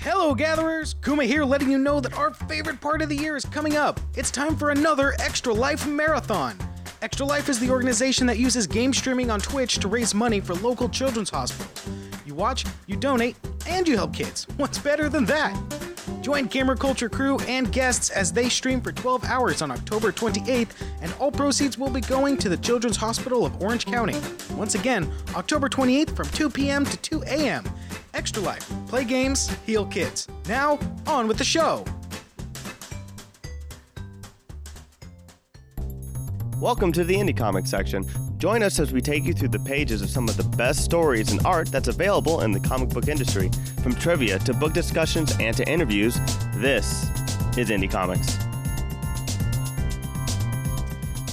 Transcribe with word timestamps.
Hello, 0.00 0.32
gatherers! 0.32 0.94
Kuma 1.02 1.24
here, 1.24 1.44
letting 1.44 1.68
you 1.72 1.76
know 1.76 1.98
that 1.98 2.16
our 2.16 2.32
favorite 2.32 2.80
part 2.80 3.02
of 3.02 3.08
the 3.08 3.16
year 3.16 3.34
is 3.36 3.44
coming 3.44 3.76
up. 3.76 3.98
It's 4.14 4.30
time 4.30 4.56
for 4.56 4.70
another 4.70 5.16
Extra 5.18 5.52
Life 5.52 5.88
Marathon. 5.88 6.56
Extra 7.02 7.26
Life 7.26 7.48
is 7.48 7.58
the 7.58 7.68
organization 7.68 8.24
that 8.28 8.38
uses 8.38 8.68
game 8.68 8.92
streaming 8.92 9.28
on 9.28 9.40
Twitch 9.40 9.78
to 9.78 9.88
raise 9.88 10.14
money 10.14 10.38
for 10.38 10.54
local 10.54 10.88
children's 10.88 11.30
hospitals. 11.30 11.84
You 12.24 12.34
watch, 12.34 12.64
you 12.86 12.96
donate, 12.96 13.36
and 13.66 13.88
you 13.88 13.96
help 13.96 14.14
kids. 14.14 14.46
What's 14.56 14.78
better 14.78 15.08
than 15.08 15.24
that? 15.24 15.60
Join 16.20 16.44
Gamer 16.46 16.76
Culture 16.76 17.08
crew 17.08 17.38
and 17.40 17.70
guests 17.72 18.10
as 18.10 18.32
they 18.32 18.48
stream 18.48 18.80
for 18.80 18.92
12 18.92 19.24
hours 19.24 19.62
on 19.62 19.72
October 19.72 20.12
28th, 20.12 20.70
and 21.00 21.12
all 21.18 21.32
proceeds 21.32 21.76
will 21.76 21.90
be 21.90 22.02
going 22.02 22.36
to 22.38 22.48
the 22.48 22.56
Children's 22.56 22.96
Hospital 22.96 23.44
of 23.44 23.60
Orange 23.60 23.84
County. 23.84 24.16
Once 24.54 24.76
again, 24.76 25.10
October 25.34 25.68
28th 25.68 26.14
from 26.14 26.28
2 26.28 26.50
p.m. 26.50 26.84
to 26.84 26.96
2 26.98 27.24
a.m. 27.24 27.64
Extra 28.18 28.42
Life. 28.42 28.68
Play 28.88 29.04
games, 29.04 29.48
heal 29.64 29.86
kids. 29.86 30.26
Now, 30.48 30.76
on 31.06 31.28
with 31.28 31.38
the 31.38 31.44
show. 31.44 31.84
Welcome 36.56 36.90
to 36.94 37.04
the 37.04 37.14
Indie 37.14 37.36
Comics 37.36 37.70
section. 37.70 38.04
Join 38.38 38.64
us 38.64 38.80
as 38.80 38.92
we 38.92 39.00
take 39.00 39.22
you 39.22 39.32
through 39.32 39.50
the 39.50 39.60
pages 39.60 40.02
of 40.02 40.10
some 40.10 40.28
of 40.28 40.36
the 40.36 40.42
best 40.56 40.84
stories 40.84 41.30
and 41.30 41.40
art 41.46 41.68
that's 41.68 41.86
available 41.86 42.40
in 42.40 42.50
the 42.50 42.58
comic 42.58 42.88
book 42.88 43.06
industry. 43.06 43.50
From 43.84 43.94
trivia 43.94 44.40
to 44.40 44.52
book 44.52 44.72
discussions 44.72 45.36
and 45.38 45.56
to 45.56 45.68
interviews, 45.70 46.18
this 46.56 47.04
is 47.56 47.70
Indie 47.70 47.88
Comics. 47.88 48.36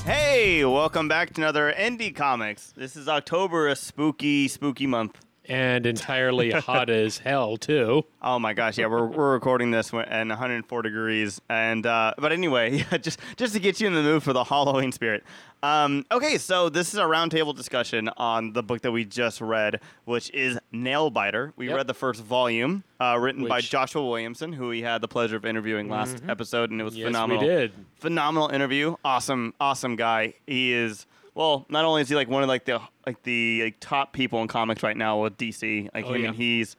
Hey, 0.05 0.63
welcome 0.63 1.07
back 1.07 1.33
to 1.33 1.41
another 1.41 1.73
Indie 1.75 2.15
Comics. 2.15 2.73
This 2.77 2.95
is 2.95 3.07
October, 3.07 3.69
a 3.69 3.75
spooky, 3.75 4.47
spooky 4.47 4.85
month. 4.85 5.24
And 5.49 5.85
entirely 5.85 6.51
hot 6.51 6.89
as 6.89 7.17
hell 7.19 7.57
too. 7.57 8.03
Oh 8.21 8.39
my 8.39 8.53
gosh, 8.53 8.77
yeah, 8.77 8.87
we're, 8.87 9.05
we're 9.05 9.33
recording 9.33 9.71
this 9.71 9.93
at 9.93 10.07
104 10.27 10.81
degrees, 10.81 11.41
and 11.49 11.85
uh, 11.85 12.13
but 12.17 12.31
anyway, 12.31 12.77
yeah, 12.91 12.97
just 12.97 13.19
just 13.37 13.53
to 13.53 13.59
get 13.59 13.79
you 13.79 13.87
in 13.87 13.93
the 13.93 14.01
mood 14.03 14.23
for 14.23 14.33
the 14.33 14.43
Halloween 14.43 14.91
spirit. 14.91 15.23
Um, 15.63 16.05
okay, 16.11 16.37
so 16.37 16.69
this 16.69 16.93
is 16.93 16.99
a 16.99 17.03
roundtable 17.05 17.55
discussion 17.55 18.09
on 18.17 18.53
the 18.53 18.61
book 18.61 18.81
that 18.81 18.91
we 18.91 19.03
just 19.03 19.41
read, 19.41 19.79
which 20.03 20.29
is 20.31 20.59
Nailbiter. 20.71 21.53
We 21.55 21.67
Yep. 21.69 21.75
read 21.77 21.87
the 21.87 21.93
first 21.95 22.21
volume, 22.21 22.83
uh, 22.99 23.17
written 23.19 23.47
by 23.47 23.61
Joshua 23.61 24.05
Williamson, 24.05 24.53
who 24.53 24.67
we 24.67 24.83
had 24.83 25.01
the 25.01 25.07
pleasure 25.07 25.35
of 25.37 25.45
interviewing 25.45 25.89
last 25.89 26.21
episode, 26.27 26.69
and 26.71 26.79
it 26.79 26.83
was 26.83 26.93
Mm-hmm. 26.93 27.01
Yes, 27.01 27.07
phenomenal 27.07 27.41
we 27.41 27.47
did. 27.47 27.71
phenomenal 27.97 28.49
interview. 28.49 28.95
Awesome, 29.03 29.53
awesome 29.59 29.95
guy. 29.95 30.35
He 30.45 30.71
is 30.71 31.07
well. 31.35 31.65
Not 31.69 31.85
only 31.85 32.01
is 32.01 32.09
he 32.09 32.15
like 32.15 32.27
one 32.29 32.41
of 32.41 32.49
like 32.49 32.65
the 32.65 32.81
like 33.05 33.21
the 33.23 33.63
like, 33.65 33.75
top 33.79 34.13
people 34.13 34.41
in 34.41 34.47
comics 34.47 34.81
right 34.81 34.97
now 34.97 35.21
with 35.21 35.37
DC. 35.37 35.89
Like 35.93 36.05
Oh, 36.05 36.09
I 36.09 36.13
mean, 36.13 36.23
yeah. 36.23 36.31
he's 36.33 36.75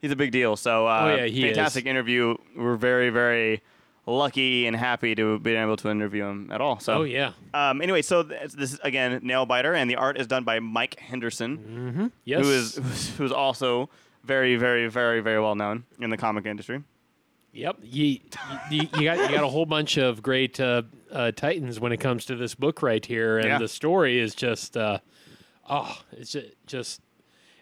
he's 0.00 0.10
a 0.10 0.16
big 0.16 0.32
deal. 0.32 0.56
So 0.56 0.86
uh, 0.86 1.00
Oh, 1.02 1.14
yeah, 1.16 1.24
he 1.26 1.42
fantastic 1.42 1.84
is. 1.84 1.90
interview. 1.90 2.36
We're 2.56 2.76
very 2.76 3.10
very 3.10 3.62
lucky 4.06 4.66
and 4.66 4.74
happy 4.74 5.14
to 5.14 5.38
be 5.38 5.54
able 5.54 5.76
to 5.76 5.90
interview 5.90 6.24
him 6.24 6.50
at 6.50 6.62
all. 6.62 6.80
So 6.80 6.94
Oh 6.94 7.02
yeah. 7.02 7.32
Um, 7.52 7.82
anyway, 7.82 8.00
so 8.00 8.22
th- 8.22 8.52
this 8.52 8.72
is 8.72 8.80
again 8.82 9.20
Nailbiter, 9.20 9.76
and 9.76 9.90
the 9.90 9.96
art 9.96 10.18
is 10.18 10.26
done 10.26 10.44
by 10.44 10.60
Mike 10.60 10.98
Henderson, 10.98 11.58
mm-hmm. 11.58 12.06
Yes. 12.24 12.42
who 12.42 12.50
is 12.50 13.10
who's 13.18 13.32
also 13.32 13.90
very 14.24 14.56
very 14.56 14.88
very 14.88 15.20
very 15.20 15.40
well 15.40 15.54
known 15.54 15.84
in 16.00 16.08
the 16.10 16.16
comic 16.16 16.46
industry. 16.46 16.82
Yep. 17.52 17.78
You, 17.82 18.18
you, 18.70 18.80
you 18.96 19.04
got 19.04 19.18
you 19.18 19.36
got 19.36 19.42
a 19.44 19.48
whole 19.48 19.66
bunch 19.66 19.96
of 19.96 20.22
great 20.22 20.60
uh, 20.60 20.82
uh, 21.10 21.32
titans 21.32 21.80
when 21.80 21.92
it 21.92 21.96
comes 21.98 22.24
to 22.26 22.36
this 22.36 22.54
book 22.54 22.82
right 22.82 23.04
here, 23.04 23.38
and 23.38 23.46
Yeah. 23.48 23.58
the 23.58 23.68
story 23.68 24.18
is 24.18 24.34
just 24.34 24.76
uh, 24.76 24.98
oh, 25.68 25.98
it's 26.12 26.32
just, 26.32 26.46
just 26.66 27.00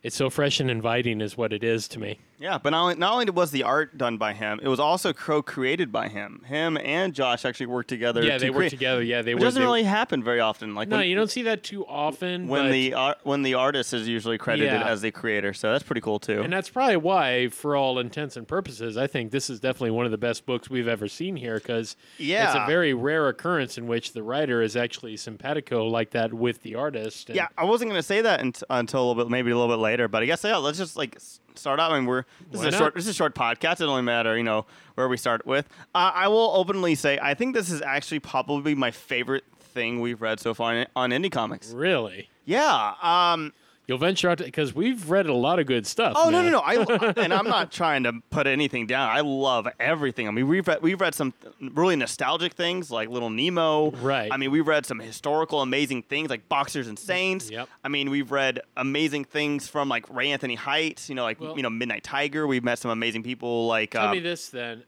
it's 0.02 0.16
so 0.16 0.28
fresh 0.30 0.60
and 0.60 0.70
inviting, 0.70 1.20
is 1.20 1.36
what 1.36 1.52
it 1.52 1.64
is 1.64 1.88
to 1.88 1.98
me. 2.00 2.18
Yeah, 2.38 2.58
but 2.58 2.70
not 2.70 2.82
only, 2.82 2.94
not 2.96 3.12
only 3.14 3.30
was 3.30 3.50
the 3.50 3.62
art 3.62 3.96
done 3.96 4.18
by 4.18 4.34
him, 4.34 4.60
it 4.62 4.68
was 4.68 4.78
also 4.78 5.12
co-created 5.14 5.90
by 5.90 6.08
him. 6.08 6.42
Him 6.46 6.76
and 6.76 7.14
Josh 7.14 7.44
actually 7.46 7.66
worked 7.66 7.88
together. 7.88 8.22
Yeah, 8.22 8.34
to 8.38 8.44
they 8.44 8.50
worked 8.50 8.70
together. 8.70 9.02
Yeah, 9.02 9.22
they 9.22 9.32
It 9.32 9.40
doesn't 9.40 9.58
they- 9.60 9.64
really 9.66 9.84
happen 9.84 10.22
very 10.22 10.40
often. 10.40 10.74
Like 10.74 10.88
No, 10.88 10.98
when, 10.98 11.08
you 11.08 11.16
don't 11.16 11.30
see 11.30 11.42
that 11.42 11.62
too 11.62 11.86
often. 11.86 12.46
when 12.48 12.70
the 12.70 12.94
when 13.22 13.42
the 13.42 13.54
artist 13.54 13.94
is 13.94 14.06
usually 14.06 14.36
credited 14.38 14.72
Yeah. 14.80 14.86
as 14.86 15.00
the 15.00 15.10
creator. 15.10 15.54
So 15.54 15.72
that's 15.72 15.82
pretty 15.84 16.02
cool 16.02 16.18
too. 16.18 16.42
And 16.42 16.52
that's 16.52 16.68
probably 16.68 16.98
why, 16.98 17.48
for 17.48 17.74
all 17.74 17.98
intents 17.98 18.36
and 18.36 18.46
purposes, 18.46 18.96
I 18.98 19.06
think 19.06 19.30
this 19.30 19.48
is 19.48 19.58
definitely 19.58 19.92
one 19.92 20.04
of 20.04 20.10
the 20.12 20.18
best 20.18 20.44
books 20.46 20.68
we've 20.68 20.88
ever 20.88 21.08
seen 21.08 21.36
here 21.36 21.54
because 21.54 21.96
it's 22.18 22.54
a 22.54 22.64
very 22.66 22.92
rare 22.92 23.28
occurrence 23.28 23.78
in 23.78 23.86
which 23.86 24.12
the 24.12 24.22
writer 24.22 24.60
is 24.60 24.76
actually 24.76 25.16
simpatico 25.16 25.86
like 25.86 26.10
that 26.10 26.34
with 26.34 26.62
the 26.62 26.74
artist. 26.74 27.30
And 27.30 27.36
yeah, 27.36 27.48
I 27.56 27.64
wasn't 27.64 27.90
gonna 27.90 28.02
say 28.02 28.20
that 28.20 28.40
unt- 28.40 28.62
until 28.68 29.00
a 29.00 29.06
little 29.08 29.24
bit, 29.24 29.30
maybe 29.30 29.50
a 29.52 29.56
little 29.56 29.74
bit 29.74 29.80
later. 29.80 30.06
But 30.06 30.22
I 30.22 30.26
guess 30.26 30.44
yeah, 30.44 30.56
let's 30.56 30.76
just 30.78 30.96
like 30.96 31.18
start 31.58 31.80
out. 31.80 31.92
I 31.92 31.98
mean, 31.98 32.06
we're 32.06 32.24
this 32.50 32.60
Why 32.60 32.66
is 32.66 32.66
a 32.66 32.70
not? 32.70 32.78
short, 32.78 32.94
this 32.94 33.04
is 33.04 33.10
a 33.10 33.14
short 33.14 33.34
podcast. 33.34 33.80
It 33.80 33.84
only 33.84 34.02
matter, 34.02 34.36
you 34.36 34.44
know, 34.44 34.66
where 34.94 35.08
we 35.08 35.16
start 35.16 35.46
with. 35.46 35.68
Uh, 35.94 36.12
I 36.14 36.28
will 36.28 36.52
openly 36.54 36.94
say 36.94 37.18
I 37.20 37.34
think 37.34 37.54
this 37.54 37.70
is 37.70 37.82
actually 37.82 38.20
probably 38.20 38.74
my 38.74 38.90
favorite 38.90 39.44
thing 39.60 40.00
we've 40.00 40.20
read 40.22 40.40
so 40.40 40.54
far 40.54 40.74
in, 40.74 40.86
on 40.96 41.10
indie 41.10 41.30
comics. 41.30 41.72
Really? 41.72 42.30
Yeah. 42.44 42.94
Um, 43.02 43.52
You'll 43.86 43.98
venture 43.98 44.28
out 44.28 44.38
because 44.38 44.74
we've 44.74 45.08
read 45.08 45.26
a 45.26 45.32
lot 45.32 45.60
of 45.60 45.66
good 45.66 45.86
stuff. 45.86 46.14
Oh 46.16 46.28
no 46.28 46.42
no 46.42 46.50
no! 46.50 46.58
I 46.58 46.74
and 47.16 47.32
I'm 47.32 47.46
not 47.46 47.70
trying 47.70 48.02
to 48.02 48.14
put 48.30 48.48
anything 48.48 48.86
down. 48.88 49.08
I 49.08 49.20
love 49.20 49.68
everything. 49.78 50.26
I 50.26 50.32
mean, 50.32 50.48
we've 50.48 50.66
read, 50.66 50.82
we've 50.82 51.00
read 51.00 51.14
some 51.14 51.34
really 51.60 51.94
nostalgic 51.94 52.54
things 52.54 52.90
like 52.90 53.08
Little 53.08 53.30
Nemo. 53.30 53.92
Right. 53.92 54.28
I 54.32 54.38
mean, 54.38 54.50
we've 54.50 54.66
read 54.66 54.86
some 54.86 54.98
historical 54.98 55.62
amazing 55.62 56.02
things 56.02 56.30
like 56.30 56.48
Boxers 56.48 56.88
and 56.88 56.98
Saints. 56.98 57.48
Yep. 57.48 57.68
I 57.84 57.88
mean, 57.88 58.10
we've 58.10 58.32
read 58.32 58.60
amazing 58.76 59.24
things 59.24 59.68
from 59.68 59.88
like 59.88 60.12
Ray 60.12 60.32
Anthony 60.32 60.56
Heights. 60.56 61.08
You 61.08 61.14
know, 61.14 61.22
like 61.22 61.40
Well- 61.40 61.56
you 61.56 61.62
know 61.62 61.70
Midnight 61.70 62.02
Tiger. 62.02 62.46
We've 62.48 62.64
met 62.64 62.80
some 62.80 62.90
amazing 62.90 63.22
people 63.22 63.68
like. 63.68 63.92
Tell 63.92 64.08
uh, 64.08 64.12
me 64.12 64.20
this 64.20 64.48
then. 64.48 64.82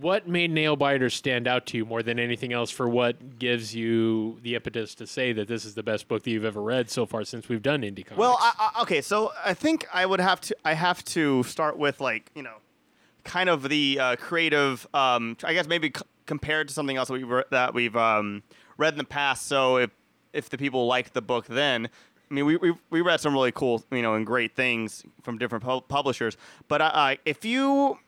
What 0.00 0.26
made 0.26 0.50
nail 0.50 0.76
Nailbiter 0.76 1.10
stand 1.10 1.46
out 1.46 1.66
to 1.66 1.76
you 1.76 1.84
more 1.84 2.02
than 2.02 2.18
anything 2.18 2.52
else 2.52 2.70
for 2.70 2.88
what 2.88 3.38
gives 3.38 3.74
you 3.74 4.40
the 4.42 4.56
impetus 4.56 4.94
to 4.96 5.06
say 5.06 5.32
that 5.32 5.46
this 5.46 5.64
is 5.64 5.74
the 5.74 5.84
best 5.84 6.08
book 6.08 6.24
that 6.24 6.30
you've 6.30 6.44
ever 6.44 6.60
read 6.60 6.90
so 6.90 7.06
far 7.06 7.22
since 7.24 7.48
we've 7.48 7.62
done 7.62 7.82
indie 7.82 8.04
comics? 8.04 8.16
Well, 8.16 8.36
I, 8.40 8.72
I, 8.74 8.82
okay, 8.82 9.00
so 9.00 9.32
I 9.44 9.54
think 9.54 9.86
I 9.92 10.04
would 10.04 10.20
have 10.20 10.40
to. 10.42 10.56
I 10.64 10.74
have 10.74 11.04
to 11.06 11.44
start 11.44 11.78
with 11.78 12.00
like 12.00 12.28
you 12.34 12.42
know, 12.42 12.56
kind 13.22 13.48
of 13.48 13.68
the 13.68 14.00
uh, 14.00 14.16
creative. 14.16 14.84
Um, 14.92 15.36
I 15.44 15.54
guess 15.54 15.68
maybe 15.68 15.92
c- 15.94 16.02
compared 16.26 16.68
to 16.68 16.74
something 16.74 16.96
else 16.96 17.08
that 17.08 17.14
we've 17.14 17.44
that 17.50 17.72
we've 17.72 17.96
um, 17.96 18.42
read 18.76 18.94
in 18.94 18.98
the 18.98 19.04
past. 19.04 19.46
So 19.46 19.76
if 19.76 19.90
if 20.32 20.50
the 20.50 20.58
people 20.58 20.86
liked 20.86 21.14
the 21.14 21.22
book 21.22 21.46
then. 21.46 21.88
I 22.30 22.34
mean, 22.34 22.46
we, 22.46 22.56
we, 22.56 22.72
we 22.88 23.00
read 23.02 23.20
some 23.20 23.34
really 23.34 23.52
cool, 23.52 23.84
you 23.92 24.00
know, 24.00 24.14
and 24.14 24.26
great 24.26 24.56
things 24.56 25.04
from 25.22 25.36
different 25.36 25.62
pu- 25.62 25.82
publishers. 25.82 26.38
But 26.68 26.80
uh, 26.80 27.16
if 27.26 27.44
you 27.44 27.98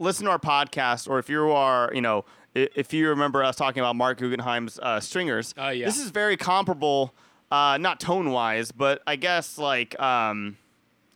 listen 0.00 0.24
to 0.24 0.30
our 0.32 0.38
podcast, 0.40 1.08
or 1.08 1.18
if 1.20 1.28
you 1.28 1.50
are, 1.52 1.90
you 1.94 2.00
know, 2.00 2.24
if 2.54 2.92
you 2.92 3.08
remember 3.10 3.44
us 3.44 3.54
talking 3.54 3.80
about 3.80 3.94
Marc 3.94 4.18
Guggenheim's 4.18 4.78
uh, 4.80 4.98
Stringers, 4.98 5.54
Oh, 5.56 5.68
yeah. 5.68 5.86
this 5.86 5.98
is 6.00 6.10
very 6.10 6.36
comparable, 6.36 7.14
uh, 7.52 7.78
not 7.80 8.00
tone 8.00 8.30
wise, 8.32 8.72
but 8.72 9.02
I 9.06 9.14
guess 9.16 9.56
like 9.58 9.98
um, 10.00 10.56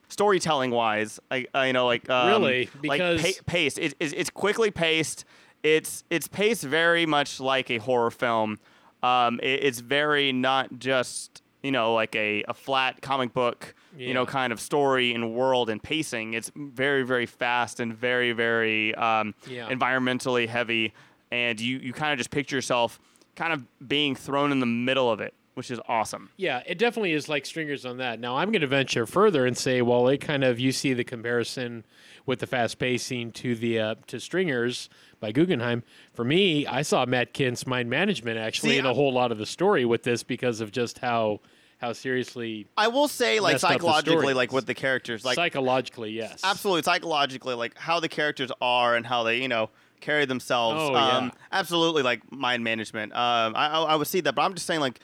storytelling 0.09 0.71
wise. 0.71 1.19
I, 1.31 1.47
I 1.55 1.67
you 1.67 1.73
know 1.73 1.87
like 1.87 2.09
um, 2.09 2.29
Really? 2.29 2.67
like 2.75 2.83
Because- 2.83 3.23
pa- 3.23 3.43
paced. 3.47 3.79
It, 3.79 3.95
it's, 3.99 4.13
it's 4.13 4.31
quickly 4.31 4.71
paced. 4.71 5.25
It's 5.63 6.05
it's 6.11 6.29
paced 6.29 6.63
very 6.63 7.07
much 7.07 7.41
like 7.41 7.71
a 7.71 7.79
horror 7.79 8.11
film. 8.11 8.59
Um, 9.03 9.41
it, 9.43 9.65
it's 9.65 9.81
very 9.81 10.31
not 10.33 10.79
just 10.79 11.43
you 11.63 11.73
know 11.73 11.95
like 11.95 12.15
a, 12.15 12.45
a 12.47 12.55
flat 12.55 13.01
comic 13.03 13.33
book 13.33 13.75
you 13.97 14.15
know 14.15 14.27
kind 14.27 14.53
of 14.53 14.61
story 14.61 15.15
and 15.15 15.35
world 15.35 15.71
and 15.71 15.83
pacing. 15.83 16.35
It's 16.35 16.51
very 16.55 17.03
very 17.05 17.27
fast 17.27 17.81
and 17.81 17.95
very 17.95 18.33
very 18.33 18.95
um, 18.95 19.35
Yeah. 19.49 19.69
environmentally 19.71 20.49
heavy, 20.49 20.93
and 21.31 21.61
you 21.61 21.79
you 21.79 21.93
kind 21.93 22.13
of 22.13 22.19
just 22.19 22.31
picture 22.31 22.57
yourself 22.57 23.01
kind 23.37 23.53
of 23.53 23.65
being 23.89 24.15
thrown 24.15 24.53
in 24.53 24.61
the 24.61 24.67
middle 24.67 25.11
of 25.11 25.21
it, 25.21 25.35
which 25.55 25.71
is 25.71 25.81
awesome. 25.89 26.31
Yeah, 26.37 26.63
it 26.67 26.79
definitely 26.79 27.13
is 27.13 27.29
like 27.29 27.45
stringers 27.47 27.85
on 27.85 27.97
that. 27.99 28.21
Now 28.21 28.37
I'm 28.37 28.51
going 28.53 28.61
to 28.61 28.67
venture 28.69 29.07
further 29.07 29.45
and 29.45 29.57
say, 29.59 29.83
well, 29.83 30.07
it 30.09 30.19
kind 30.19 30.45
of 30.45 30.61
you 30.61 30.71
see 30.71 30.93
the 30.93 31.03
comparison 31.05 31.85
with 32.27 32.39
the 32.39 32.47
fast 32.47 32.79
pacing 32.79 33.33
to 33.33 33.55
the 33.57 33.79
uh, 33.81 33.95
to 34.07 34.21
stringers 34.21 34.89
by 35.21 35.33
Guggenheim. 35.33 35.83
For 36.13 36.25
me, 36.25 36.65
I 36.67 36.83
saw 36.83 37.05
Matt 37.07 37.33
Kindt's 37.33 37.67
mind 37.67 37.91
management 37.91 38.39
actually 38.39 38.71
See, 38.73 38.79
in 38.79 38.87
I- 38.87 38.91
a 38.91 38.95
whole 38.95 39.13
lot 39.13 39.33
of 39.33 39.39
the 39.39 39.47
story 39.47 39.85
with 39.85 40.05
this 40.05 40.23
because 40.23 40.61
of 40.61 40.71
just 40.71 40.99
how 40.99 41.41
how 41.85 41.93
seriously 41.93 42.67
I 42.77 42.89
will 42.89 43.09
say, 43.09 43.41
like 43.41 43.55
Messed 43.55 43.65
up 43.65 43.69
the 43.69 43.75
psychologically, 43.75 44.19
story. 44.21 44.35
like 44.35 44.53
with 44.53 44.67
the 44.67 44.75
characters, 44.75 45.25
like 45.25 45.37
psychologically, 45.37 46.11
yes, 46.11 46.41
absolutely 46.45 46.83
psychologically, 46.83 47.55
like 47.55 47.77
how 47.79 48.01
the 48.01 48.09
characters 48.09 48.51
are 48.61 48.97
and 48.97 49.07
how 49.07 49.23
they, 49.23 49.41
you 49.43 49.49
know, 49.49 49.71
carry 50.01 50.25
themselves. 50.25 50.81
Oh, 50.83 50.95
um, 50.95 51.25
yeah. 51.27 51.31
Absolutely, 51.53 52.03
like 52.03 52.31
mind 52.33 52.65
management. 52.65 53.13
Um, 53.13 53.55
I, 53.57 53.69
I, 53.69 53.83
I 53.83 53.97
would 53.97 54.07
see 54.07 54.21
that, 54.23 54.35
but 54.35 54.43
I'm 54.43 54.55
just 54.55 54.67
saying, 54.67 54.81
like 54.81 55.01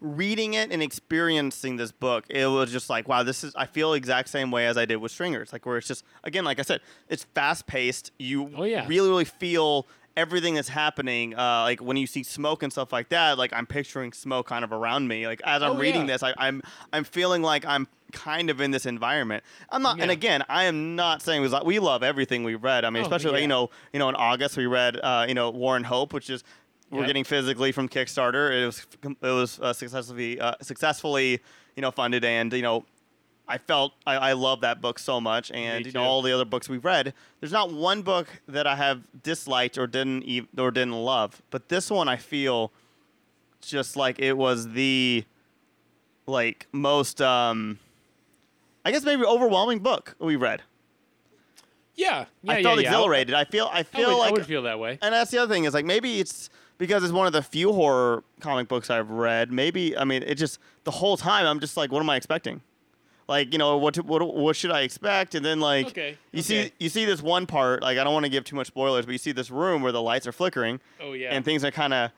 reading 0.00 0.54
it 0.54 0.70
and 0.70 0.82
experiencing 0.82 1.76
this 1.76 1.90
book, 1.92 2.24
it 2.28 2.46
was 2.46 2.70
just 2.70 2.90
like, 2.90 3.08
wow, 3.08 3.22
this 3.22 3.44
is. 3.44 3.54
I 3.54 3.66
feel 3.66 3.92
the 3.92 3.96
exact 3.96 4.28
same 4.28 4.50
way 4.50 4.66
as 4.66 4.76
I 4.76 4.84
did 4.84 4.96
with 4.96 5.12
Stringers, 5.12 5.52
like 5.52 5.64
where 5.66 5.78
it's 5.78 5.88
just 5.88 6.04
again, 6.22 6.44
like 6.44 6.58
I 6.58 6.62
said, 6.62 6.80
it's 7.08 7.24
fast 7.34 7.66
paced. 7.66 8.12
You 8.18 8.50
Oh, 8.56 8.64
yeah. 8.64 8.86
really, 8.86 9.08
really 9.08 9.24
feel 9.24 9.86
everything 10.16 10.54
that's 10.54 10.68
happening. 10.68 11.34
Uh, 11.34 11.62
like 11.62 11.80
when 11.80 11.96
you 11.96 12.06
see 12.06 12.22
smoke 12.22 12.62
and 12.62 12.72
stuff 12.72 12.92
like 12.92 13.08
that, 13.08 13.38
like 13.38 13.52
I'm 13.52 13.66
picturing 13.66 14.12
smoke 14.12 14.46
kind 14.46 14.64
of 14.64 14.72
around 14.72 15.08
me. 15.08 15.26
Like 15.26 15.40
as 15.44 15.62
I'm 15.62 15.72
Oh, 15.72 15.78
reading 15.78 16.02
yeah. 16.02 16.14
this, 16.14 16.22
I, 16.22 16.34
I'm 16.36 16.62
I'm 16.92 17.04
feeling 17.04 17.42
like 17.42 17.64
I'm 17.66 17.88
kind 18.12 18.48
of 18.50 18.60
in 18.60 18.70
this 18.70 18.86
environment. 18.86 19.42
I'm 19.70 19.82
not, 19.82 20.00
and 20.00 20.10
again, 20.10 20.44
I 20.48 20.64
am 20.64 20.94
not 20.94 21.20
saying 21.22 21.42
we 21.42 21.48
we 21.64 21.78
love 21.80 22.02
everything 22.02 22.44
we 22.44 22.54
read. 22.54 22.84
I 22.84 22.90
mean, 22.90 23.02
Oh, 23.02 23.06
especially 23.06 23.32
like, 23.32 23.38
yeah. 23.38 23.42
you 23.42 23.48
know, 23.48 23.70
you 23.92 23.98
know, 23.98 24.08
in 24.08 24.14
August 24.14 24.56
we 24.56 24.66
read, 24.66 24.98
uh, 25.02 25.24
you 25.26 25.34
know, 25.34 25.50
War 25.50 25.76
and 25.76 25.84
Hope, 25.86 26.12
which 26.12 26.30
is 26.30 26.44
we're 26.90 26.98
Yep. 27.00 27.06
getting 27.08 27.24
physically 27.24 27.72
from 27.72 27.88
Kickstarter. 27.88 28.62
It 28.62 28.66
was 28.66 28.86
it 29.02 29.16
was 29.22 29.58
uh, 29.58 29.72
successfully 29.72 30.38
uh, 30.38 30.54
successfully 30.62 31.40
you 31.74 31.80
know 31.82 31.90
funded, 31.90 32.24
and 32.24 32.52
you 32.52 32.62
know, 32.62 32.84
I 33.46 33.58
felt 33.58 33.92
I, 34.06 34.16
I 34.16 34.32
love 34.32 34.62
that 34.62 34.80
book 34.80 34.98
so 34.98 35.20
much, 35.20 35.50
and 35.50 35.84
you 35.84 35.92
know 35.92 36.02
all 36.02 36.22
the 36.22 36.32
other 36.32 36.44
books 36.46 36.68
we've 36.68 36.84
read. 36.84 37.12
There's 37.40 37.52
not 37.52 37.72
one 37.72 38.02
book 38.02 38.28
that 38.48 38.66
I 38.66 38.76
have 38.76 39.02
disliked 39.22 39.76
or 39.76 39.86
didn't 39.86 40.24
ev- 40.28 40.48
or 40.56 40.70
didn't 40.70 40.94
love, 40.94 41.42
but 41.50 41.68
this 41.68 41.90
one 41.90 42.08
I 42.08 42.16
feel 42.16 42.72
just 43.60 43.96
like 43.96 44.18
it 44.18 44.36
was 44.36 44.72
the 44.72 45.24
like 46.26 46.66
most 46.72 47.20
um 47.20 47.78
I 48.84 48.92
guess 48.92 49.04
maybe 49.04 49.24
overwhelming 49.24 49.80
book 49.80 50.14
we 50.18 50.36
read. 50.36 50.62
Yeah, 51.96 52.26
yeah, 52.42 52.52
I 52.52 52.62
felt 52.62 52.80
yeah. 52.80 52.88
exhilarated. 52.88 53.34
I 53.34 53.44
feel 53.44 53.68
I 53.72 53.80
I 53.80 53.82
feel 53.82 54.08
would, 54.08 54.18
like 54.18 54.28
I 54.30 54.32
would 54.32 54.46
feel 54.46 54.62
that 54.62 54.78
way. 54.78 54.98
and 55.02 55.12
that's 55.14 55.30
the 55.30 55.38
other 55.38 55.52
thing 55.52 55.64
is 55.64 55.74
like 55.74 55.84
maybe 55.84 56.18
it's 56.18 56.48
because 56.78 57.04
it's 57.04 57.12
one 57.12 57.26
of 57.26 57.32
the 57.32 57.42
few 57.42 57.72
horror 57.72 58.24
comic 58.40 58.68
books 58.68 58.90
I've 58.90 59.10
read. 59.10 59.52
Maybe 59.52 59.96
I 59.96 60.04
mean 60.04 60.22
it 60.22 60.36
just 60.36 60.58
the 60.84 60.90
whole 60.90 61.16
time 61.16 61.46
I'm 61.46 61.60
just 61.60 61.76
like, 61.76 61.92
what 61.92 62.00
am 62.00 62.08
I 62.08 62.16
expecting? 62.16 62.62
Like 63.26 63.52
you 63.52 63.58
know 63.58 63.76
what 63.78 63.94
to, 63.94 64.02
what 64.02 64.34
what 64.34 64.54
should 64.56 64.70
I 64.70 64.82
expect? 64.82 65.34
And 65.34 65.44
then 65.44 65.60
like 65.60 65.86
Okay, 65.88 66.18
you 66.32 66.40
okay. 66.40 66.42
see 66.42 66.72
you 66.78 66.88
see 66.88 67.04
this 67.04 67.22
one 67.22 67.46
part 67.46 67.82
like 67.82 67.96
I 67.98 68.04
don't 68.04 68.12
want 68.12 68.24
to 68.24 68.30
give 68.30 68.44
too 68.44 68.56
much 68.56 68.66
spoilers, 68.66 69.06
but 69.06 69.12
you 69.12 69.18
see 69.18 69.32
this 69.32 69.50
room 69.50 69.82
where 69.82 69.92
the 69.92 70.02
lights 70.02 70.26
are 70.26 70.32
flickering 70.32 70.80
Oh 71.00 71.12
yeah. 71.14 71.30
and 71.34 71.44
things 71.44 71.64
are 71.64 71.70
kind 71.70 71.94
of 71.94 72.10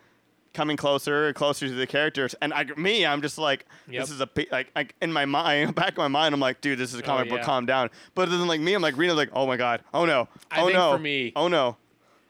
coming 0.53 0.77
closer 0.77 1.27
and 1.27 1.37
closer 1.37 1.69
to 1.69 1.75
the 1.75 1.87
characters. 1.87 2.35
And 2.41 2.53
I, 2.55 2.65
me, 2.79 3.05
I'm 3.05 3.21
just 3.21 3.37
like, 3.37 3.67
Yep. 3.89 4.03
this 4.03 4.11
is 4.11 4.21
a 4.23 4.29
like, 4.51 4.71
like 4.75 4.95
in 5.03 5.13
my 5.13 5.27
mind, 5.27 5.75
back 5.77 5.91
of 5.93 5.99
my 5.99 6.09
mind, 6.09 6.35
I'm 6.35 6.41
like, 6.41 6.61
dude, 6.63 6.79
this 6.79 6.95
is 6.95 7.01
a 7.01 7.03
oh, 7.03 7.07
comic 7.07 7.29
book. 7.29 7.39
Oh, 7.39 7.41
yeah. 7.41 7.45
Calm 7.47 7.67
down. 7.67 7.91
But 8.15 8.31
then 8.31 8.47
like 8.49 8.61
me, 8.61 8.73
I'm 8.75 8.83
like 8.83 8.97
reading, 8.97 9.15
like, 9.17 9.31
oh 9.33 9.47
my 9.47 9.57
god, 9.57 9.83
oh 9.95 10.07
no, 10.07 10.29
I 10.51 10.61
oh 10.63 10.65
think 10.67 10.77
no, 10.79 10.93
for 10.93 10.99
me- 10.99 11.33
oh 11.37 11.49
no. 11.49 11.77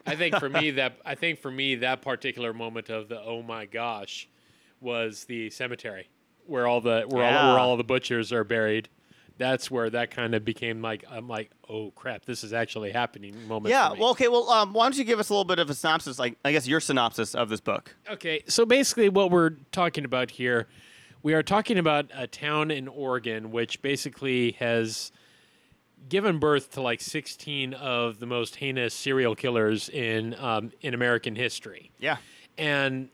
I 0.05 0.17
think 0.17 0.37
for 0.37 0.49
me 0.49 0.71
that 0.73 0.99
I 1.05 1.15
think 1.15 1.41
for 1.41 1.51
me 1.51 1.77
that 1.77 2.03
particular 2.03 2.53
moment 2.53 2.91
of 2.91 3.09
the 3.09 3.21
oh 3.21 3.43
my 3.43 3.65
gosh 3.65 4.29
was 4.81 5.25
the 5.25 5.49
cemetery 5.51 6.09
where 6.47 6.67
all 6.67 6.81
the 6.81 7.05
where 7.09 7.25
all 7.25 7.53
where 7.53 7.61
all 7.61 7.77
the 7.77 7.85
butchers 7.85 8.33
are 8.33 8.45
buried. 8.45 8.89
That's 9.39 9.71
where 9.71 9.91
that 9.91 10.11
kind 10.11 10.35
of 10.35 10.45
became 10.47 10.81
like 10.81 11.05
I'm 11.11 11.29
like 11.29 11.51
oh 11.69 11.91
crap 11.91 12.25
this 12.25 12.43
is 12.43 12.53
actually 12.55 12.91
happening 12.91 13.47
moment. 13.47 13.71
Yeah. 13.71 13.93
Well, 13.93 14.11
okay. 14.11 14.29
Well, 14.29 14.49
um, 14.51 14.73
why 14.73 14.87
don't 14.87 14.97
you 14.97 15.05
give 15.05 15.21
us 15.21 15.29
a 15.29 15.33
little 15.33 15.45
bit 15.45 15.59
of 15.59 15.69
a 15.69 15.75
synopsis? 15.75 16.19
Like, 16.19 16.39
I 16.45 16.53
guess 16.53 16.67
your 16.67 16.81
synopsis 16.81 17.35
of 17.35 17.49
this 17.49 17.61
book. 17.61 17.95
Okay, 18.11 18.43
so 18.49 18.65
basically, 18.65 19.09
what 19.09 19.31
we're 19.31 19.51
talking 19.73 20.05
about 20.05 20.31
here, 20.31 20.69
we 21.23 21.35
are 21.35 21.43
talking 21.43 21.77
about 21.79 22.07
a 22.15 22.27
town 22.27 22.71
in 22.71 22.89
Oregon 22.89 23.51
which 23.51 23.83
basically 23.83 24.53
has 24.53 25.13
given 26.09 26.39
birth 26.39 26.71
to 26.73 26.81
like 26.81 27.01
16 27.01 27.75
of 27.75 28.21
the 28.21 28.27
most 28.27 28.57
heinous 28.57 28.95
serial 28.95 29.35
killers 29.35 29.89
in 29.89 30.35
um, 30.39 30.73
in 30.81 30.95
American 30.95 31.35
history. 31.37 31.91
Yeah. 31.99 32.17
and 32.57 33.11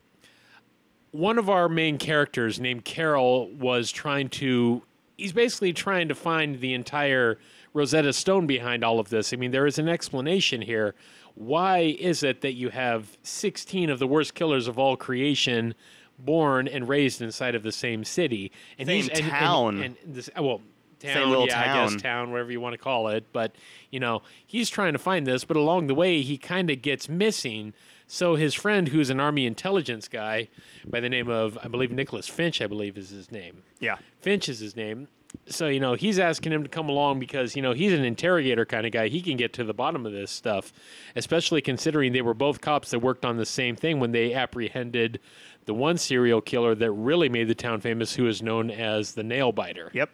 one 1.12 1.38
of 1.38 1.48
our 1.48 1.68
main 1.68 1.98
characters 1.98 2.58
named 2.58 2.84
Carroll 2.84 3.48
was 3.50 3.90
trying 3.92 4.28
to 4.30 4.82
he's 5.16 5.32
basically 5.32 5.72
trying 5.72 6.08
to 6.08 6.14
find 6.14 6.60
the 6.60 6.74
entire 6.74 7.38
Rosetta 7.74 8.12
Stone 8.12 8.46
behind 8.46 8.82
all 8.84 8.98
of 8.98 9.08
this. 9.10 9.32
I 9.32 9.36
mean, 9.36 9.50
there 9.52 9.66
is 9.66 9.78
an 9.78 9.88
explanation 9.88 10.60
here. 10.62 10.94
Why 11.34 11.78
is 11.98 12.22
it 12.22 12.40
that 12.42 12.52
you 12.54 12.70
have 12.70 13.16
16 13.22 13.88
of 13.88 13.98
the 13.98 14.06
worst 14.06 14.34
killers 14.34 14.68
of 14.68 14.78
all 14.78 14.96
creation 14.96 15.74
born 16.18 16.66
and 16.68 16.88
raised 16.88 17.22
inside 17.22 17.54
of 17.54 17.62
the 17.62 17.72
same 17.72 18.04
city? 18.04 18.50
And 18.78 18.88
Same 18.88 19.04
and- 19.10 19.20
and- 19.20 19.30
town. 19.30 19.82
And, 19.82 19.96
this, 20.04 20.28
uh, 20.36 20.42
well, 20.42 20.60
town, 20.98 21.30
little 21.30 21.46
yeah, 21.46 21.60
I 21.60 21.64
town. 21.64 21.92
guess 21.92 22.02
town, 22.02 22.30
whatever 22.32 22.52
you 22.52 22.60
want 22.60 22.74
to 22.74 22.78
call 22.78 23.08
it. 23.08 23.24
But 23.32 23.54
you 23.90 24.00
know, 24.00 24.22
he's 24.46 24.68
trying 24.68 24.92
to 24.94 24.98
find 24.98 25.26
this, 25.26 25.44
but 25.44 25.56
along 25.56 25.86
the 25.86 25.94
way, 25.94 26.20
he 26.22 26.36
kind 26.36 26.70
of 26.70 26.82
gets 26.82 27.08
missing. 27.08 27.74
So 28.12 28.34
his 28.34 28.52
friend, 28.52 28.88
who's 28.88 29.08
an 29.08 29.20
army 29.20 29.46
intelligence 29.46 30.06
guy 30.06 30.48
by 30.86 31.00
the 31.00 31.08
name 31.08 31.30
of, 31.30 31.56
I 31.62 31.68
believe 31.68 31.90
Nicholas 31.90 32.28
Finch, 32.28 32.60
I 32.60 32.66
believe 32.66 32.98
is 32.98 33.08
his 33.08 33.32
name. 33.32 33.62
Yeah. 33.80 33.96
Finch 34.20 34.50
is 34.50 34.58
his 34.58 34.76
name. 34.76 35.08
So 35.46 35.68
you 35.68 35.80
know, 35.80 35.94
he's 35.94 36.18
asking 36.18 36.52
him 36.52 36.62
to 36.62 36.68
come 36.68 36.90
along 36.90 37.20
because 37.20 37.56
you 37.56 37.62
know 37.62 37.72
he's 37.72 37.94
an 37.94 38.04
interrogator 38.04 38.66
kind 38.66 38.84
of 38.84 38.92
guy. 38.92 39.08
He 39.08 39.22
can 39.22 39.38
get 39.38 39.54
to 39.54 39.64
the 39.64 39.72
bottom 39.72 40.04
of 40.04 40.12
this 40.12 40.30
stuff, 40.30 40.74
especially 41.16 41.62
considering 41.62 42.12
they 42.12 42.20
were 42.20 42.34
both 42.34 42.60
cops 42.60 42.90
that 42.90 42.98
worked 42.98 43.24
on 43.24 43.38
the 43.38 43.46
same 43.46 43.76
thing 43.76 43.98
when 43.98 44.12
they 44.12 44.34
apprehended 44.34 45.18
the 45.64 45.72
one 45.72 45.96
serial 45.96 46.42
killer 46.42 46.74
that 46.74 46.92
really 46.92 47.30
made 47.30 47.48
the 47.48 47.54
town 47.54 47.80
famous, 47.80 48.14
who 48.14 48.26
is 48.26 48.42
known 48.42 48.70
as 48.70 49.14
the 49.14 49.22
Nail 49.22 49.52
Biter. 49.52 49.90
Yep. 49.94 50.10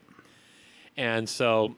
And 0.97 1.29
so 1.29 1.75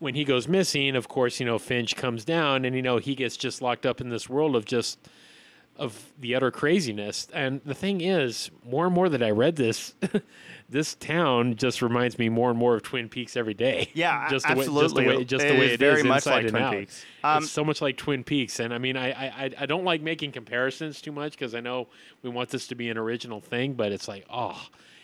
when 0.00 0.16
he 0.16 0.24
goes 0.24 0.48
missing, 0.48 0.96
of 0.96 1.06
course, 1.06 1.38
you 1.38 1.46
know, 1.46 1.60
Finch 1.60 1.94
comes 1.94 2.24
down 2.24 2.64
and, 2.64 2.74
you 2.74 2.82
know, 2.82 2.98
he 2.98 3.14
gets 3.14 3.36
just 3.36 3.62
locked 3.62 3.86
up 3.86 4.00
in 4.00 4.08
this 4.08 4.28
world 4.28 4.56
of 4.56 4.64
just 4.64 4.98
of 5.80 6.12
the 6.20 6.34
utter 6.36 6.50
craziness. 6.50 7.26
And 7.32 7.60
the 7.64 7.74
thing 7.74 8.00
is, 8.02 8.50
more 8.64 8.84
and 8.86 8.94
more 8.94 9.08
that 9.08 9.22
I 9.22 9.30
read 9.30 9.56
this, 9.56 9.94
this 10.68 10.94
town 10.94 11.56
just 11.56 11.82
reminds 11.82 12.18
me 12.18 12.28
more 12.28 12.50
and 12.50 12.58
more 12.58 12.76
of 12.76 12.82
Twin 12.82 13.08
Peaks 13.08 13.36
every 13.36 13.54
day. 13.54 13.88
Yeah, 13.94 14.28
just 14.30 14.46
the 14.46 14.54
way, 14.54 14.64
just 14.66 14.74
the 14.74 14.80
absolutely. 14.84 15.16
way, 15.16 15.24
just 15.24 15.44
It 15.44 15.48
the 15.54 15.58
way 15.58 15.66
is 15.66 15.72
it 15.72 15.80
very 15.80 16.00
is 16.00 16.04
much 16.06 16.26
like 16.26 16.42
and 16.42 16.50
Twin 16.50 16.62
out. 16.62 16.72
Peaks. 16.74 17.04
Um, 17.24 17.42
it's 17.42 17.50
so 17.52 17.64
much 17.64 17.80
like 17.82 17.96
Twin 17.96 18.22
Peaks, 18.22 18.60
and 18.60 18.72
I 18.72 18.78
mean, 18.78 18.96
I 18.96 19.10
I, 19.10 19.50
I- 19.58 19.66
don't 19.66 19.84
like 19.84 20.00
making 20.02 20.32
comparisons 20.32 21.00
too 21.00 21.12
much 21.12 21.32
because 21.32 21.54
I 21.54 21.60
know 21.60 21.88
we 22.22 22.30
want 22.30 22.50
this 22.50 22.66
to 22.68 22.74
be 22.74 22.88
an 22.90 22.98
original 22.98 23.40
thing, 23.40 23.72
but 23.72 23.90
it's 23.90 24.06
like, 24.06 24.24
oh, 24.32 24.60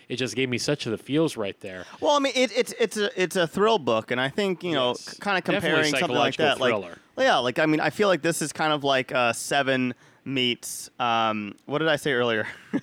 it 0.09 0.17
just 0.17 0.37
gave 0.37 0.49
me 0.49 0.59
such 0.59 0.87
of 0.87 0.93
the 0.93 0.99
feels 0.99 1.37
right 1.37 1.59
there. 1.61 1.85
Well, 2.01 2.13
I 2.13 2.19
mean, 2.21 2.33
it, 2.37 2.53
it's 2.57 2.75
it's 2.79 2.97
a 2.97 3.11
it's 3.21 3.35
a 3.37 3.47
thrill 3.47 3.79
book, 3.79 4.11
and 4.11 4.21
I 4.21 4.29
think 4.29 4.63
you 4.63 4.73
know, 4.75 4.91
Yes. 4.91 5.19
kind 5.19 5.37
of 5.39 5.45
comparing 5.45 5.85
something 5.91 6.09
like 6.17 6.37
that, 6.37 6.59
psychological 6.59 6.91
like 7.17 7.25
yeah, 7.27 7.37
like 7.39 7.59
I 7.59 7.67
mean, 7.67 7.81
I 7.81 7.91
feel 7.91 8.09
like 8.09 8.21
this 8.23 8.43
is 8.43 8.53
kind 8.53 8.73
of 8.75 8.85
like 8.85 9.11
uh, 9.13 9.33
Seven 9.33 9.95
meets 10.27 10.91
um, 10.99 11.55
what 11.67 11.79
did 11.79 11.89
I 11.89 11.97
say 11.97 12.13
earlier? 12.13 12.47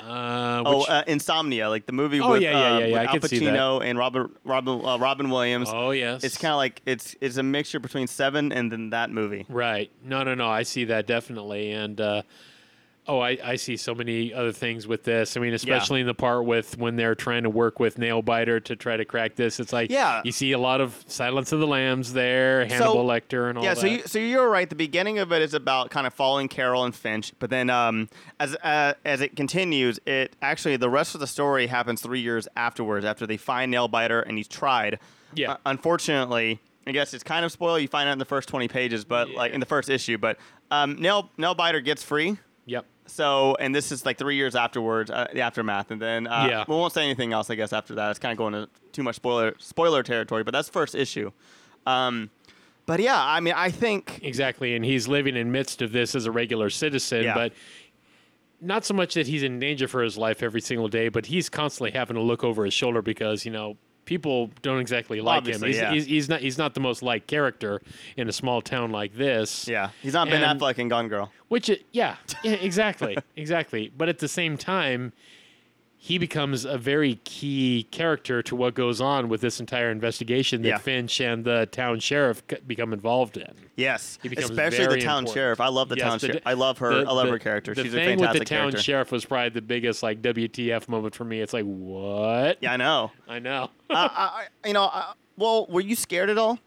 Uh, 0.00 0.62
oh, 0.64 0.82
uh, 0.84 1.02
Insomnia, 1.06 1.68
like 1.68 1.84
the 1.84 1.92
movie 1.92 2.18
Oh, 2.18 2.30
with, 2.30 2.40
yeah, 2.42 2.52
yeah, 2.52 2.56
uh, 2.58 2.78
yeah, 2.78 2.78
yeah, 2.78 2.86
with 2.86 2.96
I 2.96 3.04
Al 3.12 3.20
could 3.20 3.28
see 3.30 3.38
that. 3.40 3.52
Pacino 3.54 3.84
and 3.84 3.98
Robert 3.98 4.30
Robin 4.42 4.82
uh, 4.82 4.96
Robin 4.96 5.28
Williams. 5.28 5.68
oh 5.70 5.90
yes, 5.90 6.24
It's 6.24 6.38
kind 6.38 6.52
of 6.52 6.56
like 6.56 6.80
it's 6.86 7.14
it's 7.20 7.36
a 7.36 7.42
mixture 7.42 7.78
between 7.78 8.06
Seven 8.06 8.50
and 8.50 8.72
then 8.72 8.88
that 8.90 9.10
movie. 9.10 9.44
Right. 9.50 9.90
No, 10.02 10.22
no, 10.22 10.34
no. 10.34 10.48
I 10.48 10.62
see 10.62 10.84
that 10.86 11.06
definitely. 11.06 11.72
And 11.72 12.00
uh, 12.00 12.22
oh, 13.08 13.20
I, 13.20 13.38
I 13.42 13.56
see 13.56 13.76
so 13.78 13.94
many 13.94 14.34
other 14.34 14.52
things 14.52 14.86
with 14.86 15.02
this. 15.04 15.36
I 15.36 15.40
mean, 15.40 15.54
especially 15.54 16.00
in 16.02 16.06
the 16.06 16.14
part 16.14 16.44
with 16.44 16.76
when 16.78 16.96
they're 16.96 17.14
trying 17.14 17.44
to 17.44 17.50
work 17.50 17.80
with 17.80 17.96
Nailbiter 17.96 18.62
to 18.64 18.76
try 18.76 18.96
to 18.98 19.04
crack 19.04 19.34
this. 19.34 19.58
It's 19.58 19.72
like 19.72 19.90
Yeah. 19.90 20.20
you 20.24 20.32
see 20.32 20.52
a 20.52 20.58
lot 20.58 20.80
of 20.80 21.04
Silence 21.08 21.50
of 21.52 21.60
the 21.60 21.66
Lambs 21.66 22.12
there, 22.12 22.66
Hannibal 22.66 23.06
Lecter, 23.06 23.48
and 23.48 23.58
all 23.58 23.64
yeah, 23.64 23.74
that. 23.74 23.82
Yeah, 23.82 23.96
so 23.96 24.02
you, 24.02 24.02
so 24.06 24.18
you're 24.18 24.50
right. 24.50 24.68
The 24.68 24.76
beginning 24.76 25.18
of 25.18 25.32
it 25.32 25.40
is 25.42 25.54
about 25.54 25.90
kind 25.90 26.06
of 26.06 26.12
following 26.12 26.48
Carroll 26.48 26.84
and 26.84 26.94
Finch, 26.94 27.32
but 27.38 27.50
then 27.50 27.70
um, 27.70 28.08
as 28.38 28.54
uh, 28.56 28.94
as 29.04 29.20
it 29.22 29.34
continues, 29.36 29.98
it 30.06 30.36
actually 30.42 30.76
the 30.76 30.90
rest 30.90 31.14
of 31.14 31.20
the 31.20 31.26
story 31.26 31.66
happens 31.66 32.02
three 32.02 32.20
years 32.20 32.46
afterwards. 32.56 33.04
After 33.04 33.26
they 33.26 33.36
find 33.38 33.72
Nailbiter 33.72 34.22
and 34.26 34.36
he's 34.36 34.48
tried. 34.48 34.98
Yeah. 35.34 35.52
Uh, 35.52 35.56
unfortunately, 35.66 36.60
I 36.86 36.92
guess 36.92 37.12
it's 37.14 37.24
kind 37.24 37.44
of 37.44 37.52
spoiled. 37.52 37.80
You 37.80 37.88
find 37.88 38.08
out 38.08 38.12
in 38.12 38.18
the 38.18 38.24
first 38.24 38.48
20 38.48 38.68
pages, 38.68 39.04
but 39.04 39.30
like 39.30 39.52
in 39.52 39.60
the 39.60 39.66
first 39.66 39.88
issue, 39.90 40.18
but 40.18 40.38
um, 40.70 40.96
Nail 41.00 41.30
Nailbiter 41.38 41.84
gets 41.84 42.02
free. 42.02 42.36
yep. 42.66 42.84
So, 43.08 43.56
and 43.58 43.74
this 43.74 43.90
is 43.90 44.04
like 44.06 44.18
three 44.18 44.36
years 44.36 44.54
afterwards, 44.54 45.10
uh, 45.10 45.26
the 45.32 45.40
aftermath, 45.40 45.90
and 45.90 46.00
then 46.00 46.26
uh, 46.26 46.46
Yeah. 46.48 46.64
we 46.68 46.74
won't 46.76 46.92
say 46.92 47.04
anything 47.04 47.32
else. 47.32 47.50
I 47.50 47.54
guess 47.54 47.72
after 47.72 47.94
that, 47.96 48.10
it's 48.10 48.18
kind 48.18 48.32
of 48.32 48.38
going 48.38 48.52
to 48.52 48.68
too 48.92 49.02
much 49.02 49.16
spoiler 49.16 49.54
spoiler 49.58 50.02
territory. 50.02 50.44
But 50.44 50.52
that's 50.52 50.68
first 50.68 50.94
issue. 50.94 51.30
Um, 51.86 52.30
but 52.86 53.00
yeah, 53.00 53.22
I 53.22 53.40
mean, 53.40 53.54
I 53.56 53.70
think 53.70 54.20
Exactly. 54.22 54.74
And 54.76 54.84
he's 54.84 55.08
living 55.08 55.36
in 55.36 55.50
midst 55.52 55.82
of 55.82 55.92
this 55.92 56.14
as 56.14 56.26
a 56.26 56.30
regular 56.32 56.70
citizen, 56.70 57.24
Yeah. 57.24 57.34
but 57.34 57.52
not 58.60 58.84
so 58.84 58.92
much 58.94 59.14
that 59.14 59.26
he's 59.26 59.42
in 59.42 59.58
danger 59.58 59.86
for 59.88 60.02
his 60.02 60.16
life 60.18 60.42
every 60.42 60.60
single 60.60 60.88
day, 60.88 61.08
but 61.08 61.26
he's 61.26 61.48
constantly 61.48 61.90
having 61.92 62.14
to 62.16 62.22
look 62.22 62.42
over 62.44 62.64
his 62.64 62.74
shoulder 62.74 63.02
because, 63.02 63.44
you 63.44 63.52
know, 63.52 63.76
people 64.08 64.48
don't 64.62 64.78
exactly 64.80 65.20
like 65.20 65.36
Obviously, 65.36 65.68
him. 65.68 65.72
He's, 65.74 65.80
yeah. 65.82 65.92
he's, 65.92 66.06
he's 66.06 66.28
not 66.30 66.40
he's 66.40 66.56
not 66.56 66.72
the 66.72 66.80
most 66.80 67.02
liked 67.02 67.26
character 67.26 67.82
in 68.16 68.26
a 68.26 68.32
small 68.32 68.62
town 68.62 68.90
like 68.90 69.14
this. 69.14 69.68
yeah, 69.68 69.90
he's 70.02 70.14
not 70.14 70.30
Ben 70.30 70.42
And- 70.42 70.58
Affleck 70.58 70.78
in 70.78 70.88
Gone 70.88 71.08
Girl. 71.08 71.30
Which, 71.48 71.68
it, 71.68 71.84
yeah, 71.92 72.16
yeah, 72.42 72.52
exactly, 72.52 73.18
exactly. 73.36 73.92
But 73.96 74.08
at 74.08 74.18
the 74.18 74.28
same 74.28 74.56
time, 74.56 75.12
he 76.00 76.16
becomes 76.16 76.64
a 76.64 76.78
very 76.78 77.16
key 77.24 77.86
character 77.90 78.40
to 78.42 78.54
what 78.54 78.74
goes 78.74 79.00
on 79.00 79.28
with 79.28 79.40
this 79.40 79.58
entire 79.58 79.90
investigation 79.90 80.62
that 80.62 80.68
Yeah. 80.68 80.78
Finch 80.78 81.20
and 81.20 81.44
the 81.44 81.66
town 81.72 81.98
sheriff 81.98 82.42
become 82.66 82.92
involved 82.92 83.36
in. 83.36 83.52
Yes, 83.76 84.18
especially 84.36 84.86
the 84.86 85.00
town 85.00 85.18
important. 85.24 85.28
sheriff. 85.34 85.60
I 85.60 85.68
love 85.68 85.88
the 85.88 85.96
Yes, 85.96 86.04
town 86.06 86.18
the- 86.18 86.26
sheriff. 86.28 86.42
I 86.46 86.52
love 86.52 86.78
her. 86.78 87.02
the- 87.04 87.10
I 87.10 87.12
love 87.12 87.26
the- 87.26 87.32
her 87.32 87.38
character. 87.40 87.74
The 87.74 87.82
She's 87.82 87.92
a 87.94 87.96
thing 87.96 88.20
with 88.20 88.32
the 88.32 88.38
town 88.44 88.70
character. 88.70 88.80
sheriff 88.82 89.10
was 89.12 89.24
probably 89.24 89.48
the 89.50 89.60
biggest 89.62 90.02
like 90.04 90.22
WTF 90.22 90.88
moment 90.88 91.14
for 91.16 91.24
me. 91.24 91.40
It's 91.40 91.52
like 91.52 91.64
what? 91.64 92.58
yeah, 92.60 92.72
I 92.72 92.76
know. 92.76 93.10
I 93.28 93.38
know. 93.40 93.70
uh, 93.90 93.94
I, 93.94 94.44
I- 94.64 94.68
you 94.68 94.74
know, 94.74 94.84
uh, 94.84 95.12
well, 95.36 95.66
were 95.68 95.80
you 95.80 95.96
scared 95.96 96.30
at 96.30 96.38
all? 96.38 96.58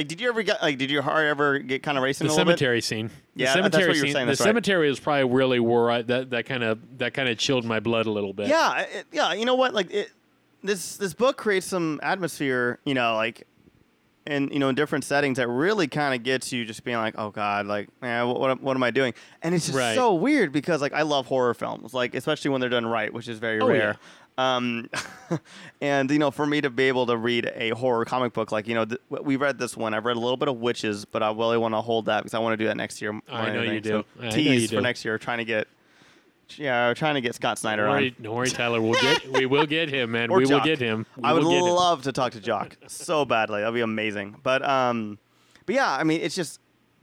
Like, 0.00 0.08
did 0.08 0.18
you 0.20 0.28
ever 0.30 0.42
get 0.42 0.62
like, 0.62 0.78
did 0.78 0.90
your 0.90 1.02
heart 1.02 1.26
ever 1.26 1.58
get 1.58 1.82
kind 1.82 1.98
of 1.98 2.02
racing 2.04 2.26
the 2.26 2.32
a 2.32 2.34
little 2.34 2.46
bit? 2.46 2.58
cemetery 2.58 2.80
scene. 2.80 3.08
The 3.36 3.42
Yeah, 3.42 3.44
that's 3.46 3.56
cemetery 3.56 3.88
what 3.88 3.96
you 3.96 4.02
were 4.02 4.06
scene. 4.06 4.12
saying, 4.14 4.26
The 4.28 4.30
right. 4.30 4.38
cemetery 4.38 4.88
was 4.88 4.98
probably 4.98 5.24
really 5.24 5.60
where 5.60 5.90
I, 5.90 6.02
that 6.02 6.30
that 6.30 6.46
kind 6.46 6.62
of 6.64 6.78
that 6.98 7.12
kind 7.12 7.28
of 7.28 7.36
chilled 7.36 7.64
my 7.66 7.80
blood 7.80 8.06
a 8.06 8.10
little 8.10 8.32
bit. 8.32 8.48
Yeah, 8.48 8.80
it, 8.80 9.06
yeah. 9.12 9.34
You 9.34 9.44
know 9.44 9.56
what? 9.56 9.74
Like 9.74 9.90
it, 9.92 10.10
this 10.62 10.96
this 10.96 11.12
book 11.12 11.36
creates 11.36 11.66
some 11.66 12.00
atmosphere, 12.02 12.78
you 12.86 12.94
know, 12.94 13.14
like 13.14 13.46
in 14.26 14.48
you 14.52 14.58
know 14.58 14.68
in 14.68 14.74
different 14.74 15.02
settings 15.04 15.38
that 15.38 15.48
really 15.48 15.88
kind 15.88 16.14
of 16.14 16.22
gets 16.22 16.52
you 16.52 16.64
just 16.64 16.84
being 16.84 16.98
like, 16.98 17.14
oh 17.18 17.30
god, 17.30 17.66
like 17.66 17.88
man, 18.02 18.26
what 18.28 18.38
what, 18.40 18.62
what 18.62 18.76
am 18.76 18.82
I 18.82 18.90
doing? 18.90 19.14
And 19.42 19.54
it's 19.54 19.66
just 19.66 19.76
Right. 19.78 19.94
so 19.94 20.14
weird 20.14 20.52
because 20.52 20.80
like 20.82 20.92
I 20.92 21.02
love 21.02 21.26
horror 21.26 21.54
films, 21.54 21.94
like 21.94 22.14
especially 22.14 22.50
when 22.50 22.60
they're 22.60 22.70
done 22.70 22.86
right, 22.86 23.12
which 23.12 23.28
is 23.28 23.38
very 23.38 23.60
Oh, 23.60 23.68
rare. 23.68 23.96
Um, 24.40 24.88
and 25.80 26.10
you 26.10 26.18
know, 26.18 26.30
for 26.30 26.46
me 26.46 26.60
to 26.60 26.70
be 26.70 26.84
able 26.84 27.06
to 27.06 27.16
read 27.16 27.50
a 27.54 27.70
horror 27.70 28.04
comic 28.04 28.32
book, 28.32 28.52
like 28.52 28.66
you 28.66 28.74
know, 28.74 28.84
th- 28.84 29.00
we 29.08 29.36
read 29.36 29.58
this 29.58 29.76
one. 29.76 29.94
I've 29.94 30.04
read 30.04 30.16
a 30.16 30.20
little 30.20 30.36
bit 30.36 30.48
of 30.48 30.56
Wytches, 30.56 31.04
but 31.10 31.22
I 31.22 31.30
really 31.32 31.58
want 31.58 31.74
to 31.74 31.80
hold 31.80 32.06
that 32.06 32.20
because 32.22 32.34
I 32.34 32.38
want 32.38 32.54
to 32.54 32.56
do 32.56 32.66
that 32.66 32.76
next 32.76 33.00
year. 33.02 33.20
I 33.28 33.50
know 33.50 33.62
you 33.62 33.80
do. 33.80 33.88
So 33.90 34.04
I 34.20 34.24
know 34.24 34.30
tease 34.30 34.70
for 34.70 34.80
next 34.80 35.04
year, 35.04 35.18
trying 35.18 35.38
to 35.38 35.44
get. 35.44 35.68
Yeah, 36.56 36.92
trying 36.94 37.14
to 37.14 37.20
get 37.20 37.36
Scott 37.36 37.60
Snyder 37.60 37.84
Don't 37.86 37.96
on. 37.96 38.14
don't 38.22 38.34
worry, 38.34 38.48
Tyler. 38.50 38.80
We'll 38.82 39.00
get 39.00 39.28
we 39.30 39.46
will 39.46 39.66
get 39.66 39.88
him, 39.88 40.10
man. 40.10 40.30
Or 40.30 40.38
we 40.38 40.46
Jock. 40.46 40.64
will 40.64 40.68
get 40.68 40.80
him. 40.80 41.06
We 41.16 41.22
I 41.22 41.32
would 41.32 41.44
get 41.44 41.52
him. 41.58 41.62
love 41.62 42.02
to 42.02 42.12
talk 42.12 42.32
to 42.32 42.40
Jock 42.40 42.76
so 42.88 43.24
badly. 43.24 43.60
That'd 43.60 43.72
be 43.74 43.82
amazing. 43.82 44.34
But 44.42 44.68
um, 44.68 45.18
but 45.64 45.76
yeah, 45.76 45.92
I 45.92 46.02
mean, 46.02 46.20
it's 46.20 46.34
just 46.34 46.58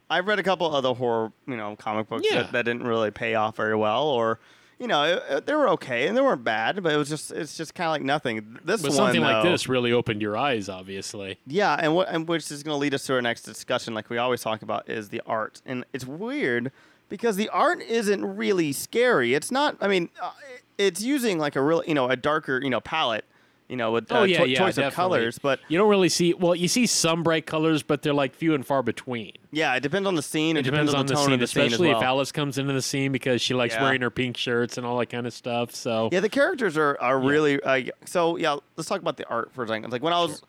I've 0.10 0.28
read 0.28 0.40
a 0.40 0.44
couple 0.44 0.74
other 0.76 0.94
horror, 0.94 1.32
you 1.48 1.56
know, 1.56 1.78
comic 1.78 2.10
books 2.10 2.26
Yeah. 2.30 2.42
that, 2.44 2.52
that 2.52 2.66
didn't 2.66 2.84
really 2.84 3.10
pay 3.12 3.36
off 3.36 3.56
very 3.56 3.76
well, 3.78 4.08
or 4.08 4.40
you 4.80 4.88
know, 4.88 5.40
they 5.46 5.54
were 5.54 5.70
okay 5.70 6.08
and 6.08 6.16
they 6.16 6.22
weren't 6.22 6.44
bad, 6.44 6.84
but 6.84 6.94
it 6.94 6.98
was 6.98 7.10
just 7.10 7.32
it's 7.32 7.58
just 7.58 7.74
kind 7.74 7.88
of 7.88 7.92
like 7.94 8.04
nothing. 8.04 8.60
This 8.64 8.82
But 8.82 8.90
one, 8.90 8.96
something 8.98 9.22
like 9.22 9.44
this 9.44 9.68
really 9.68 9.92
opened 9.92 10.22
your 10.22 10.38
eyes, 10.38 10.70
obviously. 10.70 11.40
yeah, 11.48 11.76
and 11.80 11.96
what 11.96 12.10
and 12.10 12.28
which 12.28 12.52
is 12.52 12.64
going 12.64 12.76
to 12.76 12.80
lead 12.80 12.94
us 12.94 13.06
to 13.08 13.14
our 13.14 13.22
next 13.22 13.42
discussion, 13.44 13.94
like 13.94 14.10
we 14.10 14.18
always 14.18 14.42
talk 14.42 14.62
about, 14.62 14.90
is 14.90 15.10
the 15.10 15.22
art, 15.26 15.62
and 15.66 15.84
it's 15.94 16.06
weird 16.06 16.72
because 17.10 17.38
the 17.38 17.50
art 17.50 17.82
isn't 17.82 18.24
really 18.38 18.72
scary. 18.72 19.34
It's 19.34 19.52
not. 19.52 19.78
I 19.82 19.88
mean, 19.88 20.10
uh, 20.22 20.32
it's 20.78 21.02
using 21.02 21.40
like 21.40 21.56
a 21.56 21.62
real, 21.62 21.84
you 21.88 21.94
know, 21.96 22.10
a 22.10 22.16
darker, 22.16 22.60
you 22.62 22.70
know, 22.70 22.82
palette, 22.82 23.26
you 23.70 23.76
know, 23.76 23.92
with 23.92 24.10
uh, 24.12 24.20
oh 24.20 24.24
yeah, 24.24 24.38
cho- 24.38 24.44
yeah, 24.46 24.58
choice 24.60 24.76
definitely. 24.76 24.88
of 24.88 24.94
colors, 24.94 25.40
but 25.40 25.60
you 25.68 25.78
don't 25.78 25.90
really 25.90 26.08
see. 26.10 26.34
Well, 26.34 26.56
you 26.56 26.68
see 26.68 26.86
some 26.86 27.22
bright 27.24 27.46
colors, 27.46 27.84
but 27.84 28.02
they're 28.02 28.14
like 28.14 28.34
few 28.34 28.54
and 28.54 28.66
far 28.66 28.82
between. 28.82 29.34
yeah, 29.52 29.76
it 29.76 29.82
depends 29.82 30.08
on 30.08 30.16
the 30.16 30.22
scene. 30.22 30.56
It, 30.56 30.62
It 30.62 30.64
depends 30.72 30.94
on 30.94 31.06
the 31.06 31.16
tone 31.16 31.26
scene, 31.26 31.34
of 31.34 31.40
the 31.42 31.48
scene 31.48 31.64
especially 31.66 31.90
well. 31.90 31.98
if 32.00 32.04
Alice 32.04 32.32
comes 32.32 32.58
into 32.58 32.72
the 32.74 32.82
scene 32.82 33.12
because 33.12 33.42
she 33.42 33.54
likes 33.54 33.74
Yeah. 33.74 33.84
wearing 33.84 34.02
her 34.02 34.10
pink 34.10 34.38
shirts 34.38 34.78
and 34.78 34.86
all 34.88 34.98
that 35.00 35.08
kind 35.08 35.28
of 35.28 35.34
stuff. 35.34 35.76
So 35.76 36.10
Yeah, 36.12 36.22
the 36.22 36.30
characters 36.30 36.78
are 36.78 36.98
are 37.02 37.20
really 37.20 37.62
uh, 37.62 37.82
so. 38.06 38.38
Yeah, 38.38 38.58
let's 38.78 38.88
talk 38.88 39.02
about 39.02 39.18
the 39.18 39.28
art 39.28 39.52
for 39.54 39.64
a 39.64 39.68
second. 39.68 39.92
Like 39.92 40.02
when 40.04 40.14
I 40.14 40.22
was, 40.22 40.42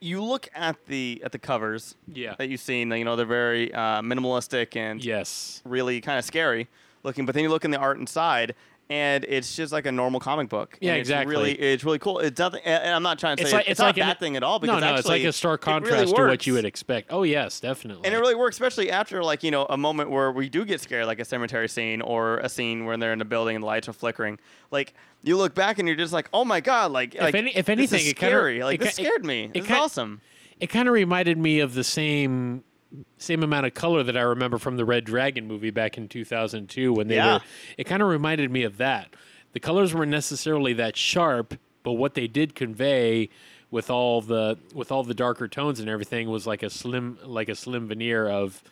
you 0.00 0.22
look 0.22 0.48
at 0.54 0.76
the 0.86 1.20
at 1.24 1.30
the 1.32 1.38
covers 1.38 1.94
yeah, 2.12 2.34
that 2.38 2.48
you've 2.48 2.60
seen. 2.60 2.90
You 2.90 3.04
know, 3.04 3.14
they're 3.16 3.26
very 3.26 3.72
uh, 3.72 4.02
minimalistic 4.02 4.74
and 4.76 5.04
yes, 5.04 5.62
really 5.64 6.00
kind 6.00 6.18
of 6.18 6.24
scary 6.24 6.66
looking. 7.04 7.26
But 7.26 7.34
then 7.36 7.44
you 7.44 7.48
look 7.50 7.64
in 7.64 7.70
the 7.70 7.78
art 7.78 7.98
inside, 7.98 8.54
and 8.88 9.24
it's 9.28 9.56
just 9.56 9.72
like 9.72 9.84
a 9.86 9.90
normal 9.92 10.20
comic 10.20 10.48
book. 10.48 10.78
Yeah, 10.80 10.92
And 10.92 11.00
it's 11.00 11.08
exactly. 11.08 11.34
Really, 11.34 11.52
it's 11.52 11.82
really 11.84 11.98
cool. 11.98 12.20
It's 12.20 12.38
nothing. 12.38 12.60
And 12.64 12.94
I'm 12.94 13.02
not 13.02 13.18
trying 13.18 13.36
to 13.38 13.42
say 13.42 13.46
It's 13.48 13.52
like- 13.52 13.62
it's, 13.62 13.70
it's 13.72 13.80
not 13.80 13.86
like 13.86 13.96
a 13.98 14.00
an- 14.02 14.06
bad 14.08 14.20
thing 14.20 14.36
at 14.36 14.42
all. 14.44 14.58
no, 14.60 14.60
Because 14.60 14.80
no, 14.80 14.94
it's 14.94 15.08
like 15.08 15.24
a 15.24 15.32
stark 15.32 15.62
it 15.62 15.66
really 15.70 15.80
contrast 15.80 16.14
to 16.16 16.22
what 16.22 16.46
you 16.46 16.52
would 16.52 16.64
expect. 16.64 17.08
Oh 17.10 17.24
yes, 17.24 17.58
definitely. 17.60 18.04
And 18.06 18.14
it 18.14 18.18
really 18.18 18.34
works, 18.36 18.56
especially 18.56 18.90
after 18.90 19.22
like 19.24 19.42
you 19.42 19.50
know 19.50 19.66
a 19.68 19.76
moment 19.76 20.10
where 20.10 20.30
we 20.30 20.48
do 20.48 20.64
get 20.64 20.80
scared, 20.80 21.06
like 21.06 21.18
a 21.20 21.24
cemetery 21.24 21.68
scene 21.68 22.00
or 22.00 22.38
a 22.38 22.48
scene 22.48 22.84
where 22.84 22.96
they're 22.96 23.12
in 23.12 23.20
a 23.20 23.24
building 23.24 23.56
and 23.56 23.62
the 23.62 23.66
lights 23.66 23.88
are 23.88 23.92
flickering. 23.92 24.38
Like 24.70 24.94
you 25.24 25.36
look 25.36 25.54
back 25.54 25.78
and 25.80 25.88
you're 25.88 25.96
just 25.96 26.12
like, 26.12 26.28
oh 26.32 26.44
my 26.44 26.60
god, 26.60 26.92
like 26.92 27.14
like 27.20 27.34
any- 27.34 27.50
if 27.56 27.66
this 27.66 27.72
anything, 27.72 28.00
is 28.00 28.08
it 28.08 28.14
kinda- 28.14 28.30
scary. 28.36 28.62
like 28.62 28.80
it 28.80 28.84
this 28.84 28.94
scared 28.94 29.24
me. 29.24 29.44
it 29.46 29.52
This 29.54 29.62
is 29.62 29.68
ki- 29.68 29.74
awesome. 29.74 30.20
it 30.60 30.68
kind 30.68 30.86
of 30.86 30.94
reminded 30.94 31.38
me 31.38 31.58
of 31.60 31.74
the 31.74 31.84
same 31.84 32.62
same 33.18 33.42
amount 33.42 33.66
of 33.66 33.74
color 33.74 34.02
that 34.02 34.16
I 34.16 34.22
remember 34.22 34.58
from 34.58 34.76
the 34.76 34.84
Red 34.84 35.04
Dragon 35.04 35.46
movie 35.46 35.70
back 35.70 35.98
in 35.98 36.08
2002 36.08 36.92
when 36.92 37.08
they 37.08 37.16
Yeah. 37.16 37.34
were 37.34 37.40
it 37.78 37.84
kind 37.84 38.02
of 38.02 38.08
reminded 38.08 38.50
me 38.50 38.62
of 38.62 38.76
that. 38.78 39.14
The 39.52 39.60
colors 39.60 39.94
weren't 39.94 40.10
necessarily 40.10 40.72
that 40.74 40.96
sharp, 40.96 41.54
but 41.82 41.92
what 41.92 42.14
they 42.14 42.26
did 42.28 42.54
convey 42.54 43.28
with 43.70 43.90
all 43.90 44.20
the 44.20 44.56
with 44.74 44.92
all 44.92 45.02
the 45.02 45.14
darker 45.14 45.48
tones 45.48 45.80
and 45.80 45.88
everything 45.88 46.28
was 46.30 46.46
like 46.46 46.62
a 46.62 46.70
slim 46.70 47.18
like 47.24 47.48
a 47.48 47.54
slim 47.54 47.88
veneer 47.88 48.28
of 48.28 48.62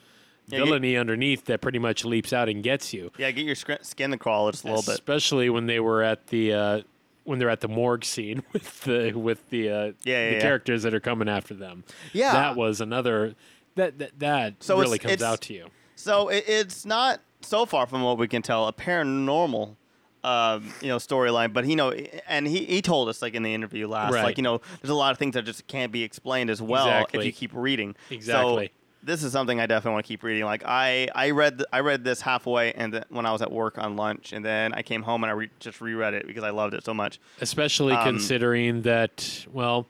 Yeah, 0.46 0.58
villainy 0.64 0.96
underneath 0.96 1.46
that 1.46 1.60
pretty 1.60 1.78
much 1.80 2.04
leaps 2.04 2.32
out 2.32 2.48
and 2.48 2.62
gets 2.62 2.92
you. 2.94 3.10
Yeah, 3.18 3.30
get 3.32 3.44
your 3.44 3.56
skin 3.56 4.10
to 4.12 4.18
crawl 4.18 4.50
just 4.50 4.64
a 4.64 4.68
little 4.68 4.82
bit. 4.82 4.94
Especially 4.94 5.50
when 5.50 5.66
they 5.66 5.80
were 5.80 6.02
at 6.02 6.28
the 6.28 6.52
uh, 6.52 6.80
when 7.24 7.38
they're 7.38 7.50
at 7.50 7.60
the 7.62 7.68
morgue 7.68 8.04
scene 8.04 8.42
with 8.52 8.82
the 8.82 9.12
with 9.14 9.48
the 9.50 9.70
uh, 9.70 9.74
Yeah, 10.04 10.28
yeah, 10.28 10.34
the 10.34 10.40
characters 10.40 10.82
that 10.84 10.94
are 10.94 11.00
coming 11.00 11.28
after 11.28 11.54
them. 11.54 11.82
Yeah. 12.12 12.32
that 12.32 12.56
was 12.56 12.80
another 12.80 13.34
that 13.76 13.98
that, 13.98 14.18
that 14.18 14.54
So 14.62 14.78
really 14.78 14.96
it's- 14.96 15.02
comes 15.02 15.12
it's- 15.14 15.30
out 15.32 15.40
to 15.42 15.54
you. 15.54 15.66
So 15.96 16.28
it, 16.28 16.44
it's 16.48 16.84
not 16.84 17.20
so 17.40 17.64
far 17.66 17.86
from 17.86 18.02
what 18.02 18.18
we 18.18 18.26
can 18.28 18.42
tell 18.42 18.66
a 18.66 18.72
paranormal, 18.72 19.76
um, 20.24 20.72
you 20.80 20.88
know, 20.88 20.96
storyline. 20.96 21.52
But 21.52 21.66
you 21.66 21.76
know, 21.76 21.92
and 22.28 22.46
he, 22.46 22.64
he 22.64 22.82
told 22.82 23.08
us 23.08 23.22
like 23.22 23.34
in 23.34 23.42
the 23.42 23.54
interview 23.54 23.86
last, 23.86 24.12
Right. 24.12 24.24
like 24.24 24.36
you 24.36 24.42
know, 24.42 24.60
there's 24.82 24.90
a 24.90 24.94
lot 24.94 25.12
of 25.12 25.18
things 25.18 25.34
that 25.34 25.44
just 25.44 25.66
can't 25.66 25.92
be 25.92 26.02
explained 26.02 26.50
as 26.50 26.60
well 26.60 26.86
Exactly. 26.86 27.20
if 27.20 27.26
you 27.26 27.32
keep 27.32 27.50
reading. 27.54 27.94
Exactly. 28.10 28.66
So 28.66 28.72
this 29.02 29.22
is 29.22 29.32
something 29.32 29.60
I 29.60 29.66
definitely 29.66 29.92
want 29.94 30.04
to 30.06 30.08
keep 30.08 30.22
reading. 30.22 30.44
Like 30.44 30.62
I 30.66 31.08
I 31.14 31.30
read 31.30 31.58
th- 31.58 31.68
I 31.72 31.80
read 31.80 32.04
this 32.04 32.20
halfway 32.22 32.72
and 32.72 32.92
then 32.92 33.04
when 33.10 33.24
I 33.26 33.32
was 33.32 33.40
at 33.42 33.52
work 33.52 33.78
on 33.78 33.96
lunch, 33.96 34.32
and 34.32 34.44
then 34.44 34.72
I 34.74 34.82
came 34.82 35.02
home 35.02 35.22
and 35.24 35.30
I 35.30 35.34
re- 35.34 35.50
just 35.60 35.80
reread 35.80 36.14
it 36.14 36.26
because 36.26 36.42
I 36.42 36.50
loved 36.50 36.74
it 36.74 36.84
so 36.84 36.92
much. 36.94 37.20
Especially 37.40 37.92
Um, 37.94 38.04
considering 38.04 38.82
that, 38.82 39.46
well, 39.52 39.86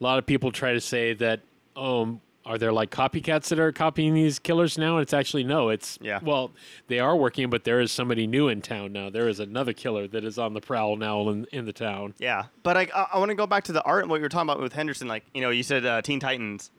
a 0.00 0.04
lot 0.04 0.18
of 0.18 0.26
people 0.26 0.50
try 0.52 0.72
to 0.74 0.80
say 0.80 1.14
that, 1.14 1.40
um, 1.76 2.20
are 2.46 2.58
there 2.58 2.72
like 2.72 2.90
copycats 2.90 3.48
that 3.48 3.58
are 3.58 3.72
copying 3.72 4.14
these 4.14 4.38
killers 4.38 4.78
now? 4.78 4.98
It's 4.98 5.12
actually 5.12 5.42
no. 5.42 5.68
It's 5.68 5.98
Yeah. 6.00 6.20
Well, 6.22 6.52
they 6.86 7.00
are 7.00 7.16
working, 7.16 7.50
but 7.50 7.64
there 7.64 7.80
is 7.80 7.90
somebody 7.90 8.26
new 8.26 8.48
in 8.48 8.62
town 8.62 8.92
now. 8.92 9.10
There 9.10 9.28
is 9.28 9.40
another 9.40 9.72
killer 9.72 10.06
that 10.08 10.24
is 10.24 10.38
on 10.38 10.54
the 10.54 10.60
prowl 10.60 10.96
now 10.96 11.28
in, 11.28 11.46
in 11.52 11.66
the 11.66 11.72
town. 11.72 12.14
Yeah, 12.18 12.44
but 12.62 12.76
I 12.76 12.88
I, 12.94 13.06
I 13.14 13.18
want 13.18 13.30
to 13.30 13.34
go 13.34 13.46
back 13.46 13.64
to 13.64 13.72
the 13.72 13.82
art 13.82 14.02
and 14.02 14.10
what 14.10 14.16
you 14.16 14.22
were 14.22 14.28
talking 14.28 14.48
about 14.48 14.62
with 14.62 14.72
Henderson. 14.72 15.08
Like 15.08 15.24
you 15.34 15.40
know, 15.40 15.50
you 15.50 15.64
said 15.64 15.84
uh, 15.84 16.02
Teen 16.02 16.20
Titans, 16.20 16.70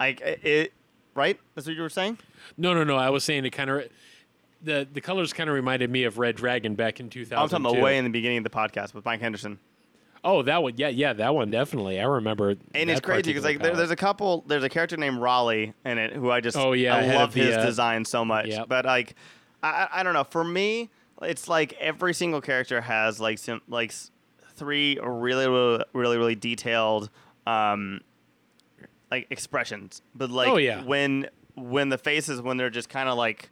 like 0.00 0.20
it, 0.20 0.72
right? 1.14 1.38
That's 1.54 1.66
what 1.66 1.76
you 1.76 1.82
were 1.82 1.88
saying. 1.88 2.18
No, 2.58 2.74
no, 2.74 2.82
no. 2.82 2.96
I 2.96 3.10
was 3.10 3.22
saying 3.22 3.44
it 3.44 3.50
kind 3.50 3.70
of 3.70 3.84
the 4.62 4.88
the 4.92 5.00
colors 5.00 5.32
kind 5.32 5.48
of 5.48 5.54
reminded 5.54 5.90
me 5.90 6.04
of 6.04 6.18
Red 6.18 6.36
Dragon 6.36 6.74
back 6.74 6.98
in 6.98 7.08
2000. 7.08 7.38
I'm 7.38 7.48
talking 7.48 7.64
about 7.64 7.82
way 7.82 7.98
in 7.98 8.04
the 8.04 8.10
beginning 8.10 8.38
of 8.38 8.44
the 8.44 8.50
podcast 8.50 8.94
with 8.94 9.04
Mike 9.04 9.20
Henderson. 9.20 9.58
Oh, 10.24 10.42
that 10.42 10.62
one. 10.62 10.72
Yeah, 10.76 10.88
yeah, 10.88 11.12
that 11.12 11.34
one 11.34 11.50
definitely. 11.50 12.00
I 12.00 12.04
remember. 12.04 12.54
And 12.74 12.90
it's 12.90 13.00
crazy 13.00 13.24
because 13.24 13.44
like 13.44 13.60
there, 13.60 13.76
there's 13.76 13.90
a 13.90 13.96
couple, 13.96 14.42
there's 14.46 14.64
a 14.64 14.68
character 14.70 14.96
named 14.96 15.18
Raleigh 15.20 15.74
in 15.84 15.98
it 15.98 16.14
who 16.14 16.30
I 16.30 16.40
just 16.40 16.56
Oh, 16.56 16.72
yeah, 16.72 16.96
I 16.96 17.14
love 17.14 17.34
the, 17.34 17.42
his 17.42 17.56
uh, 17.56 17.64
design 17.64 18.04
so 18.04 18.24
much. 18.24 18.46
Yep. 18.46 18.68
But 18.68 18.86
like 18.86 19.14
I, 19.62 19.88
I 19.92 20.02
don't 20.02 20.14
know. 20.14 20.24
For 20.24 20.42
me, 20.42 20.90
it's 21.22 21.46
like 21.48 21.74
every 21.74 22.14
single 22.14 22.40
character 22.40 22.80
has 22.80 23.20
like 23.20 23.38
some 23.38 23.60
like 23.68 23.92
three 24.54 24.98
really 25.02 25.46
really 25.48 25.84
really 25.92 26.16
really 26.16 26.34
detailed 26.34 27.10
um 27.46 28.00
like 29.10 29.26
expressions. 29.30 30.02
But 30.14 30.30
like 30.30 30.48
Oh, 30.48 30.56
yeah. 30.56 30.82
when 30.84 31.28
when 31.54 31.88
the 31.90 31.98
faces 31.98 32.40
when 32.40 32.56
they're 32.56 32.70
just 32.70 32.88
kind 32.88 33.08
of 33.08 33.16
like 33.18 33.50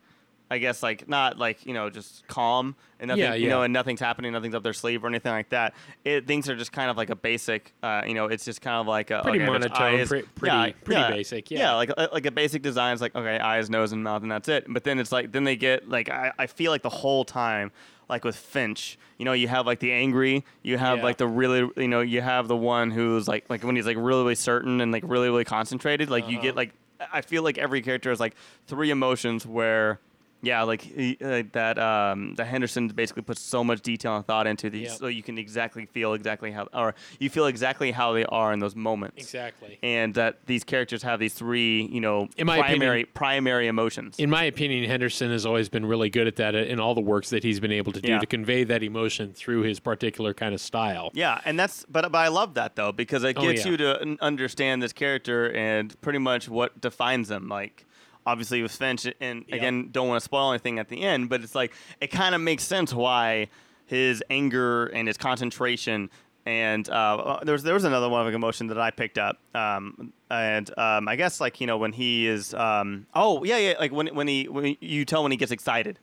I 0.53 0.59
guess 0.59 0.83
like 0.83 1.09
not 1.09 1.39
like 1.39 1.65
you 1.67 1.75
know 1.75 1.91
just 1.91 2.27
calm 2.29 2.77
and 3.01 3.09
nothing 3.09 3.23
Yeah, 3.25 3.35
you 3.35 3.49
know 3.49 3.63
and 3.63 3.73
nothing's 3.73 4.01
happening, 4.01 4.33
nothing's 4.33 4.55
up 4.55 4.63
their 4.63 4.73
sleeve 4.73 5.03
or 5.03 5.09
anything 5.09 5.33
like 5.33 5.49
that. 5.49 5.75
It 6.05 6.27
things 6.27 6.49
are 6.51 6.57
just 6.57 6.73
kind 6.73 6.91
of 6.91 6.97
like 6.97 7.11
a 7.11 7.17
basic, 7.17 7.73
uh, 7.83 8.03
you 8.07 8.15
know, 8.15 8.27
it's 8.27 8.45
just 8.45 8.61
kind 8.61 8.77
of 8.77 8.87
like 8.87 9.11
a 9.11 9.23
Pretty 9.23 9.41
okay, 9.41 9.51
monotone, 9.51 9.95
eyes- 10.01 10.09
pre- 10.09 10.23
pretty- 10.23 10.73
pretty 10.85 11.03
basic, 11.13 11.51
yeah. 11.51 11.59
yeah, 11.59 11.75
like 11.75 11.91
uh, 11.97 12.09
like 12.13 12.27
a 12.27 12.31
basic 12.31 12.63
design 12.63 12.95
is 12.95 13.01
like 13.01 13.15
okay, 13.17 13.39
eyes, 13.39 13.71
nose, 13.71 13.93
and 13.93 14.05
mouth, 14.05 14.23
and 14.23 14.31
that's 14.31 14.49
it. 14.49 14.67
But 14.69 14.85
then 14.85 14.99
it's 14.99 15.11
like 15.13 15.33
then 15.33 15.45
they 15.45 15.57
get 15.57 15.89
like 15.89 16.09
I, 16.11 16.33
I 16.39 16.47
feel 16.47 16.71
like 16.71 16.83
the 16.83 16.89
whole 16.91 17.25
time. 17.25 17.73
Like 18.09 18.25
with 18.25 18.37
Finch, 18.37 18.99
you 19.17 19.25
know, 19.25 19.33
you 19.33 19.49
have 19.49 19.65
like 19.65 19.79
the 19.79 19.91
angry, 19.91 20.45
you 20.63 20.77
have 20.77 20.99
Yeah. 20.99 21.05
like 21.05 21.17
the 21.17 21.27
really, 21.27 21.67
you 21.79 21.89
know, 21.89 22.01
you 22.03 22.21
have 22.21 22.47
the 22.47 22.57
one 22.57 22.91
who's 22.91 23.27
like, 23.27 23.49
like 23.49 23.63
when 23.65 23.75
he's 23.75 23.87
like 23.87 23.97
really, 23.97 24.23
really 24.23 24.35
certain 24.35 24.83
and 24.83 24.93
like 24.93 25.03
really, 25.07 25.31
really 25.31 25.45
concentrated. 25.47 26.11
Like 26.11 26.29
you 26.29 26.35
Uh-huh. 26.37 26.43
get 26.49 26.57
like, 26.57 26.73
I 27.11 27.23
feel 27.23 27.43
like 27.43 27.57
every 27.57 27.81
character 27.81 28.11
has 28.11 28.21
like 28.21 28.35
three 28.67 28.91
emotions 28.91 29.47
where 29.47 29.99
yeah, 30.43 30.63
like, 30.63 30.83
he, 30.83 31.17
like 31.21 31.53
that. 31.53 31.79
Um, 31.79 32.35
the 32.35 32.45
Henderson 32.45 32.89
basically 32.89 33.23
puts 33.23 33.41
so 33.41 33.63
much 33.63 33.81
detail 33.81 34.17
and 34.17 34.27
thought 34.27 34.47
into 34.47 34.69
these, 34.71 34.89
Yep. 34.89 34.99
so 34.99 35.07
you 35.07 35.23
can 35.23 35.39
exactly 35.39 35.87
feel 35.87 36.15
exactly 36.15 36.51
how, 36.51 36.69
or 36.75 36.95
you 37.21 37.31
feel 37.31 37.47
exactly 37.47 37.93
how 37.93 38.13
they 38.13 38.25
are 38.27 38.53
in 38.53 38.59
those 38.59 38.75
moments. 38.77 39.17
exactly. 39.23 39.79
And 39.83 40.15
that 40.15 40.45
these 40.47 40.65
characters 40.65 41.03
have 41.05 41.21
these 41.21 41.35
three, 41.35 41.83
you 41.91 42.01
know, 42.01 42.29
In 42.37 42.47
my 42.47 42.59
primary 42.61 43.03
opinion- 43.03 43.09
primary 43.15 43.67
emotions. 43.69 44.17
In 44.19 44.29
my 44.31 44.45
opinion, 44.45 44.89
Henderson 44.89 45.31
has 45.31 45.47
always 45.47 45.69
been 45.69 45.87
really 45.87 46.11
good 46.11 46.27
at 46.27 46.37
that 46.37 46.55
in 46.55 46.81
all 46.81 46.95
the 46.95 47.01
works 47.01 47.31
that 47.31 47.43
he's 47.45 47.61
been 47.61 47.73
able 47.73 47.93
to 47.93 48.01
do 48.01 48.09
Yeah. 48.13 48.19
to 48.19 48.27
convey 48.27 48.65
that 48.65 48.83
emotion 48.83 49.33
through 49.33 49.63
his 49.63 49.81
particular 49.81 50.35
kind 50.35 50.55
of 50.55 50.61
style. 50.61 51.11
yeah, 51.15 51.41
and 51.45 51.59
that's 51.59 51.87
but 51.89 52.11
but 52.11 52.19
I 52.19 52.29
love 52.29 52.55
that 52.55 52.75
though 52.77 52.91
because 52.93 53.23
it 53.25 53.37
Oh, 53.39 53.43
gets 53.43 53.65
yeah. 53.65 53.71
you 53.71 53.77
to 53.79 54.03
un- 54.03 54.19
understand 54.21 54.83
this 54.83 54.93
character 54.93 55.53
and 55.53 55.99
pretty 56.01 56.19
much 56.19 56.49
what 56.49 56.81
defines 56.81 57.29
them. 57.29 57.49
Like 57.49 57.87
obviously 58.27 58.63
with 58.63 58.73
Finch, 58.73 59.07
and 59.21 59.45
Yep. 59.49 59.57
again, 59.57 59.89
don't 59.93 60.09
want 60.09 60.21
to 60.21 60.25
spoil 60.25 60.51
anything 60.51 60.79
at 60.79 60.89
the 60.89 61.03
end, 61.03 61.29
but 61.29 61.43
it's 61.43 61.55
like 61.55 61.73
it 62.01 62.09
kind 62.09 62.35
of 62.35 62.41
makes 62.41 62.65
sense 62.65 62.93
why 62.95 63.49
his 63.87 64.23
anger 64.31 64.87
and 64.87 65.07
his 65.09 65.17
concentration. 65.17 66.11
And 66.45 66.89
uh, 66.91 67.39
there 67.45 67.53
was 67.53 67.63
there 67.63 67.75
was 67.75 67.85
another 67.85 68.09
one 68.09 68.27
of 68.27 68.35
emotion 68.35 68.67
that 68.69 68.79
I 68.79 68.91
picked 68.91 69.17
up, 69.17 69.39
um, 69.55 70.13
and 70.29 70.69
um, 70.77 71.07
I 71.07 71.15
guess 71.15 71.41
like 71.41 71.61
you 71.61 71.69
know 71.69 71.79
when 71.79 71.93
he 71.93 72.27
is, 72.27 72.53
um, 72.55 73.07
oh 73.15 73.45
yeah 73.45 73.59
yeah 73.59 73.75
like 73.79 73.93
when 73.93 74.09
when 74.09 74.27
he 74.27 74.49
when 74.49 74.77
you 74.81 75.05
tell 75.05 75.23
when 75.23 75.31
he 75.31 75.39
gets 75.39 75.53
excited, 75.53 76.01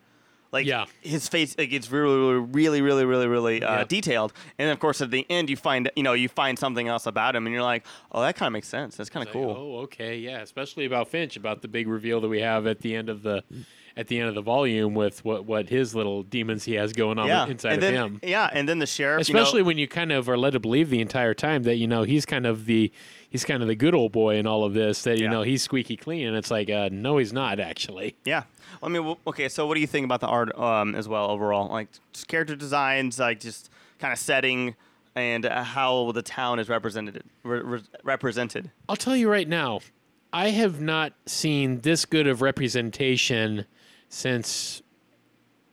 Like 0.51 0.65
Yeah. 0.65 0.85
his 1.01 1.27
face, 1.27 1.55
like 1.57 1.71
it's 1.71 1.91
really, 1.91 2.39
really, 2.51 2.81
really, 2.81 3.05
really, 3.05 3.27
really 3.27 3.63
uh, 3.63 3.79
Yeah. 3.79 3.83
detailed. 3.83 4.33
And 4.57 4.67
then 4.67 4.73
of 4.73 4.79
course 4.79 4.99
at 5.01 5.11
the 5.11 5.25
end, 5.29 5.49
you 5.49 5.55
find 5.55 5.91
you 5.95 6.03
know 6.03 6.13
you 6.13 6.27
find 6.29 6.57
something 6.57 6.87
else 6.87 7.05
about 7.05 7.35
him, 7.35 7.45
and 7.45 7.53
you're 7.53 7.63
like, 7.63 7.85
oh, 8.11 8.21
that 8.21 8.35
kind 8.35 8.47
of 8.47 8.53
makes 8.53 8.67
sense. 8.67 8.95
That's 8.97 9.09
kind 9.09 9.27
of 9.27 9.33
Like, 9.35 9.41
cool. 9.43 9.55
oh, 9.57 9.77
okay, 9.83 10.17
yeah. 10.17 10.39
Especially 10.41 10.85
about 10.85 11.07
Finch, 11.07 11.37
about 11.37 11.61
the 11.61 11.67
big 11.67 11.87
reveal 11.87 12.19
that 12.21 12.29
we 12.29 12.41
have 12.41 12.65
at 12.67 12.81
the 12.81 12.95
end 12.95 13.09
of 13.09 13.21
the 13.23 13.43
at 13.99 14.07
the 14.07 14.17
end 14.17 14.29
of 14.29 14.33
the 14.35 14.41
volume 14.41 14.93
with 14.95 15.23
what 15.25 15.43
what 15.45 15.67
his 15.67 15.93
little 15.93 16.23
demons 16.23 16.63
he 16.63 16.75
has 16.75 16.93
going 16.93 17.19
on 17.19 17.27
yeah, 17.27 17.45
inside 17.47 17.73
and 17.73 17.77
of 17.77 17.81
then, 17.81 17.93
him. 17.93 18.19
Yeah, 18.23 18.49
and 18.53 18.67
then 18.67 18.79
the 18.79 18.85
sheriff, 18.87 19.19
Especially 19.21 19.57
you 19.59 19.63
know, 19.63 19.67
when 19.67 19.77
you 19.77 19.89
kind 19.89 20.13
of 20.13 20.29
are 20.29 20.37
led 20.37 20.51
to 20.53 20.59
believe 20.59 20.89
the 20.89 21.01
entire 21.01 21.33
time 21.33 21.63
that 21.63 21.75
you 21.75 21.85
know 21.85 22.03
he's 22.03 22.25
kind 22.25 22.45
of 22.45 22.65
the 22.65 22.91
he's 23.29 23.43
kind 23.43 23.61
of 23.61 23.67
the 23.67 23.75
good 23.75 23.93
old 23.93 24.13
boy 24.13 24.37
in 24.37 24.47
all 24.47 24.63
of 24.63 24.73
this. 24.73 25.03
That 25.03 25.17
you 25.17 25.25
Yeah. 25.25 25.31
know 25.31 25.41
he's 25.41 25.61
squeaky 25.63 25.97
clean, 25.97 26.27
and 26.27 26.37
it's 26.37 26.49
like, 26.49 26.69
uh, 26.69 26.87
no, 26.91 27.17
he's 27.17 27.33
not 27.33 27.59
actually. 27.59 28.15
Yeah. 28.23 28.43
I 28.81 28.87
mean, 28.87 29.01
w- 29.01 29.17
okay. 29.27 29.49
So, 29.49 29.67
what 29.67 29.73
do 29.75 29.81
you 29.81 29.87
think 29.87 30.05
about 30.05 30.21
the 30.21 30.27
art 30.27 30.57
um, 30.57 30.95
as 30.95 31.09
well 31.09 31.29
overall? 31.29 31.67
Like 31.69 31.89
just 32.13 32.29
character 32.29 32.55
designs, 32.55 33.19
like 33.19 33.41
just 33.41 33.69
kind 33.99 34.13
of 34.13 34.19
setting, 34.19 34.75
and 35.13 35.45
uh, 35.45 35.63
how 35.63 36.13
the 36.13 36.21
town 36.21 36.59
is 36.59 36.69
represented. 36.69 37.21
Re- 37.43 37.59
re- 37.59 37.81
represented. 38.03 38.71
I'll 38.87 38.95
tell 38.95 39.17
you 39.17 39.29
right 39.29 39.47
now, 39.47 39.81
I 40.31 40.51
have 40.51 40.79
not 40.79 41.11
seen 41.25 41.81
this 41.81 42.05
good 42.05 42.27
of 42.27 42.41
representation 42.41 43.65
since 44.09 44.81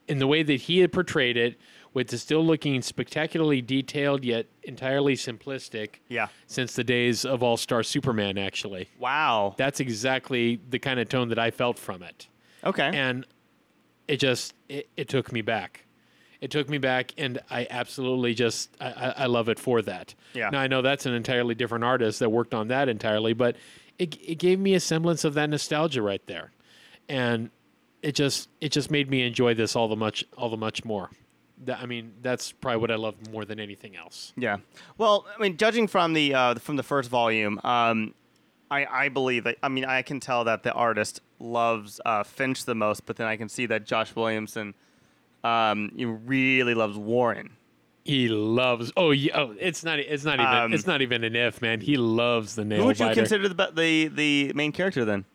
in 0.07 0.19
the 0.19 0.27
way 0.27 0.41
that 0.43 0.61
he 0.61 0.79
had 0.79 0.91
portrayed 0.93 1.35
it, 1.35 1.59
with 1.93 2.07
the 2.09 2.17
still 2.17 2.45
looking 2.45 2.81
spectacularly 2.81 3.59
detailed 3.61 4.23
yet 4.23 4.45
entirely 4.63 5.15
simplistic 5.15 5.95
Yeah. 6.09 6.27
since 6.45 6.73
the 6.75 6.83
days 6.83 7.25
of 7.25 7.41
All 7.41 7.57
Star 7.57 7.81
Superman, 7.83 8.37
actually. 8.37 8.87
Wow. 8.99 9.55
That's 9.57 9.79
exactly 9.79 10.61
the 10.69 10.77
kind 10.79 10.99
of 10.99 11.09
tone 11.09 11.29
that 11.29 11.39
I 11.39 11.49
felt 11.49 11.79
from 11.79 12.03
it. 12.03 12.27
Okay. 12.63 12.91
And 12.93 13.25
it 14.07 14.17
just 14.17 14.53
it, 14.69 14.87
it 14.95 15.09
took 15.09 15.31
me 15.33 15.41
back. 15.41 15.85
It 16.39 16.51
took 16.51 16.69
me 16.69 16.77
back, 16.77 17.13
and 17.17 17.39
I 17.49 17.65
absolutely 17.69 18.35
just 18.35 18.69
I, 18.79 18.85
I, 18.91 19.09
I 19.09 19.25
love 19.25 19.49
it 19.49 19.57
for 19.59 19.81
that. 19.81 20.13
Yeah. 20.35 20.51
Now 20.51 20.59
I 20.59 20.67
know 20.67 20.83
that's 20.83 21.07
an 21.07 21.13
entirely 21.15 21.55
different 21.55 21.83
artist 21.83 22.19
that 22.19 22.29
worked 22.29 22.53
on 22.53 22.67
that 22.67 22.87
entirely, 22.89 23.33
but 23.33 23.55
it 23.97 24.15
it 24.23 24.35
gave 24.35 24.59
me 24.59 24.75
a 24.75 24.79
semblance 24.79 25.23
of 25.25 25.33
that 25.33 25.49
nostalgia 25.49 26.01
right 26.03 26.23
there, 26.27 26.51
and 27.09 27.49
it 28.01 28.15
just 28.15 28.49
it 28.61 28.71
just 28.71 28.91
made 28.91 29.09
me 29.09 29.25
enjoy 29.25 29.53
this 29.53 29.75
all 29.75 29.87
the 29.87 29.95
much 29.95 30.23
all 30.37 30.49
the 30.49 30.57
much 30.57 30.85
more. 30.85 31.09
That, 31.65 31.79
I 31.79 31.87
mean, 31.87 32.13
that's 32.21 32.51
probably 32.51 32.81
what 32.81 32.91
I 32.91 32.95
love 32.95 33.15
more 33.31 33.43
than 33.43 33.59
anything 33.59 33.95
else. 33.95 34.31
Yeah. 34.37 34.57
Well, 34.99 35.25
I 35.35 35.41
mean, 35.41 35.57
judging 35.57 35.87
from 35.87 36.13
the 36.13 36.33
uh, 36.33 36.55
from 36.55 36.75
the 36.75 36.83
first 36.83 37.09
volume, 37.09 37.59
um, 37.63 38.13
I 38.69 38.85
I 38.85 39.09
believe 39.09 39.43
that 39.45 39.57
I 39.63 39.69
mean 39.69 39.85
I 39.85 40.01
can 40.03 40.19
tell 40.19 40.43
that 40.43 40.63
the 40.63 40.73
artist 40.73 41.21
loves 41.39 41.99
uh, 42.05 42.23
Finch 42.23 42.65
the 42.65 42.75
most, 42.75 43.05
but 43.05 43.15
then 43.15 43.27
I 43.27 43.37
can 43.37 43.49
see 43.49 43.65
that 43.67 43.85
Josh 43.85 44.15
Williamson, 44.15 44.75
um, 45.43 45.91
he 45.95 46.05
really 46.05 46.75
loves 46.75 46.97
Warren. 46.97 47.51
He 48.03 48.29
loves. 48.29 48.93
Oh 48.95 49.11
yeah. 49.11 49.37
Oh, 49.37 49.55
it's 49.59 49.83
not. 49.83 49.99
It's 49.99 50.23
not 50.23 50.35
even. 50.35 50.45
Um, 50.45 50.73
it's 50.73 50.87
not 50.87 51.01
even 51.01 51.23
an 51.23 51.35
if, 51.35 51.61
man. 51.61 51.81
He 51.81 51.97
loves 51.97 52.55
the 52.55 52.63
nail 52.63 52.81
Who 52.81 52.85
would 52.85 52.99
you 52.99 53.05
biter. 53.07 53.21
consider 53.21 53.49
the 53.49 53.71
the 53.73 54.07
the 54.07 54.53
main 54.53 54.71
character 54.71 55.03
then? 55.03 55.25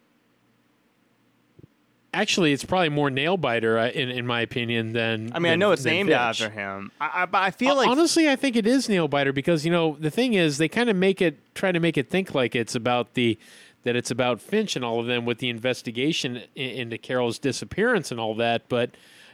Actually, 2.14 2.52
it's 2.52 2.64
probably 2.64 2.90
more 2.90 3.08
nail 3.10 3.38
biter 3.38 3.78
uh, 3.78 3.88
in 3.88 4.10
in 4.10 4.26
my 4.26 4.42
opinion 4.42 4.92
than. 4.92 5.32
I 5.34 5.38
mean, 5.38 5.52
I 5.52 5.56
know 5.56 5.72
it's 5.72 5.84
named 5.84 6.10
Finch. 6.10 6.18
after 6.18 6.50
him. 6.50 6.92
I, 7.00 7.22
I, 7.22 7.26
but 7.26 7.42
I 7.42 7.50
feel 7.50 7.74
like 7.74 7.88
honestly, 7.88 8.28
I 8.28 8.36
think 8.36 8.54
it 8.54 8.66
is 8.66 8.88
nail 8.88 9.08
biter 9.08 9.32
because 9.32 9.64
you 9.64 9.72
know 9.72 9.96
the 9.98 10.10
thing 10.10 10.34
is 10.34 10.58
they 10.58 10.68
kind 10.68 10.90
of 10.90 10.96
make 10.96 11.22
it 11.22 11.38
try 11.54 11.72
to 11.72 11.80
make 11.80 11.96
it 11.96 12.10
think 12.10 12.34
like 12.34 12.54
it's 12.54 12.74
about 12.74 13.14
the 13.14 13.38
that 13.84 13.96
it's 13.96 14.10
about 14.10 14.40
Finch 14.40 14.76
and 14.76 14.84
all 14.84 15.00
of 15.00 15.06
them 15.06 15.24
with 15.24 15.38
the 15.38 15.48
investigation 15.48 16.42
into 16.54 16.98
Carroll's 16.98 17.38
disappearance 17.38 18.10
and 18.10 18.20
all 18.20 18.34
that, 18.36 18.68
but. 18.68 18.90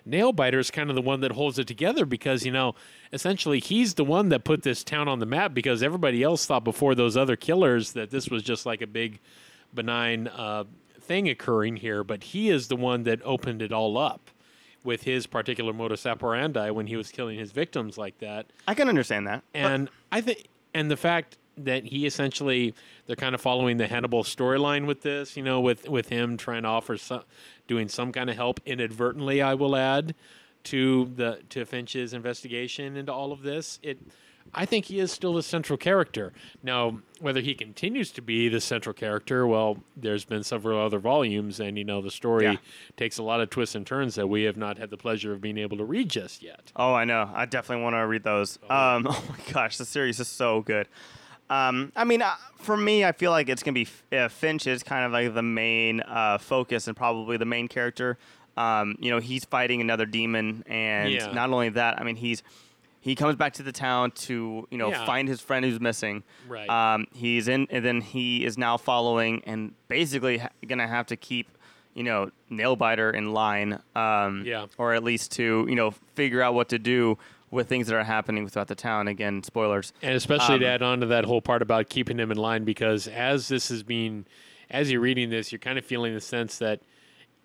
Nailbiter 0.08 0.58
is 0.58 0.70
kind 0.70 0.88
of 0.88 0.97
the 0.97 1.02
one 1.02 1.20
that 1.20 1.32
holds 1.32 1.58
it 1.58 1.66
together 1.66 2.06
because 2.06 2.47
you 2.47 2.50
know 2.52 2.75
essentially 3.12 3.61
he's 3.61 3.92
the 3.94 4.04
one 4.04 4.30
that 4.30 4.42
put 4.42 4.62
this 4.62 4.82
town 4.82 5.06
on 5.06 5.18
the 5.18 5.26
map 5.26 5.52
because 5.52 5.82
everybody 5.82 6.23
else 6.23 6.47
thought 6.47 6.64
before 6.64 6.94
those 6.94 7.14
other 7.14 7.37
killers 7.37 7.92
that 7.92 8.11
this 8.11 8.30
was 8.30 8.42
just 8.42 8.64
like 8.64 8.80
a 8.80 8.87
big 8.87 9.20
benign 9.75 10.28
uh, 10.28 10.64
thing 11.09 11.29
occurring 11.29 11.77
here, 11.79 12.05
but 12.05 12.23
he 12.23 12.49
is 12.50 12.69
the 12.69 12.77
one 12.77 13.03
that 13.05 13.21
opened 13.25 13.62
it 13.62 13.73
all 13.73 13.99
up 13.99 14.31
with 14.85 15.03
his 15.03 15.27
particular 15.27 15.73
modus 15.73 16.06
operandi 16.06 16.71
when 16.71 16.87
he 16.87 16.97
was 16.97 17.11
killing 17.11 17.39
his 17.39 17.50
victims 17.50 17.99
like 17.99 18.19
that. 18.19 18.47
I 18.69 18.75
can 18.75 18.89
understand 18.89 19.26
that. 19.26 19.43
but- 19.52 19.59
And 19.59 19.91
I 20.13 20.21
think, 20.21 20.47
and 20.73 20.91
the 20.91 20.97
fact 20.97 21.37
that 21.56 21.85
he 21.87 22.06
essentially 22.06 22.73
they're 23.06 23.17
kind 23.17 23.35
of 23.35 23.41
following 23.41 23.78
the 23.78 23.89
Hannibal 23.89 24.23
storyline 24.23 24.87
with 24.87 25.02
this, 25.02 25.37
you 25.37 25.43
know, 25.43 25.61
with 25.61 25.89
with 25.89 26.09
him 26.09 26.37
trying 26.37 26.63
to 26.63 26.69
offer 26.69 26.97
some, 26.97 27.25
doing 27.67 27.89
some 27.89 28.13
kind 28.13 28.30
of 28.30 28.37
help 28.37 28.61
inadvertently, 28.65 29.43
I 29.43 29.54
will 29.54 29.75
add 29.75 30.15
to 30.65 31.06
the 31.17 31.41
to 31.49 31.65
Finch's 31.65 32.13
investigation 32.13 32.97
into 32.97 33.13
all 33.13 33.32
of 33.32 33.43
this. 33.43 33.80
It, 33.82 33.99
I 34.54 34.65
think 34.67 34.87
he 34.87 34.99
is 34.99 35.13
still 35.13 35.34
the 35.34 35.43
central 35.43 35.76
character. 35.76 36.32
Now, 36.63 37.00
whether 37.21 37.41
he 37.41 37.54
continues 37.54 38.11
to 38.13 38.23
be 38.23 38.49
the 38.49 38.61
central 38.61 38.93
character, 38.93 39.47
well, 39.47 39.78
there's 39.97 40.25
been 40.25 40.43
several 40.43 40.80
other 40.80 40.99
volumes, 40.99 41.61
and 41.61 41.76
you 41.78 41.84
know 41.84 42.00
the 42.00 42.11
story 42.11 42.45
Yeah. 42.45 42.56
takes 42.97 43.19
a 43.19 43.23
lot 43.23 43.41
of 43.41 43.50
twists 43.50 43.75
and 43.75 43.87
turns 43.87 44.15
that 44.15 44.26
we 44.28 44.45
have 44.45 44.56
not 44.56 44.78
had 44.78 44.91
the 44.91 44.97
pleasure 44.97 45.32
of 45.32 45.41
being 45.41 45.58
able 45.58 45.76
to 45.76 45.84
read 45.84 46.08
just 46.08 46.43
yet. 46.43 46.73
Oh, 46.76 46.95
I 46.95 47.04
know. 47.04 47.30
I 47.34 47.47
definitely 47.47 47.82
want 47.84 47.95
to 47.95 48.06
read 48.06 48.23
those. 48.25 48.58
Um, 48.71 49.06
oh 49.11 49.25
my 49.28 49.52
gosh, 49.52 49.76
the 49.76 49.84
series 49.84 50.21
is 50.21 50.28
so 50.28 50.63
good. 50.63 50.89
Um, 51.50 51.93
I 51.97 52.04
mean, 52.04 52.21
uh, 52.21 52.34
for 52.58 52.76
me, 52.76 53.04
I 53.04 53.13
feel 53.13 53.30
like 53.30 53.49
it's 53.49 53.63
gonna 53.63 53.73
be 53.75 53.82
F- 53.82 54.02
uh, 54.13 54.28
Finch 54.28 54.67
is 54.67 54.82
kind 54.82 55.04
of 55.06 55.13
like 55.13 55.32
the 55.34 55.43
main 55.43 56.00
uh, 56.02 56.37
focus 56.39 56.89
and 56.89 56.97
probably 56.97 57.37
the 57.39 57.47
main 57.47 57.69
character. 57.69 58.19
Um, 58.56 58.97
you 58.99 59.11
know, 59.11 59.19
he's 59.19 59.45
fighting 59.45 59.80
another 59.80 60.04
demon, 60.04 60.63
and 60.67 61.13
Yeah. 61.13 61.32
not 61.32 61.50
only 61.50 61.69
that, 61.71 61.99
I 62.00 62.04
mean, 62.04 62.17
he's 62.17 62.43
he 63.00 63.15
comes 63.15 63.37
back 63.37 63.52
to 63.54 63.63
the 63.63 63.73
town 63.73 64.11
to 64.13 64.67
you 64.71 64.78
know 64.78 64.91
Yeah. 64.91 65.04
find 65.06 65.28
his 65.28 65.41
friend 65.41 65.65
who's 65.65 65.80
missing. 65.80 66.23
Right. 66.49 66.69
Um, 66.69 67.06
he's 67.15 67.49
in, 67.49 67.67
and 67.71 67.84
then 67.84 68.00
he 68.00 68.45
is 68.45 68.58
now 68.58 68.76
following, 68.76 69.43
and 69.47 69.75
basically 69.89 70.39
ha- 70.39 70.49
gonna 70.67 70.87
have 70.89 71.06
to 71.06 71.17
keep, 71.17 71.49
you 71.95 72.02
know, 72.02 72.30
Nailbiter 72.50 73.15
in 73.15 73.32
line. 73.32 73.80
Um, 73.95 74.43
Yeah. 74.47 74.67
Or 74.78 74.95
at 74.95 75.02
least 75.04 75.32
to 75.32 75.67
you 75.69 75.75
know 75.76 75.93
figure 76.15 76.43
out 76.43 76.54
what 76.54 76.69
to 76.71 76.78
do 76.78 77.19
with 77.50 77.67
things 77.69 77.87
that 77.87 77.97
are 77.97 78.04
happening 78.04 78.47
throughout 78.47 78.69
the 78.69 78.75
town. 78.75 79.08
Again, 79.08 79.43
spoilers. 79.43 79.93
And 80.02 80.15
especially 80.15 80.58
to 80.58 80.67
Um, 80.67 80.71
add 80.75 80.82
on 80.82 81.00
to 81.00 81.06
that 81.06 81.25
whole 81.25 81.41
part 81.41 81.63
about 81.63 81.89
keeping 81.89 82.19
him 82.19 82.30
in 82.30 82.37
line, 82.37 82.65
because 82.65 83.08
as 83.08 83.49
this 83.49 83.71
is 83.71 83.82
being, 83.82 84.26
as 84.71 84.91
you're 84.93 85.00
reading 85.00 85.30
this, 85.30 85.50
you're 85.50 85.58
kind 85.58 85.78
of 85.78 85.84
feeling 85.87 86.13
the 86.13 86.21
sense 86.21 86.58
that 86.58 86.80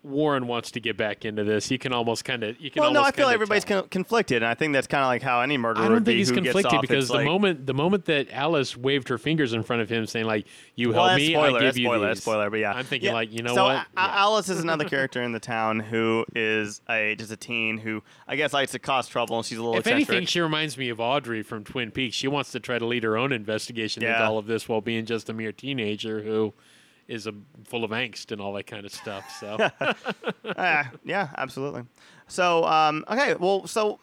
Warren 0.04 0.46
wants 0.46 0.70
to 0.72 0.80
get 0.80 0.96
back 0.96 1.24
into 1.24 1.42
this. 1.44 1.70
You 1.70 1.78
can 1.78 1.92
almost 1.94 2.24
kind 2.24 2.44
of, 2.44 2.60
you 2.60 2.70
can. 2.70 2.82
Well, 2.82 2.92
no, 2.92 3.00
I 3.00 3.04
feel 3.10 3.24
kinda 3.24 3.32
everybody's 3.34 3.64
con- 3.64 3.88
conflicted, 3.88 4.42
and 4.42 4.46
I 4.46 4.54
think 4.54 4.74
that's 4.74 4.86
kind 4.86 5.02
of 5.02 5.08
like 5.08 5.22
how 5.22 5.40
any 5.40 5.56
murderer 5.56 5.84
I 5.84 5.88
don't 5.88 6.04
think 6.04 6.18
he's 6.18 6.30
conflicted 6.30 6.74
off. 6.74 6.80
because 6.82 7.08
the 7.08 7.14
like- 7.14 7.24
moment 7.26 7.66
the 7.66 7.72
moment 7.74 8.04
that 8.04 8.28
Alice 8.30 8.76
waved 8.76 9.08
her 9.08 9.16
fingers 9.16 9.54
in 9.54 9.62
front 9.62 9.80
of 9.82 9.88
him, 9.88 10.04
saying 10.06 10.26
like, 10.26 10.46
"You 10.76 10.90
Well, 10.90 11.06
help 11.08 11.16
me, 11.18 11.30
spoiler. 11.32 11.58
I 11.58 11.62
give 11.62 11.78
you 11.78 11.86
spoiler. 11.86 12.08
these." 12.10 12.22
Spoiler. 12.22 12.50
But 12.50 12.58
yeah, 12.60 12.72
I'm 12.72 12.84
thinking 12.84 13.08
Yeah. 13.08 13.14
like, 13.14 13.32
you 13.32 13.42
know 13.42 13.54
so 13.54 13.64
what? 13.64 13.72
Yeah. 13.72 13.86
Alice 13.96 14.48
is 14.50 14.60
another 14.60 14.84
character 14.88 15.22
in 15.22 15.32
the 15.32 15.40
town 15.40 15.80
who 15.80 16.26
is 16.34 16.82
a 16.90 17.14
just 17.16 17.32
a 17.32 17.36
teen 17.36 17.78
who 17.78 18.02
I 18.28 18.36
guess 18.36 18.52
likes 18.52 18.72
to 18.72 18.78
cause 18.78 19.08
trouble, 19.08 19.36
and 19.38 19.46
she's 19.46 19.58
a 19.58 19.62
little 19.62 19.74
If 19.76 19.86
eccentric. 19.86 20.08
anything, 20.10 20.26
she 20.26 20.40
reminds 20.40 20.76
me 20.76 20.90
of 20.90 21.00
Audrey 21.00 21.42
from 21.42 21.64
Twin 21.64 21.90
Peaks. 21.90 22.14
She 22.14 22.28
wants 22.28 22.52
to 22.52 22.60
try 22.60 22.78
to 22.78 22.84
lead 22.84 23.04
her 23.04 23.16
own 23.16 23.32
investigation 23.32 24.02
into 24.02 24.22
all 24.22 24.36
of 24.36 24.46
this 24.46 24.68
while 24.68 24.82
being 24.82 25.06
just 25.06 25.30
a 25.30 25.32
mere 25.32 25.52
teenager 25.52 26.20
who 26.22 26.52
is 27.08 27.26
a, 27.26 27.34
full 27.64 27.84
of 27.84 27.90
angst 27.90 28.32
and 28.32 28.40
all 28.40 28.52
that 28.54 28.66
kind 28.66 28.84
of 28.86 28.92
stuff. 28.92 29.24
So. 29.40 29.58
Ah, 30.56 30.90
yeah, 31.04 31.30
absolutely. 31.38 31.84
So, 32.28 32.64
um, 32.64 33.04
okay, 33.08 33.34
well, 33.34 33.66
so 33.66 33.98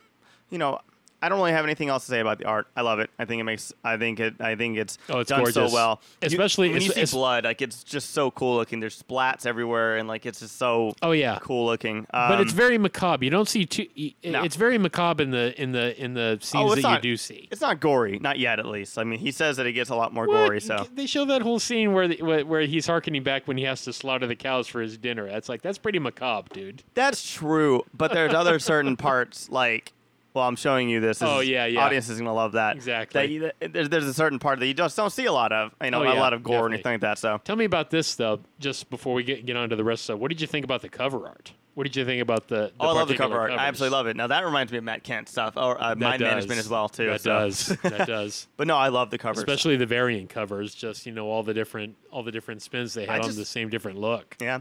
you 0.50 0.58
know, 0.58 0.80
I 1.22 1.30
don't 1.30 1.38
really 1.40 1.52
have 1.52 1.66
anything 1.66 1.90
else 1.90 2.06
to 2.06 2.10
say 2.12 2.20
about 2.20 2.40
the 2.40 2.46
art. 2.46 2.68
I 2.76 2.82
love 2.82 3.00
it. 3.00 3.10
I 3.20 3.26
think 3.26 3.40
it 3.40 3.44
makes. 3.44 3.72
I 3.84 3.98
think 3.98 4.20
it. 4.20 4.42
I 4.42 4.56
think 4.56 4.78
it's, 4.78 4.98
Oh, 5.10 5.20
it's 5.20 5.30
done 5.30 5.40
gorgeous. 5.40 5.54
so 5.54 5.74
well. 5.74 6.02
You- 6.22 6.28
Especially- 6.28 6.70
when 6.72 6.82
you 6.82 6.90
see 6.92 7.02
es- 7.02 7.12
blood, 7.14 7.44
like 7.46 7.62
it's 7.62 7.84
just 7.84 8.12
so 8.12 8.32
cool 8.32 8.56
looking. 8.56 8.80
There's 8.80 9.02
splats 9.02 9.46
everywhere, 9.46 9.98
and 9.98 10.08
like 10.08 10.26
it's 10.26 10.40
just 10.40 10.58
so 10.58 10.94
Oh 11.02 11.12
yeah. 11.12 11.38
cool 11.42 11.66
looking. 11.66 12.08
but 12.12 12.42
it's 12.42 12.52
Um, 12.52 12.58
very 12.58 12.78
macabre. 12.78 13.24
You 13.26 13.32
don't 13.32 13.48
see 13.48 13.66
too. 13.66 13.88
y- 13.98 14.14
No. 14.24 14.44
It's 14.44 14.56
very 14.56 14.78
macabre 14.78 15.22
in 15.24 15.32
the 15.32 15.62
in 15.62 15.72
the 15.74 16.02
in 16.02 16.14
the 16.14 16.40
scenes 16.42 16.72
Oh, 16.72 16.76
that 16.76 16.82
not- 16.82 17.04
you 17.04 17.12
do 17.12 17.18
see. 17.18 17.48
It's 17.52 17.62
not 17.62 17.80
gory, 17.80 18.18
not 18.20 18.40
yet, 18.40 18.60
at 18.60 18.66
least. 18.66 18.98
I 18.98 19.04
mean, 19.04 19.20
he 19.20 19.32
says 19.32 19.58
that 19.58 19.66
it 19.68 19.74
gets 19.74 19.90
a 19.90 19.96
lot 19.96 20.14
more 20.14 20.28
What? 20.28 20.48
gory. 20.48 20.62
So 20.62 20.88
they 20.94 21.06
show 21.06 21.26
that 21.26 21.42
whole 21.42 21.60
scene 21.60 21.94
where, 21.94 22.08
the, 22.08 22.22
where 22.22 22.46
where 22.46 22.62
he's 22.62 22.88
harkening 22.88 23.24
back 23.24 23.48
when 23.48 23.58
he 23.58 23.64
has 23.66 23.84
to 23.84 23.94
slaughter 23.94 24.26
the 24.28 24.36
cows 24.36 24.68
for 24.68 24.82
his 24.82 24.98
dinner. 24.98 25.28
That's 25.30 25.50
like 25.50 25.62
that's 25.62 25.78
pretty 25.78 26.00
macabre, 26.00 26.50
dude. 26.54 26.84
that's 26.96 27.32
true. 27.32 27.84
But 27.94 28.12
there's 28.14 28.34
other 28.34 28.58
certain 28.60 28.96
parts, 28.98 29.50
like, 29.50 29.94
well, 30.34 30.48
I'm 30.48 30.56
showing 30.56 30.89
you 30.89 31.00
this. 31.00 31.20
This 31.20 31.28
Oh, 31.30 31.39
yeah, 31.41 31.65
yeah. 31.65 31.84
Audience 31.86 32.08
is 32.10 32.17
gonna 32.17 32.34
love 32.34 32.54
that. 32.54 32.76
Exactly. 32.76 33.22
That 33.22 33.30
you, 33.30 33.39
that- 33.60 33.74
there's, 33.74 33.89
there's 33.89 34.06
a 34.06 34.13
certain 34.13 34.39
part 34.39 34.60
that 34.60 34.67
you 34.67 34.74
just 34.74 34.96
don't 34.96 35.10
see 35.12 35.26
a 35.26 35.34
lot 35.34 35.52
of. 35.52 35.74
You 35.84 35.91
know, 35.91 36.00
Oh, 36.02 36.04
yeah, 36.04 36.13
a 36.13 36.20
lot 36.20 36.34
of 36.34 36.44
gore 36.44 36.54
or 36.54 36.58
definitely. 36.70 36.76
anything 36.76 36.91
like 36.94 37.02
that. 37.02 37.17
So 37.20 37.39
Tell 37.44 37.56
me 37.56 37.65
about 37.65 37.89
this 37.89 38.15
though, 38.15 38.39
just 38.60 38.89
before 38.89 39.13
we 39.13 39.24
get 39.24 39.46
get 39.46 39.56
on 39.58 39.70
to 39.70 39.76
the 39.76 39.84
rest 39.84 40.10
of. 40.10 40.20
What 40.20 40.30
did 40.30 40.41
you 40.41 40.48
think 40.48 40.63
about 40.65 40.82
the 40.82 40.89
cover 40.89 41.28
art? 41.28 41.54
What 41.74 41.84
did 41.84 41.96
you 41.96 42.04
think 42.04 42.22
about 42.22 42.50
the? 42.50 42.56
the 42.56 42.72
Oh, 42.82 42.89
I 42.89 42.91
love 42.91 43.08
the 43.08 43.15
cover 43.15 43.39
art. 43.39 43.52
I 43.52 43.67
absolutely 43.67 43.96
love 43.96 44.08
it. 44.08 44.17
Now 44.17 44.28
that 44.28 44.44
reminds 44.44 44.74
me 44.74 44.78
of 44.78 44.84
Matt 44.84 45.04
Kent 45.06 45.30
stuff, 45.30 45.56
or 45.56 45.82
uh, 45.82 45.96
mind 45.96 46.20
does. 46.20 46.30
management 46.30 46.60
as 46.60 46.67
well 46.67 46.89
too. 46.89 47.08
That 47.08 47.22
so. 47.22 47.30
does. 47.30 47.65
That 47.84 48.08
does. 48.08 48.48
but 48.58 48.67
no, 48.67 48.76
I 48.76 48.89
love 48.89 49.10
the 49.10 49.17
covers. 49.17 49.38
Especially 49.38 49.78
the 49.78 49.86
variant 49.86 50.30
covers. 50.30 50.76
Just 50.76 51.06
you 51.06 51.13
know 51.13 51.28
all 51.30 51.44
the 51.44 51.54
different 51.54 51.96
all 52.12 52.24
the 52.24 52.32
different 52.32 52.62
spins 52.62 52.94
they 52.94 53.06
had 53.06 53.22
on 53.22 53.36
the 53.36 53.46
same 53.46 53.70
different 53.70 54.00
look. 54.00 54.36
yeah, 54.41 54.60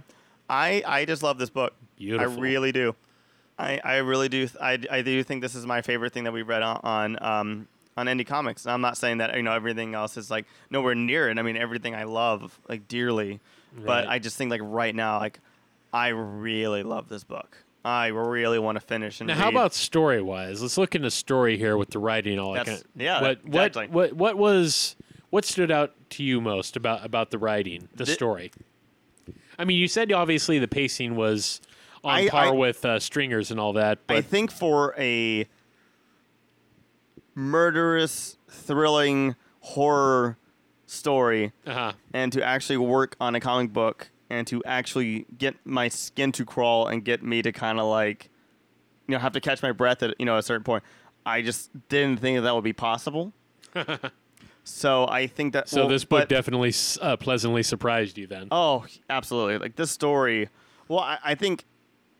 I 0.49 0.85
I 0.87 1.05
just 1.05 1.23
love 1.25 1.39
this 1.39 1.51
book. 1.51 1.75
Beautiful. 1.97 2.39
I 2.39 2.41
really 2.41 2.71
do. 2.73 2.95
I, 3.61 3.81
I 3.85 3.97
really 3.99 4.29
do 4.29 4.47
th- 4.49 4.61
I, 4.61 4.79
I 4.91 5.03
do 5.03 5.23
think 5.23 5.43
this 5.43 5.55
is 5.55 5.67
my 5.67 5.83
favorite 5.83 6.13
thing 6.13 6.25
that 6.25 6.33
we've 6.33 6.49
read 6.49 6.63
on 6.63 6.81
on 6.83 7.23
um 7.23 7.69
on 7.97 8.07
indie 8.07 8.27
comics. 8.27 8.65
And 8.65 8.73
I'm 8.73 8.81
not 8.81 8.97
saying 8.97 9.19
that 9.19 9.37
you 9.37 9.43
know 9.43 9.53
everything 9.53 9.95
else 9.95 10.17
is 10.17 10.31
like 10.31 10.47
nowhere 10.71 10.95
near 10.95 11.29
it. 11.29 11.39
I 11.39 11.43
mean 11.43 11.57
everything 11.57 11.95
I 11.95 12.05
love 12.05 12.59
like 12.69 12.89
dearly, 12.89 13.41
but 13.77 14.07
I 14.09 14.19
just 14.19 14.37
think 14.37 14.51
like 14.51 14.61
right 14.65 14.95
now 14.95 15.19
like 15.19 15.41
I 15.93 16.09
really 16.09 16.83
love 16.83 17.09
this 17.09 17.25
book. 17.25 17.59
I 17.85 18.09
really 18.09 18.59
want 18.59 18.77
to 18.77 18.81
finish 18.87 19.21
and 19.21 19.29
Now, 19.29 19.35
how 19.37 19.49
about 19.49 19.73
story 19.75 20.21
wise? 20.21 20.61
Let's 20.61 20.77
look 20.77 20.95
into 20.95 21.11
story 21.11 21.57
here 21.57 21.77
with 21.79 21.91
the 21.91 21.99
writing 21.99 22.39
all 22.39 22.53
that. 22.53 22.67
Kind 22.67 22.83
yeah, 22.95 23.21
What 23.23 23.39
exactly. 23.45 23.87
what 23.89 24.13
what 24.13 24.35
what 24.35 24.39
was 24.39 24.97
what 25.31 25.45
stood 25.45 25.71
out 25.71 25.95
to 26.11 26.23
you 26.23 26.41
most 26.41 26.77
about 26.77 27.05
about 27.05 27.31
the 27.31 27.39
writing, 27.39 27.89
the 27.95 28.05
Thi- 28.07 28.13
story? 28.13 28.53
I 29.59 29.65
mean, 29.65 29.79
you 29.79 29.89
said 29.89 30.11
obviously 30.13 30.59
the 30.59 30.69
pacing 30.69 31.17
was 31.17 31.61
on 32.05 32.11
I- 32.15 32.29
par 32.29 32.47
I- 32.47 32.51
with 32.51 32.85
uh, 32.85 32.99
stringers 32.99 33.51
and 33.51 33.59
all 33.61 33.73
that, 33.75 33.99
But. 34.07 34.17
I 34.17 34.23
think 34.23 34.51
for 34.51 34.95
a 34.99 35.47
murderous, 37.35 38.37
thrilling 38.49 39.37
horror 39.61 40.39
story, 40.87 41.53
uh-huh. 41.67 41.93
and 42.13 42.33
to 42.33 42.43
actually 42.43 42.77
work 42.79 43.17
on 43.21 43.35
a 43.35 43.41
comic 43.41 43.73
book 43.73 44.11
and 44.29 44.47
to 44.47 44.63
actually 44.65 45.27
get 45.39 45.55
my 45.65 45.89
skin 45.89 46.33
to 46.33 46.45
crawl 46.45 46.87
and 46.87 47.05
get 47.05 47.23
me 47.23 47.43
to 47.43 47.53
kind 47.53 47.79
of 47.79 47.87
like, 47.87 48.31
you 49.07 49.13
know, 49.15 49.19
have 49.19 49.33
to 49.33 49.41
catch 49.41 49.63
my 49.63 49.73
breath 49.73 50.03
at 50.03 50.15
you 50.19 50.27
know 50.27 50.37
a 50.37 50.43
certain 50.43 50.65
point. 50.65 50.85
I 51.27 51.43
just 51.43 51.71
didn't 51.89 52.21
think 52.21 52.39
that, 52.39 52.43
that 52.43 52.55
would 52.55 52.65
be 52.65 52.73
possible. 52.73 53.33
so 54.65 55.07
I 55.07 55.27
think 55.27 55.53
that. 55.53 55.69
so 55.69 55.81
well, 55.83 55.89
this 55.89 56.05
book 56.05 56.21
but- 56.21 56.29
definitely 56.29 56.73
uh, 57.01 57.17
pleasantly 57.17 57.63
surprised 57.63 58.19
you 58.19 58.27
then. 58.27 58.49
Oh, 58.51 58.85
absolutely! 59.09 59.59
Like 59.59 59.77
this 59.77 59.91
story. 59.91 60.49
Well, 60.89 61.01
I, 61.01 61.19
I 61.23 61.35
think 61.37 61.65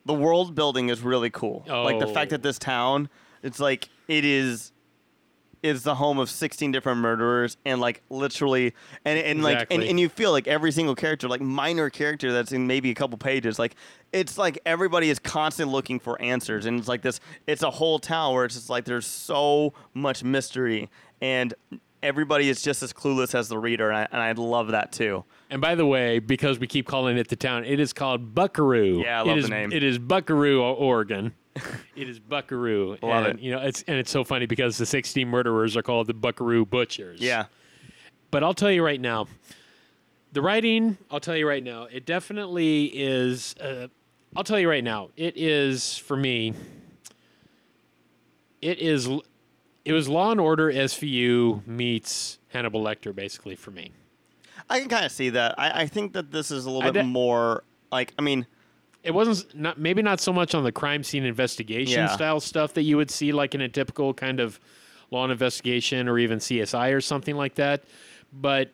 the 0.07 0.15
world 0.15 0.55
building 0.55 0.89
is 0.89 1.03
really 1.03 1.31
cool. 1.31 1.65
Like 1.69 1.99
the 1.99 2.07
fact 2.07 2.33
Oh. 2.33 2.37
that 2.37 2.43
this 2.43 2.59
town, 2.59 3.09
it's 3.43 3.61
like 3.61 3.89
it 4.09 4.25
is, 4.25 4.73
is 5.63 5.83
the 5.83 5.95
home 5.95 6.19
of 6.19 6.31
sixteen 6.31 6.73
different 6.73 7.01
murderers, 7.01 7.59
and 7.67 7.81
like 7.83 8.03
literally, 8.09 8.73
and 9.05 9.19
and 9.19 9.43
like 9.43 9.67
and, 9.71 9.83
and 9.83 10.01
you 10.01 10.09
feel 10.09 10.33
like 10.33 10.49
every 10.49 10.73
single 10.73 10.95
character, 10.95 11.29
like 11.29 11.43
minor 11.43 11.91
character 11.91 12.33
that's 12.33 12.51
in 12.53 12.67
maybe 12.67 12.91
a 12.91 12.95
couple 12.95 13.19
pages, 13.19 13.59
like 13.59 13.75
it's 14.13 14.39
like 14.39 14.59
everybody 14.65 15.11
is 15.11 15.19
constantly 15.19 15.73
looking 15.75 16.01
for 16.01 16.21
answers, 16.23 16.65
and 16.65 16.79
it's 16.79 16.89
like 16.89 17.03
this. 17.03 17.21
It's 17.47 17.63
a 17.63 17.71
whole 17.71 17.99
town 17.99 18.33
where 18.35 18.47
it's 18.47 18.55
just 18.55 18.71
like 18.71 18.87
there's 18.87 19.07
so 19.07 19.75
much 19.93 20.25
mystery, 20.25 20.89
and 21.21 21.53
everybody 22.03 22.49
is 22.49 22.63
just 22.63 22.83
as 22.83 22.93
clueless 22.93 23.35
as 23.35 23.49
the 23.49 23.59
reader, 23.59 23.89
and 23.91 23.97
I, 23.99 24.09
and 24.11 24.21
I 24.23 24.33
love 24.33 24.69
that 24.69 24.93
too. 24.93 25.25
And 25.51 25.61
by 25.61 25.75
the 25.75 25.87
way, 25.87 26.19
because 26.19 26.59
we 26.59 26.67
keep 26.67 26.87
calling 26.87 27.19
it 27.19 27.29
the 27.29 27.37
town, 27.37 27.65
it 27.65 27.81
is 27.81 27.93
called 27.93 28.35
Buckaroo. 28.35 29.03
Yeah, 29.03 29.19
I 29.19 29.23
It 29.23 29.27
love 29.27 29.37
the 29.37 29.43
is- 29.45 29.51
name. 29.51 29.73
It 29.73 29.83
is 29.83 29.99
Buckaroo, 29.99 30.63
Oregon. 30.63 31.35
it 31.97 32.09
is 32.09 32.19
Buckaroo. 32.21 32.97
Love 33.03 33.27
and, 33.27 33.39
it. 33.39 33.43
You 33.43 33.53
know, 33.53 33.61
it's 33.61 33.83
and 33.89 33.97
it's 33.99 34.11
so 34.11 34.23
funny 34.25 34.47
because 34.47 34.79
the 34.79 34.87
16 34.87 35.27
murderers 35.29 35.77
are 35.77 35.83
called 35.83 36.07
the 36.07 36.15
Buckaroo 36.15 36.65
Butchers. 36.65 37.21
Yeah. 37.21 37.47
But 38.31 38.45
I'll 38.45 38.55
tell 38.55 38.71
you 38.71 38.85
right 38.85 39.01
now, 39.01 39.27
the 40.33 40.41
writing, 40.41 40.97
I'll 41.11 41.19
tell 41.21 41.37
you 41.37 41.49
right 41.49 41.63
now, 41.63 41.89
it 41.91 42.07
definitely 42.07 42.85
is. 42.87 43.57
Uh, 43.57 43.89
I'll 44.37 44.45
tell 44.45 44.61
you 44.61 44.71
right 44.71 44.85
now, 44.85 45.11
it 45.17 45.37
is 45.37 45.99
for 45.99 46.17
me. 46.17 46.55
It 48.63 48.79
is. 48.79 49.09
It 49.85 49.93
was 49.93 50.09
Law 50.09 50.31
and 50.31 50.41
Order 50.41 50.71
SVU 50.73 51.67
meets 51.67 52.39
Hannibal 52.49 52.83
Lecter, 52.83 53.15
basically 53.15 53.55
for 53.57 53.71
me. 53.71 53.93
I 54.69 54.81
can 54.81 54.89
kind 54.89 55.07
of 55.07 55.13
see 55.13 55.31
that. 55.31 55.59
I, 55.59 55.83
I 55.83 55.87
think 55.87 56.13
that 56.13 56.31
this 56.31 56.51
is 56.51 56.67
a 56.67 56.71
little 56.71 56.89
I 56.89 56.93
bit 56.93 57.01
de- 57.03 57.07
more 57.07 57.65
like 57.91 58.13
I 58.19 58.23
mean, 58.23 58.47
It 59.03 59.13
wasn't 59.13 59.55
not 59.59 59.79
maybe 59.81 60.03
not 60.03 60.21
so 60.21 60.33
much 60.33 60.55
on 60.55 60.63
the 60.65 60.73
crime 60.73 61.03
scene 61.03 61.25
investigation 61.25 62.01
Yeah. 62.01 62.09
style 62.15 62.41
stuff 62.41 62.75
that 62.75 62.83
you 62.83 62.97
would 62.97 63.11
see 63.11 63.33
like 63.33 63.55
in 63.55 63.61
a 63.63 63.69
typical 63.69 64.13
kind 64.15 64.39
of 64.39 64.61
law 65.11 65.25
and 65.25 65.33
investigation 65.33 66.09
or 66.09 66.19
even 66.19 66.39
CSI 66.39 66.93
or 66.95 67.01
something 67.01 67.35
like 67.37 67.57
that, 67.57 67.83
but 68.33 68.71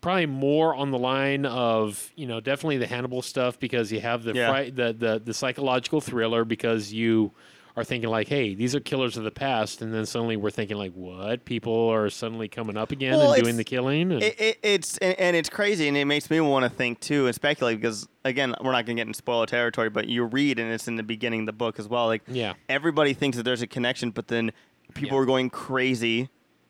probably 0.00 0.26
more 0.26 0.74
on 0.74 0.90
the 0.90 0.98
line 0.98 1.44
of 1.46 2.10
you 2.16 2.26
know 2.26 2.40
definitely 2.40 2.78
the 2.78 2.86
Hannibal 2.86 3.22
stuff 3.22 3.60
because 3.60 3.92
you 3.92 4.00
have 4.00 4.24
the 4.24 4.32
Yeah. 4.34 4.50
fri- 4.52 4.70
the, 4.70 4.92
the 4.92 5.22
the 5.24 5.34
psychological 5.34 6.00
thriller 6.00 6.44
because 6.44 6.92
you 6.92 7.32
are 7.76 7.84
thinking 7.84 8.08
like 8.08 8.26
hey 8.26 8.54
these 8.54 8.74
are 8.74 8.80
killers 8.80 9.16
of 9.18 9.24
the 9.24 9.30
past 9.30 9.82
and 9.82 9.92
then 9.92 10.06
suddenly 10.06 10.36
we're 10.36 10.50
thinking 10.50 10.78
like 10.78 10.92
what 10.94 11.44
people 11.44 11.90
are 11.90 12.08
suddenly 12.08 12.48
coming 12.48 12.76
up 12.76 12.90
again 12.90 13.12
Well, 13.18 13.34
and 13.34 13.42
doing 13.42 13.56
the 13.58 13.64
killing 13.64 14.12
and, 14.12 14.22
it, 14.22 14.40
it, 14.40 14.58
it's 14.62 14.96
and, 14.98 15.18
and 15.20 15.36
it's 15.36 15.48
crazy, 15.50 15.86
and 15.86 15.96
it 15.96 16.06
makes 16.06 16.30
me 16.30 16.40
want 16.40 16.64
to 16.64 16.70
think 16.70 17.00
too 17.00 17.26
and 17.26 17.34
speculate 17.34 17.78
because 17.80 18.08
again, 18.24 18.54
we're 18.62 18.72
not 18.72 18.86
gonna 18.86 18.96
get 18.96 19.06
in 19.06 19.14
spoiler 19.14 19.46
territory, 19.46 19.90
but 19.90 20.08
you 20.08 20.24
read 20.24 20.58
and 20.58 20.72
it's 20.72 20.88
in 20.88 20.96
the 20.96 21.02
beginning 21.02 21.40
of 21.40 21.46
the 21.46 21.52
book 21.52 21.78
as 21.78 21.86
well. 21.86 22.06
Like 22.06 22.22
Yeah. 22.26 22.54
everybody 22.68 23.12
thinks 23.14 23.36
that 23.36 23.42
there's 23.42 23.62
a 23.62 23.66
connection, 23.66 24.10
but 24.10 24.28
then 24.28 24.52
people 24.94 25.16
Yeah. 25.18 25.22
are 25.22 25.26
going 25.26 25.50
crazy 25.50 26.28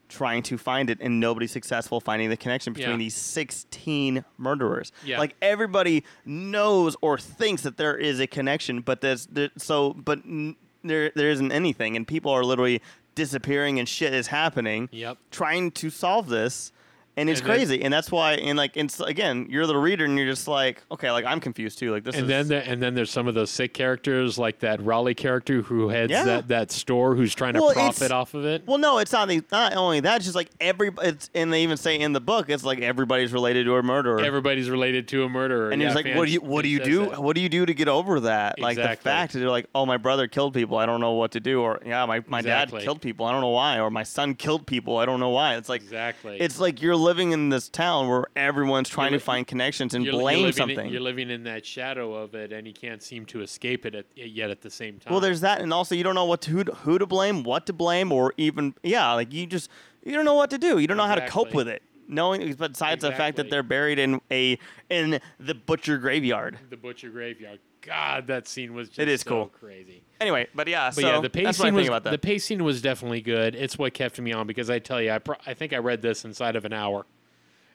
trying 0.09 0.41
to 0.41 0.57
find 0.59 0.89
it, 0.91 0.99
and 1.01 1.19
nobody's 1.19 1.51
successful 1.51 2.01
finding 2.01 2.31
the 2.31 2.37
connection 2.37 2.73
between 2.73 2.93
Yeah. 2.93 2.97
these 2.97 3.15
16 3.17 4.25
murderers. 4.39 4.93
Yeah. 5.05 5.19
Like 5.19 5.35
everybody 5.43 6.05
knows 6.25 6.97
or 7.01 7.19
thinks 7.19 7.63
that 7.63 7.77
there 7.77 7.97
is 7.97 8.21
a 8.21 8.27
connection, 8.27 8.81
but 8.81 9.01
there's 9.01 9.27
there, 9.27 9.51
so 9.57 9.95
but 9.95 10.19
n- 10.25 10.57
there 10.87 11.13
there 11.15 11.31
isn't 11.31 11.53
anything, 11.53 11.97
and 11.97 12.07
people 12.07 12.31
are 12.33 12.45
literally 12.45 12.83
disappearing 13.15 13.79
and 13.79 13.89
shit 13.89 14.13
is 14.13 14.29
happening. 14.29 14.89
Yep. 14.93 15.19
Trying 15.31 15.73
to 15.73 15.91
solve 15.91 16.29
this. 16.29 16.71
And 17.19 17.31
it's 17.31 17.41
And 17.41 17.49
then- 17.49 17.57
crazy, 17.57 17.83
and 17.83 17.93
that's 17.95 18.13
why, 18.13 18.35
and 18.35 18.59
like, 18.59 18.77
it's 18.77 19.01
again, 19.01 19.47
you're 19.49 19.67
the 19.67 19.75
reader, 19.77 20.05
and 20.05 20.19
you're 20.19 20.27
just 20.29 20.47
like, 20.47 20.83
okay, 20.91 21.11
like 21.11 21.25
I'm 21.25 21.41
confused 21.41 21.79
too. 21.79 21.91
Like 21.91 22.05
this 22.05 22.15
and 22.15 22.25
is, 22.25 22.29
then 22.29 22.49
there, 22.49 22.63
and 22.67 22.83
then 22.83 22.95
there's 22.95 23.11
some 23.11 23.27
of 23.27 23.35
those 23.35 23.51
sick 23.51 23.73
characters 23.73 24.37
like 24.39 24.59
that 24.59 24.83
Raleigh 24.85 25.15
character 25.15 25.63
who 25.63 25.89
heads 25.89 26.11
Yeah. 26.11 26.25
that, 26.25 26.49
that 26.49 26.71
store 26.71 27.15
who's 27.15 27.35
trying 27.35 27.55
to 27.55 27.61
Well, 27.61 27.73
profit 27.73 28.11
off 28.13 28.35
of 28.35 28.45
it. 28.45 28.65
Well, 28.67 28.77
no, 28.77 28.99
it's 28.99 29.13
not. 29.13 29.29
The, 29.29 29.43
not 29.51 29.75
only 29.77 30.01
that. 30.01 30.17
It's 30.17 30.27
just 30.27 30.37
like 30.37 30.51
every. 30.61 30.91
It's 31.03 31.31
and 31.35 31.51
they 31.51 31.63
even 31.63 31.79
say 31.79 31.99
in 31.99 32.13
the 32.13 32.21
book, 32.21 32.51
it's 32.51 32.65
like 32.65 32.81
everybody's 32.81 33.33
related 33.33 33.65
to 33.65 33.77
a 33.77 33.83
murderer. 33.83 34.21
Everybody's 34.21 34.69
related 34.69 35.09
to 35.09 35.25
a 35.25 35.29
murderer. 35.31 35.71
and 35.71 35.81
yeah, 35.81 35.89
he's 35.89 35.95
like, 35.97 36.15
what 36.17 36.27
do 36.27 36.33
you 36.33 36.41
what 36.43 36.63
do 36.65 36.69
you 36.69 36.81
do? 36.81 37.07
that. 37.07 37.23
What 37.23 37.35
do 37.35 37.41
you 37.41 37.49
do 37.49 37.65
to 37.65 37.73
get 37.73 37.89
over 37.89 38.21
that? 38.21 38.61
Like 38.61 38.77
the 38.77 38.95
fact 38.97 39.33
that 39.33 39.39
they're 39.39 39.49
like, 39.49 39.69
oh, 39.75 39.87
my 39.87 39.97
brother 39.97 40.29
killed 40.29 40.53
people. 40.53 40.77
I 40.77 40.85
don't 40.85 41.01
know 41.01 41.13
what 41.13 41.31
to 41.33 41.41
do. 41.41 41.63
Or 41.63 41.81
yeah, 41.87 42.05
my, 42.05 42.23
my 42.27 42.41
Exactly. 42.41 42.81
dad 42.81 42.85
killed 42.85 43.01
people. 43.01 43.25
I 43.25 43.33
don't 43.33 43.41
know 43.41 43.49
why. 43.49 43.81
Or 43.81 43.91
my 43.91 44.03
son 44.03 44.35
killed 44.35 44.67
people. 44.67 44.99
I 44.99 45.07
don't 45.07 45.19
know 45.21 45.31
why. 45.31 45.57
It's 45.57 45.71
like 45.71 45.81
Exactly. 45.81 46.37
It's 46.39 46.61
like 46.61 46.83
you're 46.83 46.95
living 47.07 47.33
in 47.33 47.49
this 47.49 47.69
town 47.69 48.09
where 48.09 48.25
everyone's 48.35 48.89
trying 48.89 49.13
You're 49.13 49.21
to 49.21 49.25
find 49.25 49.47
connections 49.47 49.95
and 49.95 50.05
You're, 50.05 50.13
blame 50.13 50.43
you're 50.43 50.53
something. 50.53 50.87
In, 50.87 50.93
you're 50.93 51.01
living 51.01 51.31
in 51.31 51.45
that 51.45 51.65
shadow 51.65 52.15
of 52.15 52.35
it, 52.35 52.53
and 52.53 52.67
you 52.67 52.75
can't 52.75 53.03
seem 53.03 53.25
to 53.27 53.41
escape 53.41 53.87
it 53.87 53.95
at, 53.95 54.07
yet 54.15 54.51
at 54.51 54.61
the 54.61 54.71
same 54.71 54.99
time. 54.99 55.13
Well, 55.13 55.21
there's 55.21 55.41
that, 55.41 55.61
and 55.61 55.73
also 55.73 55.95
you 55.95 56.03
don't 56.03 56.15
know 56.15 56.25
what 56.25 56.43
to, 56.43 56.51
who 56.51 56.65
to, 56.65 56.75
who 56.75 56.99
to 56.99 57.07
blame, 57.07 57.45
what 57.45 57.67
to 57.67 57.73
blame, 57.73 58.13
or 58.13 58.35
even 58.37 58.75
yeah, 58.83 59.13
like 59.13 59.33
you 59.33 59.47
just 59.47 59.71
you 60.05 60.13
don't 60.13 60.25
know 60.25 60.35
what 60.35 60.51
to 60.51 60.59
do. 60.59 60.79
You 60.79 60.87
don't 60.87 60.97
know 60.97 61.07
how 61.07 61.15
to 61.15 61.29
cope 61.29 61.55
with 61.55 61.69
it. 61.69 61.83
Knowing 62.09 62.53
besides 62.55 63.03
the 63.03 63.13
fact 63.13 63.37
that 63.37 63.51
they're 63.51 63.65
buried 63.65 63.99
in 63.99 64.21
a 64.31 64.59
in 64.91 65.21
the 65.41 65.55
butcher 65.55 65.99
graveyard. 65.99 66.59
the 66.71 66.77
butcher 66.77 67.11
graveyard. 67.11 67.59
God, 67.87 68.27
that 68.27 68.49
scene 68.49 68.75
was 68.75 68.89
just 68.89 68.99
It 68.99 69.09
is 69.09 69.21
so 69.23 69.29
cool. 69.31 69.47
crazy. 69.47 70.03
Anyway, 70.21 70.47
but 70.55 70.67
yeah, 70.69 70.89
But 70.89 70.95
so 70.95 71.01
yeah, 71.03 71.21
the 71.21 71.29
that's 71.29 71.59
what 71.59 71.65
pacing 71.67 71.75
was 71.75 71.87
about 71.89 72.05
that. 72.05 72.11
the 72.11 72.19
pacing 72.19 72.63
was 72.65 72.83
definitely 72.83 73.21
good. 73.21 73.55
It's 73.55 73.79
what 73.79 73.95
kept 73.95 74.19
me 74.21 74.33
on 74.33 74.47
because 74.47 74.69
I 74.71 74.79
tell 74.79 75.01
you, 75.01 75.11
I 75.13 75.19
pro- 75.19 75.37
I 75.47 75.55
think 75.55 75.73
I 75.73 75.79
read 75.79 76.03
this 76.03 76.25
inside 76.25 76.57
of 76.57 76.65
an 76.65 76.73
hour. 76.73 77.07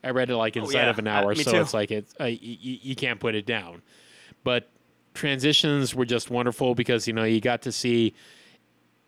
I 0.03 0.09
read 0.09 0.29
it 0.31 0.35
like 0.35 0.57
inside 0.57 0.75
Oh, 0.79 0.81
yeah. 0.83 0.89
of 0.89 0.99
an 0.99 1.07
Uh, 1.07 1.11
hour, 1.11 1.29
me 1.35 1.43
so 1.43 1.51
too. 1.51 1.61
it's 1.61 1.73
like 1.73 1.91
it's 1.91 2.13
uh, 2.13 2.25
y- 2.25 2.39
y- 2.41 2.57
you 2.81 2.95
can't 2.95 3.19
put 3.19 3.35
it 3.35 3.45
down. 3.45 3.81
But 4.43 4.69
transitions 5.13 5.93
were 5.93 6.05
just 6.05 6.29
wonderful 6.31 6.73
because 6.75 7.07
you 7.07 7.13
know 7.13 7.23
you 7.23 7.39
got 7.41 7.61
to 7.63 7.71
see. 7.71 8.13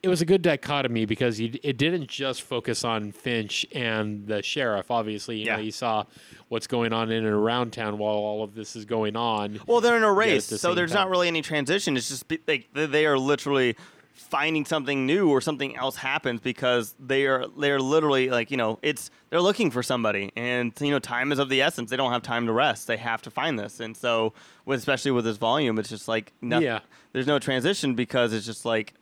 It 0.03 0.09
was 0.09 0.21
a 0.21 0.25
good 0.25 0.41
dichotomy 0.41 1.05
because 1.05 1.39
you, 1.39 1.53
it 1.63 1.77
didn't 1.77 2.07
just 2.07 2.41
focus 2.41 2.83
on 2.83 3.13
Finch 3.13 3.65
and 3.71 4.27
the 4.27 4.43
sheriff. 4.43 4.91
Obviously, 4.91 5.37
you 5.39 5.45
Yeah. 5.45 5.55
know 5.55 5.61
you 5.61 5.71
saw 5.71 6.03
what's 6.49 6.67
going 6.67 6.91
on 6.91 7.09
in 7.09 7.23
and 7.25 7.33
around 7.33 7.71
town 7.71 7.97
while 7.97 8.15
all 8.15 8.43
of 8.43 8.53
this 8.53 8.75
is 8.75 8.83
going 8.83 9.15
on. 9.15 9.61
well, 9.65 9.79
they're 9.79 9.95
in 9.95 10.03
a 10.03 10.11
race, 10.11 10.47
the 10.47 10.57
so 10.57 10.75
there's 10.75 10.91
time. 10.91 11.03
not 11.03 11.09
really 11.09 11.29
any 11.29 11.41
transition. 11.41 11.95
It's 11.95 12.09
just 12.09 12.25
like 12.47 12.67
they, 12.73 12.85
they 12.85 13.05
are 13.05 13.17
literally 13.17 13.77
finding 14.13 14.65
something 14.65 15.05
new 15.05 15.29
or 15.29 15.39
something 15.39 15.75
else 15.77 15.95
happens 15.95 16.41
because 16.41 16.95
they 16.99 17.25
are 17.25 17.45
they're 17.57 17.79
literally 17.79 18.29
like 18.29 18.51
you 18.51 18.57
know 18.57 18.77
it's 18.81 19.09
they're 19.29 19.41
looking 19.41 19.71
for 19.71 19.81
somebody 19.81 20.31
and 20.35 20.71
you 20.81 20.91
know 20.91 20.99
time 20.99 21.31
is 21.31 21.39
of 21.39 21.49
the 21.49 21.61
essence 21.61 21.89
they 21.89 21.97
don't 21.97 22.11
have 22.11 22.21
time 22.21 22.45
to 22.45 22.51
rest 22.53 22.85
they 22.87 22.95
have 22.97 23.21
to 23.23 23.31
find 23.31 23.57
this 23.57 23.79
and 23.79 23.97
so 23.97 24.31
with 24.65 24.77
especially 24.79 25.09
with 25.11 25.25
this 25.25 25.37
volume 25.37 25.79
it's 25.79 25.89
just 25.89 26.07
like 26.07 26.31
nothing, 26.41 26.65
Yeah. 26.65 26.79
there's 27.11 27.25
no 27.27 27.39
transition 27.39 27.95
because 27.95 28.33
it's 28.33 28.45
just 28.45 28.65
like 28.65 28.93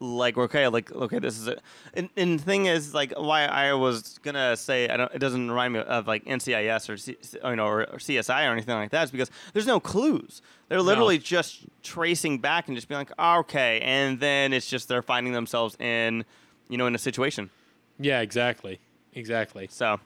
like 0.00 0.36
okay 0.38 0.68
like 0.68 0.92
okay 0.92 1.18
this 1.18 1.38
is 1.38 1.48
it. 1.48 1.60
And, 1.94 2.08
and 2.16 2.38
the 2.38 2.42
thing 2.42 2.66
is 2.66 2.94
like 2.94 3.12
why 3.16 3.44
i 3.46 3.72
was 3.72 4.18
gonna 4.22 4.56
say 4.56 4.88
i 4.88 4.96
don't 4.96 5.12
it 5.12 5.18
doesn't 5.18 5.48
remind 5.50 5.74
me 5.74 5.80
of 5.80 6.06
like 6.06 6.24
ncis 6.24 6.88
or 6.88 6.96
C, 6.96 7.16
you 7.44 7.56
know 7.56 7.66
or, 7.66 7.80
or 7.82 7.98
csi 7.98 8.48
or 8.48 8.52
anything 8.52 8.74
like 8.74 8.90
that 8.90 9.04
is 9.04 9.10
because 9.10 9.30
there's 9.52 9.66
no 9.66 9.80
clues. 9.80 10.40
They're 10.68 10.82
literally 10.82 11.18
just 11.18 11.64
tracing 11.82 12.38
back 12.38 12.68
and 12.68 12.76
just 12.76 12.88
being 12.88 12.98
like 13.00 13.12
"Ah, 13.18 13.38
okay 13.38 13.80
and 13.80 14.20
then 14.20 14.52
it's 14.52 14.68
just 14.68 14.88
they're 14.88 15.02
finding 15.02 15.32
themselves 15.32 15.76
in 15.80 16.24
you 16.68 16.78
know 16.78 16.86
in 16.86 16.94
a 16.94 16.98
situation. 16.98 17.50
Yeah, 17.98 18.20
exactly, 18.20 18.78
exactly. 19.14 19.66
so 19.70 19.98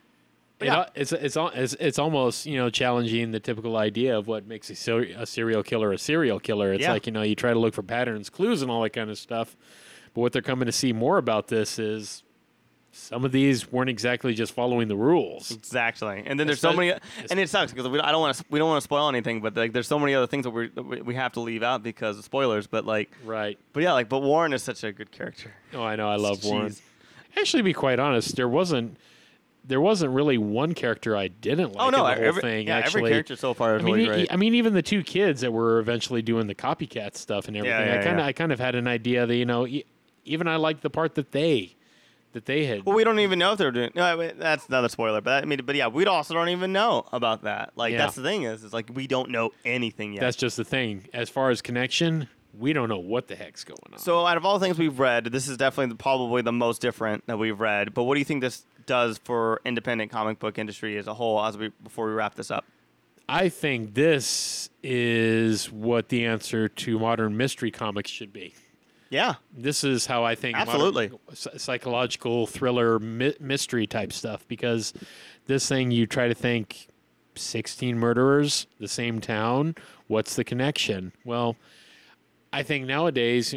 Yeah. 0.66 0.86
it's, 0.94 1.12
it's 1.12 1.36
it's 1.36 1.74
it's 1.74 1.98
almost 1.98 2.46
you 2.46 2.56
know 2.56 2.70
challenging 2.70 3.30
the 3.30 3.40
typical 3.40 3.76
idea 3.76 4.16
of 4.18 4.26
what 4.26 4.46
makes 4.46 4.70
a, 4.70 4.74
ser- 4.74 5.08
a 5.16 5.26
serial 5.26 5.62
killer 5.62 5.92
a 5.92 5.98
serial 5.98 6.38
killer. 6.40 6.72
It's 6.72 6.82
Yeah. 6.82 6.92
like 6.92 7.06
you 7.06 7.12
know 7.12 7.22
you 7.22 7.34
try 7.34 7.52
to 7.52 7.58
look 7.58 7.74
for 7.74 7.82
patterns, 7.82 8.30
clues, 8.30 8.62
and 8.62 8.70
all 8.70 8.82
that 8.82 8.90
kind 8.90 9.10
of 9.10 9.18
stuff. 9.18 9.56
But 10.14 10.20
what 10.20 10.32
they're 10.32 10.42
coming 10.42 10.66
to 10.66 10.72
see 10.72 10.92
more 10.92 11.16
about 11.18 11.48
this 11.48 11.78
is 11.78 12.22
some 12.94 13.24
of 13.24 13.32
these 13.32 13.72
weren't 13.72 13.88
exactly 13.88 14.34
just 14.34 14.52
following 14.52 14.86
the 14.86 14.96
rules. 14.96 15.50
Exactly, 15.50 16.22
and 16.26 16.38
then 16.38 16.46
there's 16.46 16.60
so 16.60 16.74
many, 16.74 16.92
and 17.30 17.40
it 17.40 17.48
sucks 17.48 17.72
because 17.72 17.88
we, 17.88 17.98
I 17.98 18.12
don't 18.12 18.20
want 18.20 18.36
to, 18.36 18.44
we 18.50 18.58
don't 18.58 18.68
want 18.68 18.82
to 18.82 18.84
spoil 18.84 19.08
anything, 19.08 19.40
but 19.40 19.56
like 19.56 19.72
there's 19.72 19.88
so 19.88 19.98
many 19.98 20.14
other 20.14 20.26
things 20.26 20.44
that, 20.44 20.50
we 20.50 20.68
we 21.00 21.14
have 21.14 21.32
to 21.32 21.40
leave 21.40 21.62
out 21.62 21.82
because 21.82 22.18
of 22.18 22.24
spoilers. 22.24 22.66
But 22.66 22.84
like, 22.84 23.10
Right. 23.24 23.58
but 23.72 23.82
yeah, 23.82 23.92
like, 23.94 24.10
but 24.10 24.20
Warren 24.20 24.52
is 24.52 24.62
such 24.62 24.84
a 24.84 24.92
good 24.92 25.10
character. 25.10 25.52
Oh, 25.72 25.82
I 25.82 25.96
know. 25.96 26.06
I 26.10 26.16
love 26.16 26.44
Warren. 26.44 26.74
Actually, 27.38 27.60
to 27.60 27.64
be 27.64 27.72
quite 27.72 27.98
honest, 27.98 28.36
there 28.36 28.46
wasn't 28.48 28.98
there 29.64 29.80
wasn't 29.80 30.12
really 30.12 30.38
one 30.38 30.74
character 30.74 31.16
I 31.16 31.28
didn't 31.28 31.74
oh, 31.76 31.78
like 31.78 31.86
oh 31.86 31.90
no, 31.90 32.06
in 32.06 32.14
the 32.14 32.20
whole 32.20 32.28
every, 32.28 32.42
thing. 32.42 32.66
yeah, 32.66 32.78
actually, 32.78 33.02
every 33.02 33.10
character 33.12 33.36
so 33.36 33.54
far 33.54 33.76
I 33.76 33.82
mean. 33.82 34.26
I 34.30 34.36
mean, 34.36 34.54
even 34.54 34.74
the 34.74 34.82
two 34.82 35.02
kids 35.02 35.42
that 35.42 35.52
were 35.52 35.78
eventually 35.78 36.22
doing 36.22 36.46
the 36.46 36.54
copycat 36.54 37.16
stuff 37.16 37.48
and 37.48 37.56
everything. 37.56 37.86
yeah, 37.86 38.00
I 38.00 38.02
kind 38.02 38.18
of, 38.18 38.18
yeah. 38.18 38.26
I 38.26 38.32
kind 38.32 38.52
of 38.52 38.58
had 38.58 38.74
an 38.74 38.88
idea 38.88 39.26
that 39.26 39.36
you 39.36 39.46
know, 39.46 39.66
even 40.24 40.48
I 40.48 40.56
liked 40.56 40.82
the 40.82 40.90
part 40.90 41.14
that 41.14 41.32
they, 41.32 41.76
that 42.32 42.46
they 42.46 42.64
had. 42.64 42.84
Well, 42.84 42.96
we 42.96 43.04
don't 43.04 43.20
even 43.20 43.38
know 43.38 43.52
if 43.52 43.58
they're 43.58 43.70
doing. 43.70 43.90
No, 43.94 44.02
I 44.02 44.16
mean, 44.16 44.32
that's 44.38 44.66
another 44.66 44.88
spoiler. 44.88 45.20
But 45.20 45.42
I 45.42 45.46
mean, 45.46 45.60
but 45.64 45.76
yeah, 45.76 45.88
we 45.88 46.04
also 46.06 46.34
don't 46.34 46.48
even 46.48 46.72
know 46.72 47.06
about 47.12 47.42
that. 47.44 47.72
Like 47.76 47.92
Yeah. 47.92 47.98
that's 47.98 48.16
the 48.16 48.22
thing 48.22 48.42
is, 48.44 48.64
is 48.64 48.72
like 48.72 48.90
we 48.92 49.06
don't 49.06 49.30
know 49.30 49.50
anything 49.64 50.14
yet. 50.14 50.20
That's 50.20 50.36
just 50.36 50.56
the 50.56 50.64
thing. 50.64 51.08
As 51.12 51.28
far 51.28 51.50
as 51.50 51.62
connection, 51.62 52.28
we 52.58 52.72
don't 52.72 52.88
know 52.88 52.98
what 52.98 53.28
the 53.28 53.36
heck's 53.36 53.64
going 53.64 53.78
on. 53.92 53.98
so 53.98 54.26
out 54.26 54.36
of 54.36 54.44
all 54.44 54.58
the 54.58 54.64
things 54.64 54.78
we've 54.78 54.98
read, 54.98 55.26
this 55.26 55.48
is 55.48 55.56
definitely 55.56 55.92
the, 55.92 55.96
probably 55.96 56.42
the 56.42 56.52
most 56.52 56.80
different 56.80 57.26
that 57.26 57.38
we've 57.38 57.58
read. 57.58 57.94
But 57.94 58.04
what 58.04 58.14
do 58.14 58.18
you 58.18 58.24
think 58.24 58.42
this 58.42 58.64
does 58.86 59.18
for 59.18 59.60
independent 59.64 60.10
comic 60.10 60.38
book 60.38 60.58
industry 60.58 60.98
as 60.98 61.06
a 61.06 61.14
whole? 61.14 61.42
As 61.42 61.56
we 61.56 61.68
before 61.82 62.06
we 62.06 62.12
wrap 62.12 62.34
this 62.34 62.50
up. 62.50 62.64
I 63.28 63.48
think 63.48 63.94
this 63.94 64.68
is 64.82 65.70
what 65.70 66.08
the 66.08 66.26
answer 66.26 66.68
to 66.68 66.98
modern 66.98 67.36
mystery 67.36 67.70
comics 67.70 68.10
should 68.10 68.32
be. 68.32 68.54
Yeah, 69.08 69.34
this 69.56 69.84
is 69.84 70.06
how 70.06 70.24
I 70.24 70.34
think 70.34 70.56
Absolutely. 70.56 71.12
psychological 71.34 72.46
thriller 72.46 72.98
my- 72.98 73.34
mystery 73.38 73.86
type 73.86 74.12
stuff 74.12 74.46
because 74.48 74.92
this 75.46 75.68
thing 75.68 75.90
you 75.90 76.06
try 76.06 76.28
to 76.28 76.34
think 76.34 76.88
16 77.34 77.98
murderers 77.98 78.66
the 78.78 78.88
same 78.88 79.20
town 79.20 79.74
what's 80.06 80.36
the 80.36 80.44
connection 80.44 81.12
well 81.24 81.56
I 82.52 82.62
think 82.62 82.86
nowadays 82.86 83.54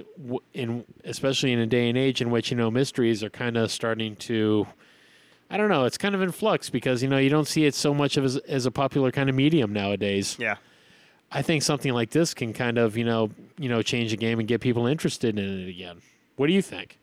in 0.53 0.85
especially 1.03 1.51
in 1.51 1.59
a 1.59 1.67
day 1.67 1.89
and 1.89 1.97
age 1.97 2.21
in 2.21 2.31
which 2.31 2.51
you 2.51 2.57
know 2.57 2.71
mysteries 2.71 3.23
are 3.23 3.29
kind 3.29 3.57
of 3.57 3.71
starting 3.71 4.15
to 4.17 4.67
I 5.49 5.57
don't 5.57 5.69
know 5.69 5.83
it's 5.83 5.97
kind 5.97 6.15
of 6.15 6.21
in 6.21 6.31
flux 6.31 6.69
because 6.69 7.03
you 7.03 7.09
know 7.09 7.17
you 7.17 7.29
don't 7.29 7.47
see 7.47 7.65
it 7.65 7.75
so 7.75 7.93
much 7.93 8.17
of 8.17 8.23
as, 8.23 8.37
as 8.37 8.65
a 8.65 8.71
popular 8.71 9.11
kind 9.11 9.29
of 9.29 9.35
medium 9.35 9.73
nowadays 9.73 10.37
yeah. 10.39 10.55
I 11.31 11.41
think 11.41 11.63
something 11.63 11.93
like 11.93 12.11
this 12.11 12.33
can 12.33 12.53
kind 12.53 12.77
of, 12.77 12.95
you 12.95 13.03
know, 13.03 13.29
you 13.57 13.67
know, 13.67 13.81
change 13.81 14.11
the 14.11 14.17
game 14.17 14.39
and 14.39 14.47
get 14.47 14.61
people 14.61 14.87
interested 14.87 15.37
in 15.37 15.63
it 15.63 15.69
again. 15.69 16.01
What 16.37 16.47
do 16.47 16.53
you 16.53 16.61
think? 16.61 16.97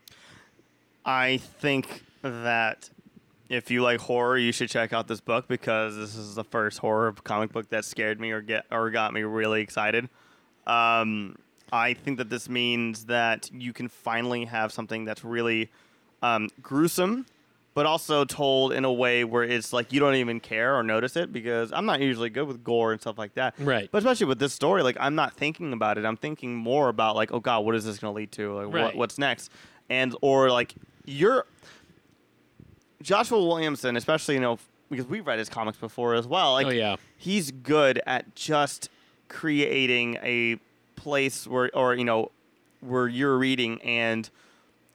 I 1.05 1.37
think 1.37 2.03
that 2.23 2.89
if 3.49 3.71
you 3.71 3.83
like 3.83 4.01
horror, 4.01 4.39
you 4.39 4.53
should 4.53 4.71
check 4.71 4.93
out 4.93 5.09
this 5.09 5.21
book 5.21 5.49
because 5.49 5.97
this 5.97 6.15
is 6.15 6.35
the 6.35 6.45
first 6.45 6.79
horror 6.79 7.13
comic 7.25 7.53
book 7.53 7.69
that 7.71 7.85
scared 7.85 8.21
me 8.21 8.31
or 8.31 8.41
get 8.41 8.65
or 8.71 8.91
got 8.91 9.13
me 9.13 9.23
really 9.23 9.61
excited. 9.61 10.09
Um, 10.67 11.37
I 11.73 11.95
think 11.95 12.19
that 12.19 12.29
this 12.29 12.49
means 12.49 13.07
that 13.07 13.51
you 13.53 13.73
can 13.73 13.89
finally 13.89 14.45
have 14.45 14.73
something 14.73 15.05
that's 15.07 15.25
really 15.25 15.71
um, 16.23 16.51
gruesome, 16.63 17.25
but 17.75 17.87
also 17.87 18.27
told 18.27 18.73
in 18.75 18.85
a 18.85 18.93
way 18.93 19.25
where 19.25 19.43
it's 19.43 19.73
like 19.73 19.91
you 19.93 19.99
don't 19.99 20.17
even 20.17 20.39
care 20.39 20.77
or 20.77 20.83
notice 20.83 21.17
it 21.17 21.33
because 21.33 21.73
I'm 21.73 21.87
not 21.87 22.01
usually 22.01 22.29
good 22.29 22.47
with 22.47 22.63
gore 22.63 22.93
and 22.93 23.01
stuff 23.01 23.17
like 23.17 23.35
that. 23.35 23.55
Right. 23.59 23.89
But 23.91 23.99
especially 23.99 24.27
with 24.27 24.39
this 24.39 24.53
story, 24.53 24.83
like 24.83 24.99
I'm 25.01 25.15
not 25.15 25.33
thinking 25.35 25.73
about 25.73 25.97
it. 25.97 26.05
I'm 26.05 26.19
thinking 26.19 26.55
more 26.55 26.91
about 26.91 27.17
like, 27.17 27.33
oh 27.33 27.41
God, 27.41 27.65
what 27.65 27.75
is 27.75 27.87
this 27.87 27.99
going 27.99 28.13
to 28.13 28.17
lead 28.17 28.31
to? 28.33 28.55
Like, 28.55 28.75
Right. 28.75 28.83
what, 28.85 28.97
what's 28.97 29.19
next? 29.19 29.51
And 29.89 30.15
or 30.21 30.51
like 30.51 30.75
you're 31.07 31.47
Joshua 33.03 33.45
Williamson, 33.45 33.97
especially 33.97 34.35
you 34.35 34.41
know 34.41 34.59
because 34.91 35.07
we've 35.07 35.27
read 35.27 35.39
his 35.39 35.49
comics 35.49 35.79
before 35.79 36.15
as 36.15 36.27
well. 36.27 36.53
Like, 36.53 36.67
oh 36.67 36.71
yeah, 36.71 36.97
he's 37.17 37.51
good 37.51 38.01
at 38.07 38.35
just 38.35 38.91
creating 39.29 40.19
a 40.23 40.59
place 41.03 41.47
where 41.47 41.71
or 41.75 41.95
you 41.95 42.05
know 42.05 42.31
where 42.81 43.09
you're 43.09 43.37
reading 43.37 43.81
and 43.83 44.31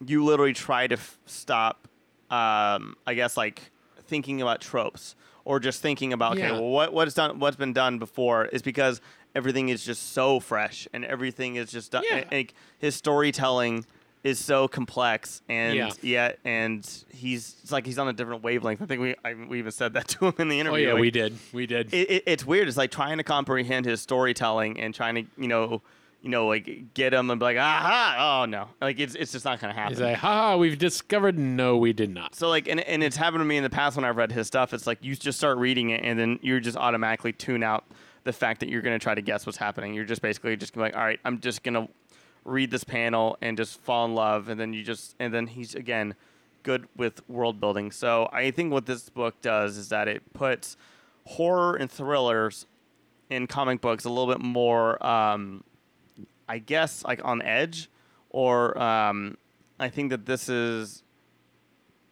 you 0.06 0.24
literally 0.24 0.54
try 0.54 0.88
to 0.88 0.96
f- 0.96 1.18
stop 1.26 1.88
um, 2.30 2.96
i 3.06 3.14
guess 3.14 3.36
like 3.38 3.72
thinking 4.06 4.42
about 4.42 4.62
tropes 4.62 5.16
or 5.46 5.60
just 5.60 5.82
thinking 5.82 6.14
about 6.14 6.34
okay 6.34 6.42
Yeah. 6.48 6.52
well 6.54 6.70
what 6.70 6.94
what's 6.94 7.14
done 7.14 7.40
what's 7.40 7.58
been 7.58 7.74
done 7.74 8.00
before 8.00 8.46
is 8.46 8.62
because 8.62 9.02
everything 9.36 9.70
is 9.70 9.84
just 9.86 10.14
so 10.14 10.40
fresh 10.40 10.88
and 10.94 11.04
everything 11.06 11.56
is 11.58 11.72
just 11.72 11.92
done 11.92 12.04
Yeah. 12.10 12.24
like 12.32 12.54
his 12.80 12.96
storytelling 12.96 13.86
is 14.28 14.40
so 14.40 14.68
complex 14.68 15.42
and 15.48 15.76
Yeah. 15.76 15.92
yet 16.02 16.40
and 16.44 16.86
he's 17.10 17.56
it's 17.64 17.72
like 17.72 17.86
he's 17.86 17.98
on 17.98 18.08
a 18.08 18.14
different 18.14 18.44
wavelength 18.44 18.82
i 18.82 18.86
think 18.86 19.02
we 19.02 19.16
I, 19.24 19.34
we 19.34 19.60
even 19.60 19.72
said 19.72 19.94
that 19.94 20.08
to 20.10 20.28
him 20.28 20.34
in 20.40 20.50
the 20.50 20.58
oh, 20.58 20.62
interview. 20.62 20.80
oh 20.80 20.88
yeah, 20.88 20.94
like, 20.94 21.02
we 21.02 21.12
did, 21.12 21.38
we 21.54 21.66
did. 21.66 21.94
it, 21.94 22.10
it, 22.10 22.24
it's 22.26 22.46
weird. 22.46 22.68
It's 22.68 22.78
like 22.78 22.92
trying 22.92 23.18
to 23.18 23.24
comprehend 23.24 23.86
his 23.86 24.02
storytelling 24.02 24.80
and 24.80 24.94
trying 24.94 25.16
to, 25.16 25.24
you 25.38 25.48
know, 25.48 25.82
you 26.22 26.30
know, 26.30 26.48
like 26.48 26.94
get 26.94 27.14
him 27.14 27.30
and 27.30 27.40
be 27.40 27.44
like, 27.46 27.58
ah, 27.60 27.78
aha, 27.80 28.42
oh 28.42 28.46
no, 28.46 28.68
like 28.82 29.00
it's 29.00 29.16
it's 29.16 29.32
just 29.32 29.46
not 29.46 29.60
gonna 29.60 29.74
happen. 29.74 29.94
He's 29.94 30.02
like, 30.02 30.18
haha, 30.18 30.58
we've 30.58 30.78
discovered. 30.78 31.38
No, 31.38 31.78
we 31.78 31.94
did 31.94 32.10
not. 32.10 32.36
so 32.36 32.50
like, 32.50 32.68
and, 32.68 32.80
and 32.82 33.04
it's 33.04 33.16
happened 33.16 33.42
to 33.42 33.46
me 33.46 33.58
in 33.58 33.64
the 33.64 33.70
past 33.70 33.96
when 33.96 34.04
I've 34.06 34.18
read 34.18 34.32
his 34.32 34.48
stuff. 34.48 34.74
It's 34.74 34.88
like 34.88 34.98
you 35.02 35.16
just 35.16 35.38
start 35.38 35.58
reading 35.58 35.92
it 35.92 36.04
and 36.04 36.18
then 36.20 36.40
you 36.42 36.60
just 36.60 36.78
automatically 36.78 37.34
tune 37.34 37.64
out 37.64 37.86
the 38.24 38.34
fact 38.34 38.60
that 38.60 38.70
you're 38.70 38.82
gonna 38.82 39.00
try 39.00 39.16
to 39.16 39.22
guess 39.22 39.46
what's 39.46 39.58
happening. 39.58 39.94
You're 39.94 40.06
just 40.06 40.22
basically 40.22 40.56
just 40.58 40.74
gonna 40.74 40.88
be 40.88 40.92
like, 40.94 40.98
all 41.00 41.06
right, 41.06 41.20
I'm 41.24 41.40
just 41.40 41.64
gonna 41.64 41.88
read 42.48 42.72
this 42.72 42.84
panel 42.84 43.38
and 43.42 43.58
just 43.58 43.80
fall 43.82 44.06
in 44.06 44.16
love, 44.16 44.50
and 44.50 44.60
then 44.60 44.74
you 44.74 44.84
just 44.84 45.16
and 45.20 45.34
then 45.34 45.48
he's 45.48 45.76
again 45.76 46.16
good 46.64 46.88
with 46.96 47.28
world 47.30 47.60
building. 47.60 47.92
So 47.92 48.30
I 48.34 48.52
think 48.52 48.74
what 48.74 48.86
this 48.86 49.10
book 49.10 49.40
does 49.42 49.78
is 49.78 49.90
that 49.90 50.08
it 50.08 50.34
puts 50.34 50.76
horror 51.26 51.76
and 51.76 51.92
thrillers 51.92 52.66
in 53.30 53.48
comic 53.48 53.82
books 53.82 54.06
a 54.06 54.10
little 54.10 54.28
bit 54.28 54.42
more, 54.42 55.06
um, 55.06 55.64
I 56.48 56.60
guess, 56.60 57.04
like 57.04 57.24
on 57.24 57.42
edge, 57.42 57.90
or 58.30 58.78
um, 58.82 59.38
I 59.80 59.90
think 59.90 60.10
that 60.10 60.26
this 60.26 60.50
is 60.50 61.04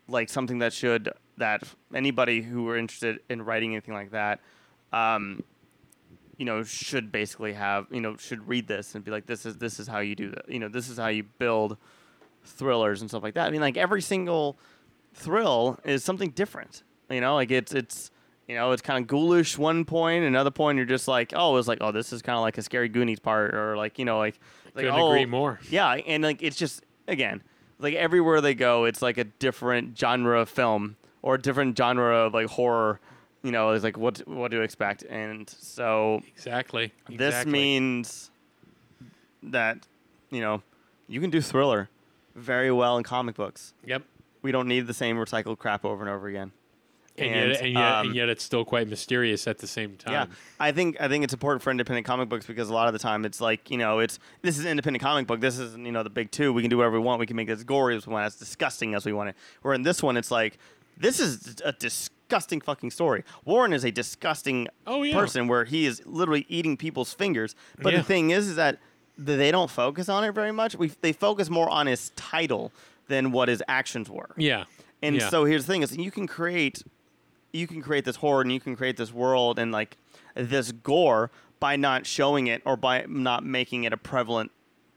like 0.08 0.30
something 0.30 0.60
that 0.60 0.74
should 0.74 1.10
that 1.38 1.63
anybody 1.93 2.41
who 2.41 2.69
are 2.69 2.78
interested 2.78 3.19
in 3.30 3.41
writing 3.41 3.71
anything 3.71 3.93
like 3.93 4.12
that, 4.12 4.39
um, 4.93 5.43
you 6.38 6.45
know, 6.45 6.63
should 6.63 7.12
basically 7.12 7.54
have 7.54 7.88
you 7.91 8.02
know 8.02 8.17
should 8.17 8.48
read 8.48 8.67
this 8.67 8.95
and 8.95 9.04
be 9.04 9.12
like, 9.12 9.26
this 9.26 9.45
is 9.45 9.58
this 9.58 9.80
is 9.80 9.88
how 9.88 10.00
you 10.00 10.15
do 10.15 10.32
that. 10.32 10.50
You 10.50 10.60
know, 10.60 10.67
this 10.67 10.89
is 10.89 10.98
how 10.98 11.08
you 11.08 11.24
build 11.24 11.78
thrillers 12.43 13.02
and 13.02 13.10
stuff 13.10 13.24
like 13.24 13.34
that. 13.36 13.48
I 13.48 13.52
mean, 13.52 13.62
like 13.62 13.78
every 13.78 14.02
single 14.02 14.58
thrill 15.13 15.80
is 15.84 16.04
something 16.04 16.30
different. 16.30 16.84
You 17.10 17.21
know, 17.21 17.36
like 17.36 17.52
it's 17.52 17.74
it's 17.74 18.12
you 18.48 18.56
know 18.56 18.71
it's 18.71 18.82
kind 18.82 19.02
of 19.02 19.08
ghoulish 19.08 19.58
one 19.58 19.86
point, 19.86 20.24
another 20.24 20.52
point 20.52 20.78
you're 20.78 20.86
just 20.86 21.08
like, 21.08 21.34
oh, 21.36 21.56
it's 21.58 21.67
like 21.67 21.80
oh, 21.82 21.91
this 21.91 22.13
is 22.13 22.21
kind 22.21 22.36
of 22.36 22.41
like 22.41 22.58
a 22.58 22.62
scary 22.62 22.89
Goonies 22.89 23.19
part, 23.19 23.54
or 23.54 23.78
like 23.78 24.00
you 24.00 24.06
know 24.06 24.17
like 24.17 24.39
like 24.74 24.86
Couldn't 24.86 25.00
oh, 25.00 25.12
agree 25.12 25.26
more. 25.26 25.60
yeah, 25.69 25.89
and 25.91 26.24
like 26.24 26.41
it's 26.41 26.58
just 26.58 26.84
again, 27.08 27.41
like 27.80 27.93
everywhere 27.93 28.41
they 28.41 28.56
go, 28.56 28.86
it's 28.86 29.02
like 29.02 29.17
a 29.17 29.24
different 29.24 29.98
genre 29.98 30.41
of 30.41 30.50
film 30.50 30.98
or 31.21 31.36
a 31.36 31.41
different 31.41 31.78
genre 31.78 32.26
of 32.26 32.34
like 32.34 32.48
horror. 32.48 33.00
You 33.45 33.51
know, 33.51 33.69
it's 33.73 33.84
like 33.84 33.95
what 33.95 34.27
what 34.27 34.49
do 34.49 34.58
you 34.58 34.63
expect, 34.63 35.03
and 35.03 35.47
so 35.47 36.23
Exactly. 36.36 36.91
this 37.08 37.27
exactly. 37.27 37.51
means 37.51 38.31
that 39.43 39.86
you 40.31 40.41
know 40.41 40.63
you 41.08 41.21
can 41.21 41.29
do 41.29 41.41
thriller 41.41 41.88
very 42.34 42.71
well 42.71 42.97
in 42.97 43.03
comic 43.03 43.36
books. 43.36 43.75
Yep. 43.86 44.01
We 44.41 44.51
don't 44.51 44.67
need 44.67 44.88
the 44.88 44.95
same 44.95 45.17
recycled 45.17 45.60
crap 45.60 45.86
over 45.86 46.01
and 46.01 46.10
over 46.10 46.27
again. 46.27 46.53
And, 47.19 47.51
yet, 47.51 47.62
and, 47.62 47.73
yet, 47.73 47.84
um, 47.84 48.08
and 48.08 48.15
yet, 48.15 48.29
it's 48.29 48.43
still 48.43 48.65
quite 48.65 48.89
mysterious 48.89 49.47
at 49.47 49.60
the 49.60 49.67
same 49.67 49.95
time. 49.95 50.13
Yeah, 50.13 50.36
I 50.60 50.71
think 50.71 50.99
I 50.99 51.08
think 51.08 51.23
it's 51.23 51.34
important 51.34 51.62
for 51.62 51.69
independent 51.69 52.08
comic 52.08 52.29
books 52.29 52.47
because 52.47 52.69
a 52.69 52.73
lot 52.73 52.88
of 52.88 52.93
the 52.93 52.99
time 52.99 53.25
it's 53.25 53.39
like 53.39 53.69
you 53.69 53.77
know 53.77 53.99
it's 53.99 54.17
this 54.41 54.58
is 54.58 54.65
an 54.65 54.71
independent 54.71 55.03
comic 55.03 55.27
book. 55.27 55.39
This 55.39 55.60
is 55.60 55.77
you 55.77 55.91
know 55.91 56.01
the 56.01 56.10
big 56.10 56.31
two. 56.31 56.51
We 56.51 56.63
can 56.63 56.71
do 56.71 56.77
whatever 56.77 56.99
we 56.99 57.05
want. 57.05 57.19
We 57.19 57.27
can 57.27 57.36
make 57.36 57.47
it 57.47 57.51
as 57.51 57.63
gory 57.63 57.95
as 57.95 58.08
we 58.08 58.13
want, 58.13 58.25
as 58.25 58.38
disgusting 58.38 58.95
as 58.95 59.05
we 59.05 59.13
want 59.13 59.29
it. 59.29 59.36
Where 59.62 59.75
in 59.75 59.84
this 59.84 60.01
one, 60.01 60.17
it's 60.17 60.31
like 60.31 60.58
this 60.97 61.19
is 61.19 61.58
a 61.63 61.71
disgusting 62.28 62.62
fucking 62.62 62.92
story. 62.92 63.24
Warren 63.44 63.74
is 63.74 63.84
a 63.84 63.92
disgusting 63.92 64.68
Oh, 64.88 65.04
yeah. 65.04 65.14
person 65.16 65.48
where 65.48 65.66
he 65.66 65.86
is 65.86 66.02
literally 66.06 66.46
eating 66.50 66.78
people's 66.78 67.14
fingers. 67.14 67.56
But 67.82 67.94
Yeah. 67.94 68.00
the 68.00 68.04
thing 68.04 68.32
is, 68.32 68.48
is 68.48 68.56
that 68.56 68.80
they 69.18 69.52
don't 69.52 69.70
focus 69.70 70.10
on 70.10 70.24
it 70.24 70.32
very 70.34 70.52
much. 70.52 70.76
We 70.76 70.88
they 71.02 71.14
focus 71.14 71.50
more 71.50 71.70
on 71.70 71.88
his 71.88 72.12
title 72.16 72.72
than 73.08 73.32
what 73.32 73.48
his 73.48 73.62
actions 73.68 74.10
were. 74.10 74.32
Yeah. 74.38 74.66
And 75.02 75.16
yeah. 75.16 75.30
so 75.30 75.46
here's 75.46 75.66
the 75.66 75.72
thing: 75.74 75.84
is 75.84 75.96
you 75.96 76.12
can 76.12 76.28
create, 76.28 76.84
you 77.54 77.68
can 77.68 77.82
create 77.82 78.06
this 78.06 78.18
horror 78.18 78.42
and 78.42 78.52
you 78.52 78.60
can 78.60 78.76
create 78.76 78.98
this 78.98 79.14
world 79.14 79.60
and 79.60 79.72
like 79.72 79.98
this 80.36 80.72
gore 80.72 81.32
by 81.60 81.76
not 81.76 82.06
showing 82.06 82.48
it 82.48 82.62
or 82.66 82.76
by 82.76 83.06
not 83.08 83.46
making 83.46 83.84
it 83.86 83.94
a 83.94 83.98
prevalent 83.98 84.52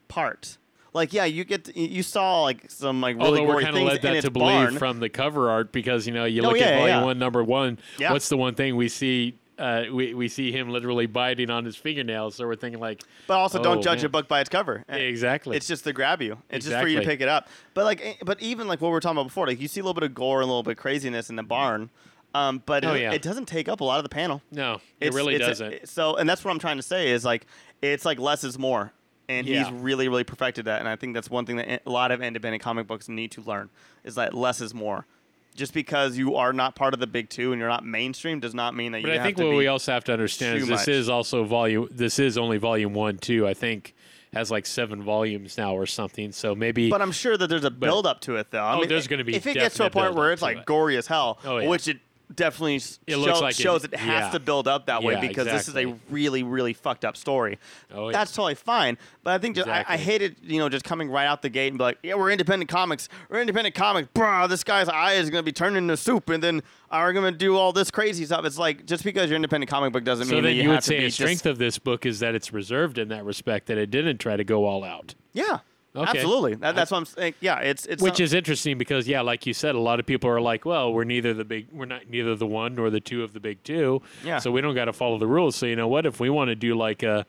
part, 0.08 0.58
like 0.94 1.12
yeah, 1.12 1.24
you 1.24 1.44
get 1.44 1.64
to- 1.64 1.78
you 1.78 2.02
saw 2.02 2.42
like 2.42 2.70
some 2.70 3.00
like 3.00 3.16
really 3.16 3.40
Although 3.40 3.44
we're 3.54 3.62
kind 3.62 3.76
of 3.76 3.82
led 3.82 4.02
that 4.02 4.22
to 4.22 4.30
believe 4.30 4.46
barn. 4.70 4.78
from 4.78 5.00
the 5.00 5.08
cover 5.08 5.50
art 5.50 5.72
because 5.72 6.06
you 6.06 6.12
know 6.12 6.24
you 6.24 6.42
Oh, 6.42 6.48
look 6.48 6.58
yeah, 6.58 6.66
at 6.66 6.78
volume 6.78 6.98
yeah. 6.98 7.04
one, 7.04 7.18
number 7.18 7.42
one. 7.44 7.78
Yeah. 7.98 8.12
What's 8.12 8.28
the 8.28 8.36
one 8.36 8.54
thing 8.54 8.76
we 8.76 8.88
see? 8.88 9.38
Uh, 9.58 9.86
we 9.92 10.14
we 10.14 10.28
see 10.28 10.52
him 10.52 10.70
literally 10.70 11.06
biting 11.06 11.50
on 11.50 11.64
his 11.64 11.74
fingernails, 11.74 12.36
so 12.36 12.46
we're 12.46 12.54
thinking 12.54 12.80
like, 12.80 13.02
but 13.26 13.34
also, 13.38 13.60
don't 13.60 13.78
Oh, 13.78 13.82
judge 13.82 13.98
man. 13.98 14.06
a 14.06 14.08
book 14.08 14.28
by 14.28 14.40
its 14.40 14.48
cover. 14.48 14.84
exactly. 14.88 15.56
It's 15.56 15.66
just 15.66 15.82
to 15.82 15.92
grab 15.92 16.22
you. 16.22 16.38
It's 16.48 16.64
just 16.64 16.80
for 16.80 16.86
you 16.86 17.00
to 17.00 17.04
pick 17.04 17.20
it 17.20 17.28
up. 17.28 17.48
But 17.74 17.84
like, 17.84 18.00
eh, 18.04 18.14
but 18.24 18.40
even 18.40 18.68
like 18.68 18.80
what 18.80 18.88
we 18.88 18.92
were 18.92 19.00
talking 19.00 19.18
about 19.18 19.26
before, 19.26 19.48
like 19.48 19.60
you 19.60 19.66
see 19.66 19.80
a 19.80 19.82
little 19.82 19.94
bit 19.94 20.04
of 20.04 20.14
gore 20.14 20.42
and 20.42 20.44
a 20.44 20.46
little 20.46 20.62
bit 20.62 20.72
of 20.72 20.76
craziness 20.76 21.28
in 21.28 21.34
the 21.34 21.42
barn, 21.42 21.90
um, 22.34 22.62
but 22.66 22.84
Oh, 22.84 22.94
it, 22.94 23.00
yeah. 23.00 23.12
it 23.12 23.20
doesn't 23.20 23.46
take 23.46 23.68
up 23.68 23.80
a 23.80 23.84
lot 23.84 23.98
of 23.98 24.04
the 24.04 24.08
panel. 24.10 24.42
no, 24.52 24.74
it 25.00 25.08
It's- 25.08 25.14
really 25.14 25.34
it's 25.34 25.44
doesn't. 25.44 25.88
so, 25.88 26.14
and 26.14 26.28
that's 26.28 26.44
what 26.44 26.52
I'm 26.52 26.60
trying 26.60 26.76
to 26.76 26.82
say 26.84 27.10
is 27.10 27.24
like, 27.24 27.44
it's 27.82 28.04
like 28.04 28.20
less 28.20 28.44
is 28.44 28.60
more, 28.60 28.92
and 29.28 29.46
Yeah. 29.46 29.64
he's 29.64 29.72
really, 29.72 30.08
really 30.08 30.24
perfected 30.24 30.64
that. 30.66 30.80
And 30.80 30.88
I 30.88 30.96
think 30.96 31.14
that's 31.14 31.30
one 31.30 31.44
thing 31.46 31.56
that 31.56 31.82
a 31.86 31.90
lot 31.90 32.10
of 32.10 32.22
independent 32.22 32.62
comic 32.62 32.86
books 32.86 33.08
need 33.08 33.30
to 33.32 33.40
learn 33.42 33.70
is 34.04 34.14
that 34.14 34.34
less 34.34 34.60
is 34.60 34.74
more. 34.74 35.06
Just 35.54 35.74
because 35.74 36.16
you 36.16 36.36
are 36.36 36.52
not 36.52 36.76
part 36.76 36.94
of 36.94 37.00
the 37.00 37.06
big 37.06 37.28
two 37.30 37.52
and 37.52 37.58
you're 37.58 37.68
not 37.68 37.84
mainstream 37.84 38.38
does 38.38 38.54
not 38.54 38.76
mean 38.76 38.92
that 38.92 39.00
you. 39.00 39.08
But 39.08 39.18
I 39.18 39.22
think 39.24 39.36
to 39.38 39.46
what 39.48 39.56
we 39.56 39.66
also 39.66 39.92
have 39.92 40.04
to 40.04 40.12
understand 40.12 40.58
is 40.58 40.68
this 40.68 40.80
much. 40.82 40.88
is 40.88 41.08
also 41.08 41.42
volume. 41.44 41.88
This 41.90 42.18
is 42.20 42.38
only 42.38 42.58
volume 42.58 42.94
one, 42.94 43.18
too. 43.18 43.46
I 43.46 43.54
think 43.54 43.94
has 44.32 44.50
like 44.50 44.66
seven 44.66 45.02
volumes 45.02 45.56
now 45.58 45.74
or 45.74 45.86
something. 45.86 46.30
So 46.32 46.54
maybe. 46.54 46.90
but 46.90 47.00
I'm 47.02 47.10
sure 47.12 47.36
that 47.36 47.48
there's 47.48 47.64
a 47.64 47.70
build 47.70 48.06
up 48.06 48.20
to 48.22 48.36
it, 48.36 48.50
though. 48.50 48.62
I 48.62 48.74
Oh, 48.74 48.80
mean, 48.80 48.88
there's 48.88 49.08
gonna 49.08 49.24
be 49.24 49.34
if 49.34 49.46
it 49.46 49.54
gets 49.54 49.76
to 49.76 49.86
a 49.86 49.90
point 49.90 50.14
where 50.14 50.30
it's 50.32 50.42
like 50.42 50.64
gory 50.64 50.96
as 50.96 51.06
hell, 51.08 51.38
Oh, 51.44 51.58
yeah. 51.58 51.68
which 51.68 51.88
it 51.88 51.98
definitely 52.34 52.76
It 52.76 52.94
show- 53.08 53.40
like 53.40 53.54
shows 53.54 53.84
it, 53.84 53.94
has 53.94 54.24
yeah. 54.24 54.30
to 54.30 54.40
build 54.40 54.68
up 54.68 54.86
that 54.86 55.02
way 55.02 55.14
Yeah, 55.14 55.20
because 55.20 55.46
this 55.46 55.68
is 55.68 55.76
a 55.76 55.94
really, 56.10 56.42
really 56.42 56.72
fucked 56.72 57.04
up 57.04 57.16
story. 57.16 57.58
Oh, 57.92 58.08
yeah. 58.08 58.12
That's 58.12 58.32
totally 58.32 58.54
fine. 58.54 58.98
But 59.22 59.34
I 59.34 59.38
think 59.38 59.56
just, 59.56 59.68
I, 59.68 59.84
I 59.88 59.96
hated, 59.96 60.36
you 60.42 60.58
know, 60.58 60.68
just 60.68 60.84
coming 60.84 61.10
right 61.10 61.26
out 61.26 61.42
the 61.42 61.48
gate 61.48 61.68
and 61.68 61.78
be 61.78 61.84
like, 61.84 61.98
yeah, 62.02 62.14
we're 62.14 62.30
independent 62.30 62.70
comics. 62.70 63.08
We're 63.28 63.40
independent 63.40 63.74
comics. 63.74 64.08
Bro, 64.12 64.48
this 64.48 64.64
guy's 64.64 64.88
eye 64.88 65.14
is 65.14 65.30
going 65.30 65.40
to 65.40 65.46
be 65.46 65.52
turned 65.52 65.76
into 65.76 65.96
soup 65.96 66.28
and 66.28 66.42
then 66.42 66.62
are 66.90 67.12
going 67.12 67.30
to 67.30 67.36
do 67.36 67.56
all 67.56 67.72
this 67.72 67.90
crazy 67.90 68.24
stuff. 68.24 68.44
It's 68.44 68.58
like, 68.58 68.86
just 68.86 69.04
because 69.04 69.28
you're 69.30 69.36
independent 69.36 69.70
comic 69.70 69.92
book 69.92 70.04
doesn't 70.04 70.26
mean 70.26 70.30
so 70.30 70.34
mean 70.36 70.44
then 70.44 70.52
that 70.52 70.56
you, 70.56 70.62
you, 70.64 70.68
would 70.70 70.84
say 70.84 71.04
a 71.04 71.10
strength 71.10 71.42
just, 71.42 71.46
of 71.46 71.58
this 71.58 71.78
book 71.78 72.06
is 72.06 72.20
that 72.20 72.34
it's 72.34 72.52
reserved 72.52 72.98
in 72.98 73.08
that 73.08 73.24
respect, 73.24 73.66
that 73.66 73.78
it 73.78 73.90
didn't 73.90 74.18
try 74.18 74.36
to 74.36 74.44
go 74.44 74.64
all 74.64 74.84
out. 74.84 75.14
Yeah. 75.32 75.58
Okay. 75.98 76.18
Absolutely. 76.18 76.54
That, 76.56 76.74
that's 76.74 76.90
what 76.90 76.98
I'm 76.98 77.04
saying. 77.06 77.34
Yeah, 77.40 77.58
it's 77.58 77.86
it's 77.86 78.02
Which 78.02 78.14
not- 78.14 78.20
is 78.20 78.32
interesting 78.34 78.78
because 78.78 79.08
yeah, 79.08 79.20
like 79.20 79.46
you 79.46 79.52
said, 79.52 79.74
a 79.74 79.80
lot 79.80 80.00
of 80.00 80.06
people 80.06 80.30
are 80.30 80.40
like, 80.40 80.64
well, 80.64 80.92
we're 80.92 81.04
neither 81.04 81.34
the 81.34 81.44
big, 81.44 81.68
we're 81.72 81.86
not 81.86 82.08
neither 82.08 82.34
the 82.36 82.46
one 82.46 82.74
nor 82.74 82.90
the 82.90 83.00
two 83.00 83.22
of 83.24 83.32
the 83.32 83.40
big 83.40 83.62
two. 83.64 84.02
Yeah. 84.24 84.38
So 84.38 84.50
we 84.50 84.60
don't 84.60 84.74
got 84.74 84.86
to 84.86 84.92
follow 84.92 85.18
the 85.18 85.26
rules. 85.26 85.56
So 85.56 85.66
you 85.66 85.76
know 85.76 85.88
what? 85.88 86.06
If 86.06 86.20
we 86.20 86.30
want 86.30 86.48
to 86.48 86.54
do 86.54 86.74
like 86.76 87.02
a 87.02 87.26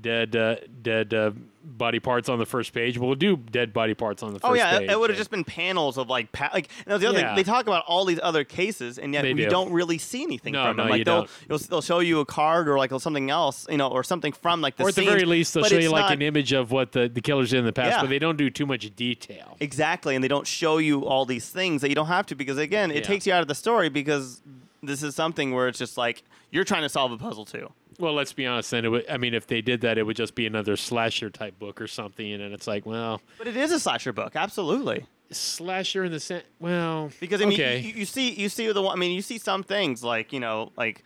dead, 0.00 0.36
uh, 0.36 0.56
dead 0.82 1.14
uh, 1.14 1.30
body 1.76 2.00
parts 2.00 2.28
on 2.28 2.38
the 2.38 2.46
first 2.46 2.72
page, 2.72 2.98
but 2.98 3.04
we'll 3.06 3.14
do 3.14 3.36
dead 3.36 3.72
body 3.72 3.94
parts 3.94 4.22
on 4.22 4.32
the 4.32 4.40
oh, 4.42 4.48
first 4.48 4.50
Oh 4.50 4.54
yeah, 4.54 4.78
page. 4.78 4.90
it, 4.90 4.98
would 4.98 5.10
have 5.10 5.18
just 5.18 5.30
been 5.30 5.44
panels 5.44 5.98
of 5.98 6.08
like 6.08 6.32
pa- 6.32 6.50
like. 6.54 6.68
The 6.86 6.94
other 6.94 7.04
Yeah. 7.12 7.12
thing, 7.28 7.36
they 7.36 7.42
talk 7.42 7.66
about 7.66 7.84
all 7.86 8.04
these 8.04 8.20
other 8.22 8.44
cases, 8.44 8.98
and 8.98 9.12
yet 9.12 9.22
They 9.22 9.34
we 9.34 9.42
do. 9.42 9.50
don't 9.50 9.70
really 9.72 9.98
see 9.98 10.22
anything 10.22 10.52
No, 10.54 10.66
from 10.68 10.76
them. 10.78 10.86
no, 10.86 10.90
Like 10.90 10.98
you 11.00 11.04
they'll, 11.04 11.16
don't. 11.22 11.30
They'll 11.48 11.58
they'll 11.58 11.82
show 11.82 11.98
you 12.00 12.20
a 12.20 12.24
card 12.26 12.68
or 12.68 12.78
like 12.78 12.90
something 12.98 13.30
else, 13.30 13.66
you 13.70 13.76
know, 13.76 13.88
or 13.88 14.02
something 14.02 14.32
from 14.32 14.60
like 14.60 14.76
the 14.76 14.84
or 14.84 14.88
at 14.88 14.94
the 14.94 15.04
very 15.04 15.24
least, 15.24 15.54
they'll 15.54 15.64
show 15.64 15.76
you 15.78 15.90
like 15.90 16.02
not- 16.04 16.12
an 16.12 16.22
image 16.22 16.52
of 16.52 16.70
what 16.72 16.92
the, 16.92 17.08
the 17.08 17.20
killers 17.20 17.50
did 17.50 17.58
in 17.60 17.64
the 17.66 17.72
past, 17.72 17.90
Yeah. 17.96 18.00
but 18.00 18.08
they 18.10 18.18
don't 18.18 18.36
do 18.38 18.48
too 18.50 18.66
much 18.66 18.94
detail. 18.96 19.56
Exactly, 19.60 20.14
and 20.14 20.24
they 20.24 20.28
don't 20.28 20.46
show 20.46 20.78
you 20.78 21.04
all 21.06 21.24
these 21.26 21.48
things 21.50 21.82
that 21.82 21.88
you 21.90 21.94
don't 21.94 22.06
have 22.06 22.26
to 22.26 22.34
because 22.34 22.56
again, 22.58 22.90
it 22.90 22.96
Yeah. 22.96 23.00
takes 23.02 23.26
you 23.26 23.32
out 23.32 23.42
of 23.42 23.48
the 23.48 23.54
story 23.54 23.88
because 23.88 24.42
this 24.82 25.02
is 25.02 25.14
something 25.14 25.52
where 25.52 25.68
it's 25.68 25.78
just 25.78 25.98
like 25.98 26.22
you're 26.50 26.64
trying 26.64 26.82
to 26.82 26.88
solve 26.88 27.12
a 27.12 27.18
puzzle 27.18 27.44
too. 27.44 27.70
Well, 27.98 28.14
let's 28.14 28.32
be 28.32 28.46
honest. 28.46 28.70
Then, 28.70 28.84
it 28.84 28.88
would, 28.88 29.08
I 29.10 29.16
mean, 29.16 29.34
if 29.34 29.46
they 29.46 29.60
did 29.60 29.80
that, 29.80 29.98
it 29.98 30.04
would 30.04 30.16
just 30.16 30.34
be 30.34 30.46
another 30.46 30.76
slasher 30.76 31.30
type 31.30 31.58
book 31.58 31.80
or 31.80 31.86
something, 31.88 32.32
and 32.32 32.54
it's 32.54 32.66
like, 32.66 32.86
well, 32.86 33.20
But 33.38 33.48
it 33.48 33.56
is 33.56 33.72
a 33.72 33.80
slasher 33.80 34.12
book, 34.12 34.36
absolutely. 34.36 35.06
slasher 35.32 36.04
in 36.04 36.12
the 36.12 36.20
sense. 36.20 36.44
Well, 36.60 37.10
Because 37.20 37.42
I 37.42 37.46
mean, 37.46 37.54
okay. 37.60 37.78
you, 37.80 37.92
you 37.94 38.04
see, 38.04 38.30
you 38.30 38.48
see 38.48 38.70
the 38.72 38.82
one. 38.82 38.96
I 38.96 39.00
mean, 39.00 39.12
you 39.12 39.22
see 39.22 39.38
some 39.38 39.62
things 39.64 40.02
like 40.04 40.32
you 40.32 40.40
know, 40.40 40.70
like 40.76 41.02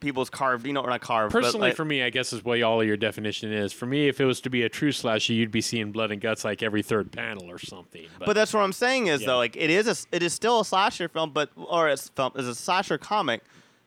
people's 0.00 0.30
carved, 0.30 0.66
you 0.66 0.72
know, 0.72 0.80
or 0.80 0.90
not 0.90 1.00
carved. 1.00 1.32
but, 1.32 1.42
Personally, 1.42 1.68
like- 1.68 1.76
for 1.76 1.84
me, 1.84 2.02
I 2.02 2.10
guess 2.10 2.32
is 2.32 2.44
what 2.44 2.60
all 2.62 2.80
of 2.80 2.86
your 2.88 2.96
definition 2.96 3.52
is. 3.52 3.72
For 3.72 3.86
me, 3.86 4.08
if 4.08 4.20
it 4.20 4.24
was 4.24 4.40
to 4.40 4.50
be 4.50 4.62
a 4.64 4.68
true 4.68 4.90
slasher, 4.90 5.32
you'd 5.32 5.52
be 5.52 5.60
seeing 5.60 5.92
blood 5.92 6.10
and 6.10 6.20
guts 6.20 6.44
like 6.44 6.60
every 6.62 6.82
third 6.82 7.12
panel 7.12 7.48
or 7.48 7.58
something. 7.60 8.06
But, 8.18 8.26
But 8.26 8.32
that's 8.32 8.52
what 8.52 8.60
I'm 8.62 8.72
saying 8.72 9.06
is 9.08 9.20
Yeah. 9.20 9.28
though, 9.28 9.36
like 9.36 9.54
it 9.56 9.70
is 9.70 9.86
a, 9.86 10.16
it 10.16 10.22
is 10.24 10.32
still 10.32 10.58
a 10.60 10.64
slasher 10.64 11.08
film, 11.08 11.30
but 11.30 11.50
or 11.56 11.88
it's 11.88 12.08
film 12.08 12.32
is 12.36 12.48
a 12.48 12.54
slasher 12.54 12.98
comic. 12.98 13.42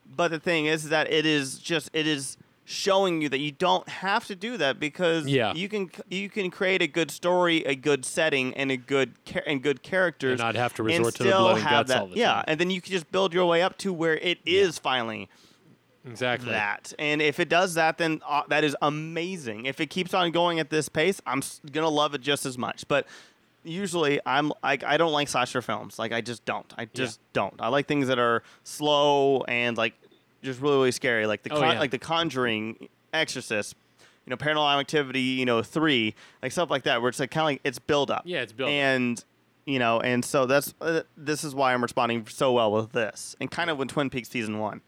But 0.05 0.31
the 0.31 0.39
thing 0.39 0.65
is 0.65 0.89
that 0.89 1.11
it 1.11 1.25
is 1.25 1.57
just 1.59 1.89
it 1.93 2.07
is 2.07 2.37
showing 2.67 3.21
you 3.21 3.29
that 3.29 3.37
you 3.39 3.51
don't 3.51 3.87
have 3.87 4.25
to 4.25 4.35
do 4.35 4.57
that 4.57 4.79
because 4.79 5.27
Yeah. 5.27 5.53
you 5.53 5.69
can 5.69 5.91
you 6.09 6.29
can 6.29 6.49
create 6.49 6.81
a 6.81 6.87
good 6.87 7.11
story, 7.11 7.57
a 7.65 7.75
good 7.75 8.03
setting, 8.05 8.53
and 8.55 8.71
a 8.71 8.77
good 8.77 9.13
char- 9.25 9.43
and 9.45 9.61
good 9.61 9.83
characters, 9.83 10.39
And 10.39 10.47
not 10.47 10.55
have 10.55 10.73
to 10.75 10.83
resort 10.83 11.13
to 11.15 11.23
the 11.23 11.29
blood 11.29 11.57
and 11.57 11.65
guts 11.65 11.89
that, 11.89 12.01
all 12.01 12.07
the 12.07 12.15
yeah, 12.15 12.33
time. 12.35 12.45
and 12.47 12.59
then 12.59 12.71
you 12.71 12.81
can 12.81 12.91
just 12.91 13.11
build 13.11 13.33
your 13.33 13.45
way 13.45 13.61
up 13.61 13.77
to 13.79 13.93
where 13.93 14.17
it 14.17 14.39
is 14.45 14.79
finally 14.79 15.29
exactly. 16.07 16.51
that. 16.51 16.93
And 16.97 17.21
if 17.21 17.39
it 17.39 17.49
does 17.49 17.75
that, 17.75 17.97
then 17.99 18.21
uh, 18.27 18.43
that 18.49 18.63
is 18.63 18.75
amazing. 18.81 19.65
If 19.65 19.79
it 19.79 19.91
keeps 19.91 20.13
on 20.13 20.31
going 20.31 20.59
at 20.59 20.69
this 20.69 20.89
pace, 20.89 21.21
I'm 21.27 21.39
s- 21.39 21.61
gonna 21.71 21.89
love 21.89 22.15
it 22.15 22.21
just 22.21 22.45
as 22.45 22.57
much. 22.57 22.87
But 22.87 23.05
usually, 23.65 24.19
I'm 24.25 24.51
like 24.63 24.83
I 24.83 24.97
don't 24.97 25.11
like 25.11 25.27
slasher 25.27 25.61
films. 25.61 25.99
Like 25.99 26.11
I 26.13 26.21
just 26.21 26.45
don't. 26.45 26.71
I 26.77 26.85
just 26.85 27.19
don't. 27.33 27.55
I 27.59 27.67
like 27.69 27.87
things 27.87 28.07
that 28.07 28.19
are 28.19 28.43
slow 28.63 29.41
and 29.47 29.75
like 29.77 29.93
just 30.43 30.61
really 30.61 30.77
really 30.77 30.91
scary. 30.91 31.25
Like 31.27 31.43
the 31.43 31.51
Oh, 31.53 31.59
con- 31.59 31.73
yeah. 31.73 31.79
like 31.79 31.91
the 31.91 31.97
Conjuring, 31.99 32.87
Exorcist. 33.13 33.75
You 34.25 34.31
know, 34.31 34.37
Paranormal 34.37 34.79
Activity. 34.79 35.19
You 35.21 35.45
know, 35.45 35.61
three 35.61 36.15
like 36.41 36.51
stuff 36.51 36.69
like 36.69 36.83
that, 36.83 37.01
where 37.01 37.09
it's 37.09 37.19
like 37.19 37.31
kind 37.31 37.43
of 37.43 37.45
like 37.47 37.61
it's 37.63 37.79
build 37.79 38.09
up. 38.11 38.23
Yeah, 38.25 38.41
it's 38.41 38.53
build 38.53 38.69
up. 38.69 38.73
And 38.73 39.23
you 39.65 39.79
know, 39.79 39.99
and 39.99 40.23
so 40.23 40.45
that's 40.45 40.73
uh, 40.81 41.01
this 41.17 41.43
is 41.43 41.53
why 41.55 41.73
I'm 41.73 41.81
responding 41.81 42.25
so 42.27 42.51
well 42.53 42.71
with 42.71 42.91
this, 42.91 43.35
and 43.39 43.49
kind 43.51 43.69
of 43.69 43.77
with 43.77 43.89
Twin 43.89 44.09
Peaks 44.09 44.29
season 44.29 44.59
one. 44.59 44.81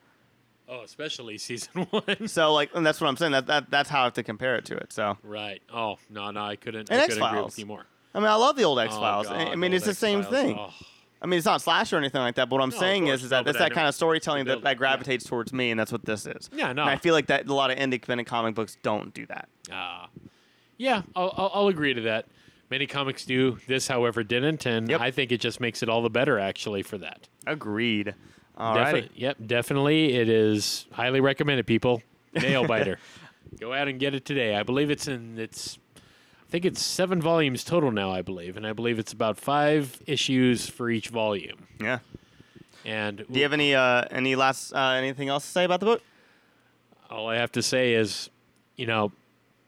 Oh, 0.69 0.81
especially 0.81 1.37
season 1.37 1.83
one. 1.91 2.27
So 2.27 2.53
like, 2.53 2.71
and 2.73 2.85
that's 2.85 2.99
what 2.99 3.07
I'm 3.07 3.15
saying. 3.17 3.31
That, 3.31 3.47
that 3.47 3.69
that's 3.69 3.89
how 3.89 4.01
I 4.01 4.03
have 4.05 4.13
to 4.13 4.23
compare 4.23 4.55
it 4.55 4.65
to 4.65 4.75
it. 4.75 4.91
So 4.91 5.17
right. 5.23 5.61
Oh 5.73 5.97
no, 6.09 6.31
no, 6.31 6.43
I 6.43 6.55
couldn't. 6.55 6.89
And 6.89 6.99
I 7.01 7.07
couldn't 7.07 7.23
agree 7.23 7.41
with 7.43 7.57
you 7.59 7.65
more. 7.67 7.85
I 8.17 8.19
mean, 8.19 8.29
I 8.29 8.35
love 8.35 8.55
the 8.55 8.63
old 8.63 8.79
X 8.79 8.93
Oh, 8.95 8.99
Files. 8.99 9.27
God, 9.27 9.35
I 9.47 9.55
mean, 9.55 9.73
it's 9.73 9.85
the 9.85 9.93
same 9.93 10.19
X-Files. 10.21 10.41
thing. 10.43 10.55
Oh. 10.59 10.73
I 11.21 11.25
mean, 11.25 11.37
it's 11.37 11.45
not 11.45 11.61
slash 11.61 11.93
or 11.93 11.97
anything 11.97 12.21
like 12.21 12.35
that. 12.35 12.49
But 12.49 12.57
what 12.57 12.63
I'm 12.63 12.69
No, 12.69 12.77
saying 12.79 13.07
is, 13.07 13.23
is 13.23 13.29
that 13.29 13.43
but 13.45 13.51
it's 13.51 13.59
that 13.59 13.71
kind 13.71 13.87
of 13.87 13.95
storytelling 13.95 14.45
that, 14.45 14.61
that 14.63 14.77
gravitates 14.77 15.23
towards 15.25 15.51
me, 15.53 15.71
and 15.71 15.79
that's 15.79 15.91
what 15.91 16.05
this 16.05 16.25
is. 16.25 16.49
Yeah, 16.53 16.73
no. 16.73 16.81
And 16.83 16.91
I 16.91 16.97
feel 16.97 17.13
like 17.13 17.27
that 17.27 17.47
a 17.47 17.53
lot 17.53 17.71
of 17.71 17.77
independent 17.77 18.27
comic 18.27 18.53
books 18.55 18.77
don't 18.83 19.13
do 19.13 19.25
that. 19.27 19.49
Ah, 19.71 20.09
yeah, 20.77 21.01
I'll, 21.15 21.33
I'll, 21.37 21.51
I'll 21.53 21.67
agree 21.69 21.93
to 21.93 22.01
that. 22.01 22.25
Many 22.69 22.85
comics 22.85 23.23
do. 23.25 23.57
This, 23.67 23.87
however, 23.87 24.23
didn't, 24.23 24.65
and 24.65 24.89
Yep. 24.89 24.99
I 25.01 25.09
think 25.11 25.31
it 25.31 25.39
just 25.39 25.59
makes 25.59 25.81
it 25.81 25.89
all 25.89 26.01
the 26.01 26.09
better 26.09 26.37
actually 26.37 26.83
for 26.83 26.97
that. 26.97 27.27
Agreed. 27.47 28.13
All 28.57 28.73
Defi- 28.75 28.91
right. 28.93 29.11
Yep, 29.15 29.37
definitely. 29.47 30.13
It 30.15 30.27
is 30.29 30.85
highly 30.91 31.19
recommended, 31.21 31.65
people. 31.65 32.01
Nail 32.33 32.67
biter. 32.67 32.99
Go 33.59 33.73
out 33.73 33.87
and 33.87 33.99
get 33.99 34.13
it 34.13 34.25
today. 34.25 34.55
I 34.55 34.63
believe 34.63 34.91
it's 34.91 35.07
in 35.07 35.39
it's 35.39 35.79
I 36.47 36.49
think 36.49 36.63
it's 36.65 36.81
seven 36.81 37.21
volumes 37.21 37.63
total 37.65 37.91
now, 37.91 38.11
I 38.11 38.21
believe. 38.21 38.55
And 38.55 38.65
I 38.65 38.71
believe 38.71 38.99
it's 38.99 39.11
about 39.11 39.37
five 39.37 40.01
issues 40.07 40.69
for 40.69 40.89
each 40.89 41.09
volume. 41.09 41.67
Yeah. 41.81 41.99
And 42.85 43.17
Do 43.17 43.25
you 43.37 43.43
have 43.43 43.51
any 43.53 43.75
uh 43.75 44.05
any 44.11 44.35
last 44.37 44.71
uh, 44.73 44.91
anything 44.91 45.27
else 45.27 45.43
to 45.45 45.51
say 45.51 45.63
about 45.65 45.79
the 45.81 45.85
book? 45.87 46.01
all 47.09 47.29
I 47.29 47.35
have 47.37 47.51
to 47.53 47.61
say 47.63 47.93
is, 47.93 48.29
you 48.75 48.85
know, 48.85 49.13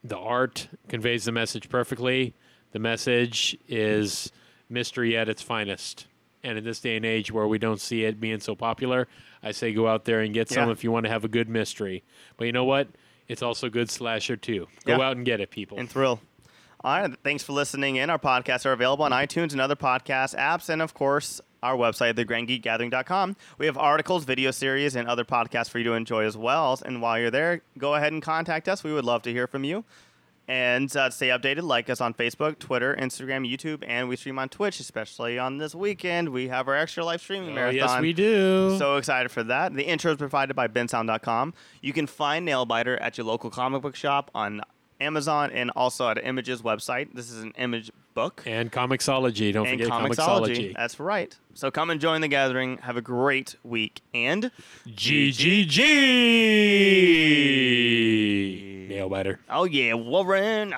the 0.04 0.18
art 0.18 0.68
conveys 0.90 1.24
the 1.26 1.32
message 1.32 1.70
perfectly. 1.70 2.34
The 2.74 2.80
message 2.80 3.58
is 3.70 4.32
mystery 4.70 5.16
at 5.18 5.30
its 5.30 5.42
finest. 5.42 6.08
And 6.44 6.58
in 6.58 6.64
this 6.66 6.80
day 6.82 6.96
and 6.98 7.06
age 7.06 7.32
where 7.32 7.48
we 7.48 7.58
don't 7.58 7.80
see 7.82 8.04
it 8.04 8.20
being 8.20 8.40
so 8.42 8.56
popular, 8.56 9.08
I 9.42 9.52
say 9.52 9.74
go 9.74 9.88
out 9.88 10.04
there 10.06 10.20
and 10.22 10.34
get 10.34 10.50
some 10.50 10.68
Yeah. 10.68 10.72
if 10.74 10.84
you 10.84 10.92
want 10.92 11.06
to 11.06 11.10
have 11.12 11.24
a 11.26 11.30
good 11.30 11.48
mystery. 11.50 12.04
But 12.38 12.46
you 12.46 12.52
know 12.54 12.66
what? 12.66 12.88
It's 13.30 13.42
also 13.42 13.70
good 13.70 13.90
slasher 13.90 14.36
too. 14.38 14.68
Go 14.86 14.98
Yeah. 14.98 15.08
out 15.10 15.16
and 15.18 15.26
get 15.26 15.40
it, 15.42 15.50
people. 15.50 15.78
And 15.80 15.90
thrill. 15.90 16.20
All 16.82 16.98
right. 17.02 17.14
Thanks 17.24 17.44
for 17.44 17.52
listening 17.54 17.98
in. 17.98 18.10
Our 18.10 18.20
podcasts 18.20 18.66
are 18.66 18.72
available 18.72 19.04
on 19.04 19.12
iTunes 19.12 19.52
and 19.52 19.60
other 19.60 19.76
podcast 19.76 20.36
apps, 20.36 20.70
and 20.70 20.82
of 20.82 20.94
course, 20.94 21.42
our 21.62 21.76
website, 21.76 22.14
thegrandgeekgathering.com. 22.14 23.36
We 23.58 23.66
have 23.66 23.78
articles, 23.78 24.24
video 24.24 24.52
series, 24.52 24.96
and 24.96 25.06
other 25.08 25.26
podcasts 25.26 25.70
for 25.70 25.80
you 25.80 25.84
to 25.86 25.94
enjoy 25.94 26.24
as 26.26 26.38
well. 26.38 26.80
And 26.86 27.02
while 27.02 27.20
you're 27.20 27.32
there, 27.32 27.62
go 27.78 27.96
ahead 27.96 28.14
and 28.14 28.22
contact 28.22 28.70
us. 28.70 28.82
We 28.84 28.94
would 28.94 29.04
love 29.04 29.24
to 29.24 29.32
hear 29.34 29.46
from 29.46 29.66
you. 29.66 29.84
And 30.48 30.96
uh, 30.96 31.10
stay 31.12 31.28
updated. 31.28 31.62
Like 31.64 31.90
us 31.92 32.00
on 32.02 32.14
Facebook, 32.14 32.58
Twitter, 32.60 32.96
Instagram, 33.00 33.46
YouTube, 33.48 33.84
and 33.86 34.08
we 34.10 34.16
stream 34.16 34.40
on 34.40 34.48
Twitch, 34.50 34.80
especially 34.80 35.38
on 35.38 35.58
this 35.60 35.76
weekend. 35.76 36.30
We 36.30 36.48
have 36.48 36.68
our 36.70 36.76
extra 36.76 37.04
live 37.06 37.22
streaming 37.22 37.52
Oh, 37.52 37.56
marathon. 37.56 37.76
yes, 37.76 38.02
we 38.02 38.14
do. 38.14 38.76
So 38.80 38.96
excited 38.96 39.30
for 39.32 39.44
that. 39.44 39.76
The 39.76 39.84
intro 39.84 40.12
is 40.14 40.18
provided 40.18 40.56
by 40.56 40.68
bensound.com. 40.70 41.54
You 41.82 41.94
can 41.94 42.08
find 42.08 42.48
Nailbiter 42.48 42.98
at 43.00 43.18
your 43.18 43.28
local 43.28 43.52
comic 43.52 43.82
book 43.84 43.96
shop 43.96 44.32
on 44.34 44.62
Amazon 45.00 45.52
and 45.52 45.72
also 45.76 46.10
at 46.10 46.24
Images 46.24 46.62
website. 46.62 47.14
This 47.14 47.32
is 47.32 47.42
an 47.42 47.54
image 47.58 47.92
book. 48.14 48.44
and 48.46 48.72
Comixology. 48.72 49.54
Don't 49.54 49.68
and 49.68 49.80
forget 49.80 49.94
Comixology. 49.94 50.16
Comicsology. 50.16 50.76
That's 50.76 51.00
right. 51.00 51.36
So 51.54 51.72
come 51.72 51.90
and 51.90 52.02
join 52.02 52.22
the 52.22 52.28
gathering. 52.28 52.78
Have 52.80 52.98
a 52.98 53.02
great 53.02 53.56
week. 53.64 54.02
And 54.14 54.52
GGG. 54.88 55.80
Nailbiter. 58.90 59.38
oh 59.50 59.64
yeah, 59.66 59.94
Warren. 59.94 60.76